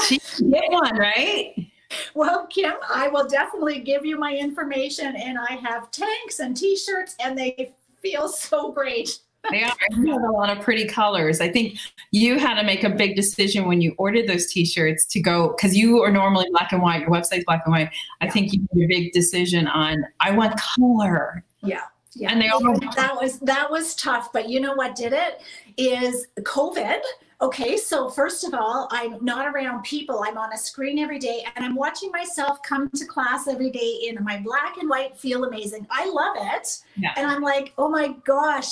She 0.07 0.17
get 0.17 0.63
one, 0.71 0.97
right? 0.97 1.53
Well, 2.15 2.47
Kim, 2.47 2.73
I 2.89 3.07
will 3.07 3.27
definitely 3.27 3.79
give 3.79 4.05
you 4.05 4.17
my 4.17 4.35
information, 4.35 5.15
and 5.15 5.37
I 5.39 5.53
have 5.55 5.91
tanks 5.91 6.39
and 6.39 6.55
T-shirts, 6.55 7.15
and 7.23 7.37
they 7.37 7.73
feel 8.01 8.27
so 8.29 8.71
great. 8.71 9.19
They 9.49 9.63
are. 9.63 9.73
You 9.97 10.11
have 10.13 10.21
a 10.21 10.31
lot 10.31 10.55
of 10.55 10.63
pretty 10.63 10.85
colors. 10.87 11.41
I 11.41 11.49
think 11.51 11.79
you 12.11 12.37
had 12.37 12.59
to 12.59 12.63
make 12.63 12.83
a 12.83 12.89
big 12.91 13.15
decision 13.15 13.67
when 13.67 13.81
you 13.81 13.95
ordered 13.97 14.27
those 14.27 14.45
T-shirts 14.51 15.05
to 15.07 15.19
go 15.19 15.55
because 15.57 15.75
you 15.75 16.03
are 16.03 16.11
normally 16.11 16.45
black 16.51 16.71
and 16.73 16.81
white. 16.81 17.01
Your 17.01 17.09
website's 17.09 17.43
black 17.45 17.63
and 17.65 17.73
white. 17.73 17.89
I 18.21 18.29
think 18.29 18.53
you 18.53 18.67
made 18.73 18.85
a 18.85 18.87
big 18.87 19.13
decision 19.13 19.67
on 19.67 20.05
I 20.19 20.29
want 20.31 20.59
color. 20.59 21.43
Yeah. 21.63 21.81
Yeah, 22.13 22.31
And 22.31 22.41
they 22.41 22.49
all- 22.49 22.61
that 22.61 23.15
was 23.19 23.39
that 23.39 23.71
was 23.71 23.95
tough, 23.95 24.31
but 24.33 24.49
you 24.49 24.59
know 24.59 24.73
what 24.75 24.95
did 24.95 25.13
it 25.13 25.41
is 25.77 26.27
COVID. 26.41 26.99
Okay, 27.41 27.75
so 27.75 28.07
first 28.07 28.43
of 28.43 28.53
all, 28.53 28.87
I'm 28.91 29.17
not 29.25 29.47
around 29.47 29.81
people. 29.83 30.23
I'm 30.23 30.37
on 30.37 30.53
a 30.53 30.57
screen 30.57 30.99
every 30.99 31.17
day, 31.17 31.43
and 31.55 31.65
I'm 31.65 31.75
watching 31.75 32.11
myself 32.11 32.61
come 32.61 32.87
to 32.91 33.05
class 33.05 33.47
every 33.47 33.71
day 33.71 34.01
in 34.07 34.23
my 34.23 34.37
black 34.37 34.77
and 34.77 34.87
white. 34.87 35.17
Feel 35.17 35.45
amazing. 35.45 35.87
I 35.89 36.07
love 36.07 36.35
it, 36.39 36.77
Yeah. 36.97 37.13
and 37.17 37.25
I'm 37.25 37.41
like, 37.41 37.73
oh 37.79 37.89
my 37.89 38.09
gosh. 38.25 38.67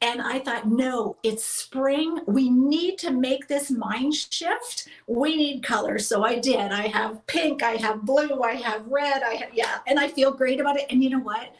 And 0.00 0.20
I 0.22 0.38
thought, 0.38 0.68
no, 0.68 1.16
it's 1.22 1.44
spring. 1.44 2.20
We 2.26 2.50
need 2.50 2.98
to 2.98 3.10
make 3.10 3.48
this 3.48 3.70
mind 3.70 4.14
shift. 4.14 4.88
We 5.06 5.34
need 5.34 5.64
color. 5.64 5.98
So 5.98 6.22
I 6.24 6.38
did. 6.38 6.72
I 6.72 6.88
have 6.88 7.26
pink, 7.26 7.62
I 7.62 7.76
have 7.76 8.02
blue, 8.02 8.42
I 8.42 8.52
have 8.54 8.86
red, 8.86 9.22
I 9.22 9.34
have, 9.34 9.54
yeah, 9.54 9.78
and 9.86 9.98
I 9.98 10.08
feel 10.08 10.30
great 10.30 10.60
about 10.60 10.76
it. 10.76 10.86
And 10.90 11.02
you 11.02 11.10
know 11.10 11.20
what? 11.20 11.54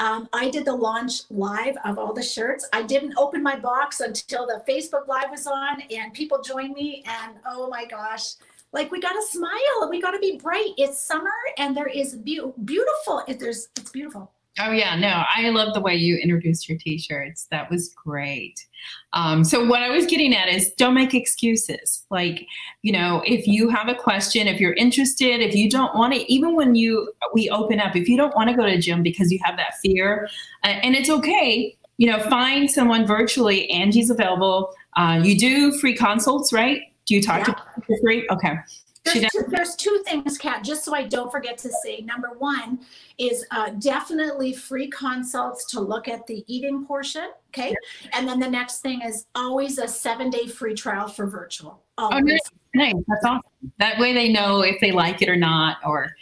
Um, 0.00 0.30
I 0.32 0.48
did 0.48 0.64
the 0.64 0.74
launch 0.74 1.30
live 1.30 1.76
of 1.84 1.98
all 1.98 2.14
the 2.14 2.22
shirts. 2.22 2.66
I 2.72 2.82
didn't 2.82 3.12
open 3.18 3.42
my 3.42 3.56
box 3.56 4.00
until 4.00 4.46
the 4.46 4.64
Facebook 4.66 5.06
Live 5.06 5.30
was 5.30 5.46
on 5.46 5.82
and 5.90 6.14
people 6.14 6.40
joined 6.40 6.72
me. 6.72 7.04
And 7.06 7.34
oh 7.46 7.68
my 7.68 7.84
gosh, 7.84 8.36
like 8.72 8.90
we 8.90 8.98
got 8.98 9.12
to 9.12 9.22
smile. 9.22 9.82
And 9.82 9.90
we 9.90 10.00
got 10.00 10.12
to 10.12 10.18
be 10.18 10.38
bright. 10.42 10.72
It's 10.78 10.98
summer 10.98 11.30
and 11.58 11.76
there 11.76 11.86
is 11.86 12.14
beau- 12.14 12.54
beautiful. 12.64 13.22
It, 13.28 13.38
there's, 13.38 13.68
it's 13.76 13.90
beautiful. 13.90 14.32
Oh 14.62 14.72
yeah, 14.72 14.96
no, 14.96 15.22
I 15.34 15.48
love 15.50 15.74
the 15.74 15.80
way 15.80 15.94
you 15.94 16.16
introduced 16.16 16.68
your 16.68 16.76
t-shirts. 16.76 17.46
That 17.50 17.70
was 17.70 17.94
great. 17.94 18.66
Um, 19.12 19.42
so 19.44 19.64
what 19.64 19.82
I 19.82 19.88
was 19.90 20.06
getting 20.06 20.34
at 20.34 20.48
is 20.48 20.72
don't 20.72 20.94
make 20.94 21.14
excuses. 21.14 22.04
Like, 22.10 22.46
you 22.82 22.92
know, 22.92 23.22
if 23.26 23.46
you 23.46 23.68
have 23.70 23.88
a 23.88 23.94
question, 23.94 24.46
if 24.46 24.60
you're 24.60 24.74
interested, 24.74 25.40
if 25.40 25.54
you 25.54 25.70
don't 25.70 25.94
want 25.94 26.14
to, 26.14 26.30
even 26.32 26.56
when 26.56 26.74
you 26.74 27.12
we 27.32 27.48
open 27.48 27.80
up, 27.80 27.96
if 27.96 28.08
you 28.08 28.16
don't 28.16 28.34
want 28.34 28.50
to 28.50 28.56
go 28.56 28.66
to 28.66 28.78
gym 28.78 29.02
because 29.02 29.32
you 29.32 29.38
have 29.44 29.56
that 29.56 29.74
fear, 29.82 30.28
uh, 30.64 30.68
and 30.68 30.94
it's 30.94 31.10
okay. 31.10 31.76
You 31.96 32.10
know, 32.10 32.18
find 32.28 32.70
someone 32.70 33.06
virtually. 33.06 33.70
Angie's 33.70 34.10
available. 34.10 34.72
Uh, 34.96 35.20
you 35.22 35.38
do 35.38 35.72
free 35.78 35.94
consults, 35.94 36.52
right? 36.52 36.82
Do 37.06 37.14
you 37.14 37.22
talk 37.22 37.46
Yeah. 37.46 37.54
to 37.54 37.62
people 37.76 37.82
for 37.86 37.98
free? 38.02 38.28
Okay. 38.30 38.54
There's 39.04 39.24
two, 39.32 39.44
there's 39.48 39.76
two 39.76 40.02
things, 40.04 40.36
Kat, 40.36 40.62
just 40.62 40.84
so 40.84 40.94
I 40.94 41.04
don't 41.04 41.30
forget 41.30 41.56
to 41.58 41.70
say. 41.82 42.02
Number 42.02 42.32
one 42.38 42.80
is 43.18 43.46
uh, 43.50 43.70
definitely 43.70 44.52
free 44.52 44.88
consults 44.88 45.64
to 45.70 45.80
look 45.80 46.06
at 46.06 46.26
the 46.26 46.44
eating 46.46 46.84
portion. 46.84 47.30
Okay. 47.48 47.74
And 48.12 48.28
then 48.28 48.38
the 48.38 48.48
next 48.48 48.80
thing 48.80 49.00
is 49.02 49.26
always 49.34 49.78
a 49.78 49.88
seven 49.88 50.28
day 50.28 50.46
free 50.46 50.74
trial 50.74 51.08
for 51.08 51.26
virtual. 51.26 51.82
Oh, 51.98 52.10
Always. 52.10 52.24
nice. 52.24 52.40
Nice. 52.72 52.94
That's 53.08 53.24
awesome. 53.24 53.72
That 53.78 53.98
way 53.98 54.12
they 54.12 54.32
know 54.32 54.60
if 54.60 54.80
they 54.80 54.92
like 54.92 55.22
it 55.22 55.28
or 55.28 55.34
not, 55.34 55.78
or 55.84 56.12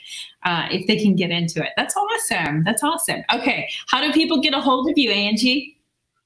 uh, 0.45 0.67
if 0.71 0.87
they 0.87 0.97
can 0.97 1.15
get 1.15 1.31
into 1.31 1.63
it. 1.63 1.71
That's 1.77 1.95
awesome. 1.95 2.65
That's 2.65 2.83
awesome. 2.83 3.23
Okay. 3.35 3.69
How 3.89 4.01
do 4.01 4.13
people 4.13 4.41
get 4.41 4.55
a 4.55 4.61
hold 4.61 4.89
of 4.89 4.97
you, 4.97 5.11
Angie? 5.11 5.78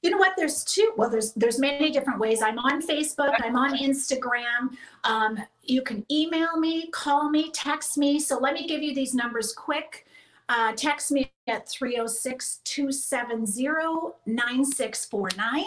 You 0.03 0.11
know 0.11 0.19
what? 0.19 0.35
There's 0.37 0.65
two. 0.65 0.93
Well, 0.97 1.09
there's 1.09 1.33
there's 1.35 1.59
many 1.59 1.91
different 1.91 2.19
ways. 2.19 2.43
I'm 2.43 2.59
on 2.59 2.83
Facebook. 2.83 3.35
I'm 3.43 3.57
on 3.57 3.79
Instagram. 3.79 4.77
Um, 5.05 5.39
you 5.63 5.83
can 5.83 6.05
email 6.11 6.59
me, 6.59 6.91
call 6.91 7.31
me, 7.31 7.51
text 7.53 7.97
me. 7.97 8.19
So 8.19 8.39
let 8.39 8.55
me 8.55 8.67
give 8.67 8.83
you 8.83 8.95
these 8.95 9.15
numbers 9.15 9.53
quick. 9.53 10.07
Uh, 10.49 10.73
text 10.73 11.13
me 11.13 11.31
at 11.47 11.69
306 11.69 12.61
270 12.65 13.69
9649. 14.27 15.65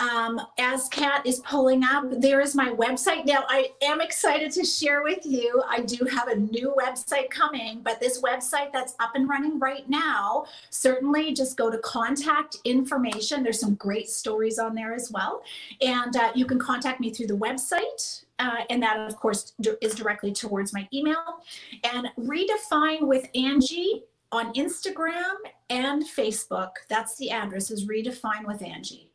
Um, 0.00 0.40
as 0.58 0.88
Kat 0.88 1.26
is 1.26 1.40
pulling 1.40 1.82
up, 1.82 2.04
there 2.20 2.40
is 2.40 2.54
my 2.54 2.68
website. 2.70 3.26
Now, 3.26 3.44
I 3.48 3.70
am 3.82 4.00
excited 4.00 4.52
to 4.52 4.64
share 4.64 5.02
with 5.02 5.26
you. 5.26 5.60
I 5.68 5.80
do 5.80 6.04
have 6.04 6.28
a 6.28 6.36
new 6.36 6.72
website 6.78 7.30
coming, 7.30 7.80
but 7.82 7.98
this 7.98 8.22
website 8.22 8.72
that's 8.72 8.94
up 9.00 9.16
and 9.16 9.28
running 9.28 9.58
right 9.58 9.88
now, 9.90 10.46
certainly 10.70 11.34
just 11.34 11.56
go 11.56 11.68
to 11.68 11.78
contact 11.78 12.58
information. 12.64 13.42
There's 13.42 13.58
some 13.58 13.74
great 13.74 14.08
stories 14.08 14.60
on 14.60 14.74
there 14.76 14.94
as 14.94 15.10
well. 15.10 15.42
And 15.80 16.16
uh, 16.16 16.30
you 16.32 16.46
can 16.46 16.60
contact 16.60 17.00
me 17.00 17.12
through 17.12 17.26
the 17.26 17.36
website. 17.36 18.24
Uh, 18.38 18.58
and 18.70 18.80
that, 18.80 19.00
of 19.00 19.16
course, 19.16 19.54
is 19.82 19.96
directly 19.96 20.32
towards 20.32 20.72
my 20.72 20.88
email. 20.94 21.42
And 21.82 22.08
redefine 22.16 23.02
with 23.02 23.28
Angie 23.34 24.04
on 24.30 24.52
Instagram 24.54 25.34
and 25.70 26.04
Facebook. 26.04 26.70
That's 26.88 27.16
the 27.16 27.30
address 27.32 27.72
is 27.72 27.88
redefine 27.88 28.46
with 28.46 28.62
Angie. 28.62 29.07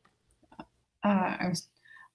Uh, 1.03 1.35
I 1.39 1.47
was, 1.49 1.67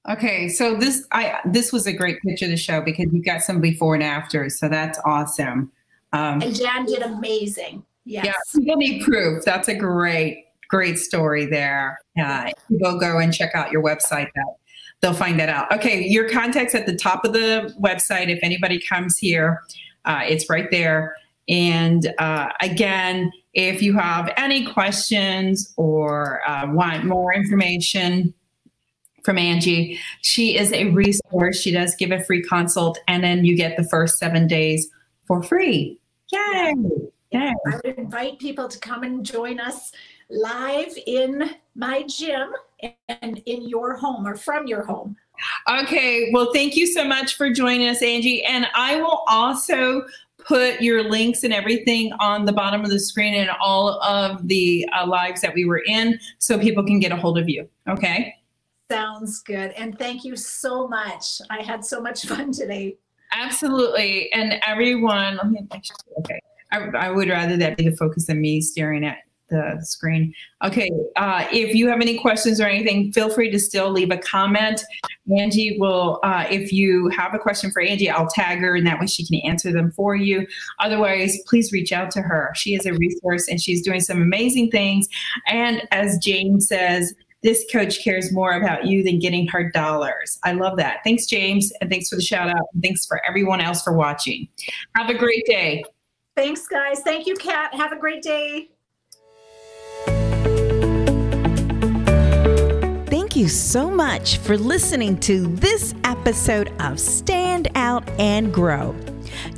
okay. 0.08 0.48
So 0.48 0.74
this 0.74 1.06
I 1.12 1.40
this 1.44 1.72
was 1.72 1.86
a 1.86 1.92
great 1.92 2.20
picture 2.22 2.46
to 2.46 2.56
show 2.56 2.80
because 2.80 3.06
you 3.12 3.22
got 3.22 3.42
some 3.42 3.60
before 3.60 3.94
and 3.94 4.02
after. 4.02 4.48
So 4.50 4.68
that's 4.68 4.98
awesome. 5.04 5.70
Um, 6.12 6.40
And 6.42 6.54
Jan 6.54 6.86
did 6.86 7.02
amazing. 7.02 7.84
Yes. 8.04 8.24
Yeah, 8.26 8.60
people 8.60 8.76
need 8.76 9.04
proof. 9.04 9.44
That's 9.44 9.68
a 9.68 9.74
great, 9.74 10.46
great 10.68 10.98
story 10.98 11.44
there. 11.44 11.98
Uh, 12.18 12.50
people 12.68 12.98
go 12.98 13.18
and 13.18 13.34
check 13.34 13.54
out 13.54 13.70
your 13.70 13.82
website. 13.82 14.28
That 14.34 14.56
they'll 15.02 15.12
find 15.12 15.38
that 15.40 15.50
out. 15.50 15.70
Okay, 15.72 16.06
your 16.06 16.28
contacts 16.28 16.74
at 16.74 16.86
the 16.86 16.96
top 16.96 17.24
of 17.24 17.34
the 17.34 17.74
website. 17.82 18.28
If 18.28 18.38
anybody 18.42 18.80
comes 18.80 19.18
here, 19.18 19.62
uh, 20.06 20.22
it's 20.26 20.48
right 20.48 20.70
there. 20.70 21.16
And 21.48 22.12
uh, 22.18 22.48
again, 22.60 23.30
if 23.54 23.82
you 23.82 23.96
have 23.98 24.32
any 24.36 24.66
questions 24.66 25.72
or 25.76 26.42
uh, 26.48 26.66
want 26.72 27.04
more 27.04 27.34
information 27.34 28.34
from 29.24 29.38
Angie, 29.38 29.98
she 30.22 30.56
is 30.56 30.72
a 30.72 30.90
resource. 30.90 31.60
She 31.60 31.70
does 31.70 31.94
give 31.96 32.10
a 32.10 32.22
free 32.22 32.42
consult, 32.42 32.98
and 33.08 33.22
then 33.22 33.44
you 33.44 33.56
get 33.56 33.76
the 33.76 33.84
first 33.84 34.18
seven 34.18 34.46
days 34.46 34.88
for 35.26 35.42
free. 35.42 35.98
Yay! 36.32 36.74
Yay! 37.32 37.52
I 37.66 37.76
would 37.84 37.98
invite 37.98 38.38
people 38.38 38.68
to 38.68 38.78
come 38.78 39.02
and 39.02 39.24
join 39.24 39.60
us 39.60 39.92
live 40.30 40.96
in 41.06 41.50
my 41.74 42.02
gym 42.02 42.52
and 43.08 43.38
in 43.46 43.68
your 43.68 43.96
home 43.96 44.26
or 44.26 44.36
from 44.36 44.66
your 44.66 44.84
home. 44.84 45.16
Okay, 45.70 46.30
well, 46.32 46.52
thank 46.52 46.76
you 46.76 46.86
so 46.86 47.04
much 47.04 47.36
for 47.36 47.50
joining 47.50 47.88
us, 47.88 48.02
Angie. 48.02 48.44
And 48.44 48.66
I 48.74 48.96
will 48.96 49.22
also 49.28 50.04
put 50.38 50.80
your 50.80 51.02
links 51.04 51.44
and 51.44 51.52
everything 51.52 52.12
on 52.20 52.44
the 52.44 52.52
bottom 52.52 52.82
of 52.82 52.90
the 52.90 52.98
screen 52.98 53.34
and 53.34 53.50
all 53.60 54.00
of 54.02 54.48
the 54.48 54.88
uh, 54.98 55.06
lives 55.06 55.40
that 55.42 55.54
we 55.54 55.64
were 55.64 55.82
in 55.86 56.18
so 56.38 56.58
people 56.58 56.84
can 56.84 56.98
get 56.98 57.12
a 57.12 57.16
hold 57.16 57.38
of 57.38 57.48
you. 57.48 57.68
Okay. 57.88 58.34
Sounds 58.90 59.42
good. 59.42 59.72
And 59.72 59.98
thank 59.98 60.24
you 60.24 60.36
so 60.36 60.88
much. 60.88 61.40
I 61.50 61.62
had 61.62 61.84
so 61.84 62.00
much 62.00 62.26
fun 62.26 62.52
today. 62.52 62.96
Absolutely. 63.32 64.32
And 64.32 64.54
everyone, 64.66 65.36
let 65.36 65.50
me 65.50 65.66
make 65.72 65.84
sure. 65.84 65.96
Okay. 66.20 66.40
I, 66.72 67.06
I 67.06 67.10
would 67.10 67.28
rather 67.28 67.56
that 67.56 67.76
be 67.76 67.88
the 67.88 67.96
focus 67.96 68.26
than 68.26 68.40
me 68.40 68.60
staring 68.60 69.04
at 69.04 69.18
the 69.48 69.78
screen. 69.82 70.34
Okay. 70.62 70.90
Uh, 71.16 71.46
if 71.50 71.74
you 71.74 71.88
have 71.88 72.00
any 72.00 72.18
questions 72.18 72.60
or 72.60 72.64
anything, 72.64 73.12
feel 73.12 73.30
free 73.30 73.50
to 73.50 73.58
still 73.58 73.90
leave 73.90 74.10
a 74.10 74.18
comment. 74.18 74.82
Angie 75.38 75.76
will, 75.78 76.20
uh, 76.22 76.46
if 76.50 76.72
you 76.72 77.08
have 77.08 77.34
a 77.34 77.38
question 77.38 77.70
for 77.70 77.80
Angie, 77.80 78.10
I'll 78.10 78.28
tag 78.28 78.58
her 78.58 78.76
and 78.76 78.86
that 78.86 79.00
way 79.00 79.06
she 79.06 79.26
can 79.26 79.40
answer 79.50 79.72
them 79.72 79.90
for 79.92 80.16
you. 80.16 80.46
Otherwise, 80.80 81.38
please 81.46 81.72
reach 81.72 81.92
out 81.92 82.10
to 82.12 82.22
her. 82.22 82.52
She 82.54 82.74
is 82.74 82.86
a 82.86 82.92
resource 82.94 83.48
and 83.48 83.60
she's 83.60 83.82
doing 83.82 84.00
some 84.00 84.20
amazing 84.20 84.70
things. 84.70 85.08
And 85.46 85.82
as 85.90 86.18
Jane 86.18 86.60
says, 86.60 87.14
this 87.42 87.64
coach 87.70 88.02
cares 88.02 88.32
more 88.32 88.52
about 88.52 88.86
you 88.86 89.04
than 89.04 89.18
getting 89.18 89.46
her 89.48 89.70
dollars. 89.70 90.38
I 90.44 90.52
love 90.52 90.78
that. 90.78 91.00
Thanks, 91.04 91.26
James. 91.26 91.70
And 91.80 91.90
thanks 91.90 92.08
for 92.08 92.16
the 92.16 92.22
shout 92.22 92.48
out. 92.48 92.66
And 92.74 92.82
thanks 92.82 93.04
for 93.06 93.20
everyone 93.28 93.60
else 93.60 93.82
for 93.82 93.92
watching. 93.92 94.48
Have 94.96 95.10
a 95.10 95.14
great 95.14 95.44
day. 95.46 95.84
Thanks, 96.36 96.66
guys. 96.66 97.00
Thank 97.00 97.26
you, 97.26 97.34
Kat. 97.36 97.74
Have 97.74 97.92
a 97.92 97.96
great 97.96 98.22
day. 98.22 98.70
Thank 103.06 103.36
you 103.36 103.48
so 103.48 103.90
much 103.90 104.38
for 104.38 104.56
listening 104.56 105.18
to 105.20 105.46
this 105.56 105.94
episode 106.04 106.72
of 106.80 106.98
Stand 107.00 107.68
Out 107.74 108.08
and 108.18 108.52
Grow. 108.52 108.94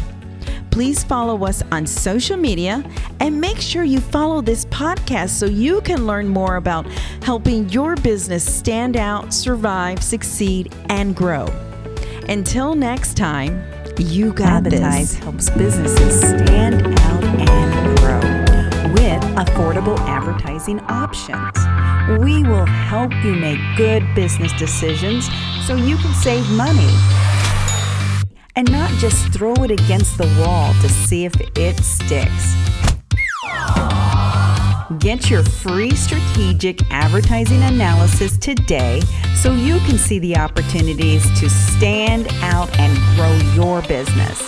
Please 0.70 1.02
follow 1.04 1.44
us 1.44 1.62
on 1.72 1.86
social 1.86 2.36
media 2.36 2.84
and 3.20 3.40
make 3.40 3.58
sure 3.58 3.82
you 3.82 4.00
follow 4.00 4.40
this 4.40 4.64
podcast 4.66 5.30
so 5.30 5.46
you 5.46 5.80
can 5.80 6.06
learn 6.06 6.28
more 6.28 6.56
about 6.56 6.86
helping 7.22 7.68
your 7.70 7.96
business 7.96 8.44
stand 8.44 8.96
out, 8.96 9.34
survive, 9.34 10.02
succeed, 10.02 10.74
and 10.88 11.16
grow. 11.16 11.46
Until 12.28 12.74
next 12.74 13.16
time, 13.16 13.62
you 13.98 14.32
got 14.32 14.66
Advertise 14.66 15.12
this. 15.12 15.18
helps 15.24 15.50
businesses 15.50 16.20
stand 16.20 16.86
out 17.00 17.24
and 17.24 17.98
grow 17.98 18.92
with 18.92 19.22
affordable 19.34 19.98
advertising 20.00 20.78
options. 20.80 21.56
We 22.22 22.42
will 22.42 22.66
help 22.66 23.12
you 23.24 23.34
make 23.34 23.58
good 23.76 24.04
business 24.14 24.52
decisions 24.52 25.28
so 25.66 25.74
you 25.74 25.96
can 25.96 26.14
save 26.14 26.48
money 26.50 26.88
and 28.58 28.70
not 28.72 28.90
just 28.98 29.32
throw 29.32 29.54
it 29.62 29.70
against 29.70 30.18
the 30.18 30.26
wall 30.40 30.74
to 30.82 30.88
see 30.88 31.24
if 31.24 31.32
it 31.56 31.78
sticks. 31.78 32.56
Get 34.98 35.30
your 35.30 35.44
free 35.44 35.92
strategic 35.92 36.82
advertising 36.90 37.62
analysis 37.62 38.36
today 38.36 39.00
so 39.36 39.52
you 39.52 39.78
can 39.86 39.96
see 39.96 40.18
the 40.18 40.36
opportunities 40.36 41.22
to 41.38 41.48
stand 41.48 42.26
out 42.42 42.68
and 42.80 42.98
grow 43.14 43.32
your 43.54 43.80
business. 43.82 44.42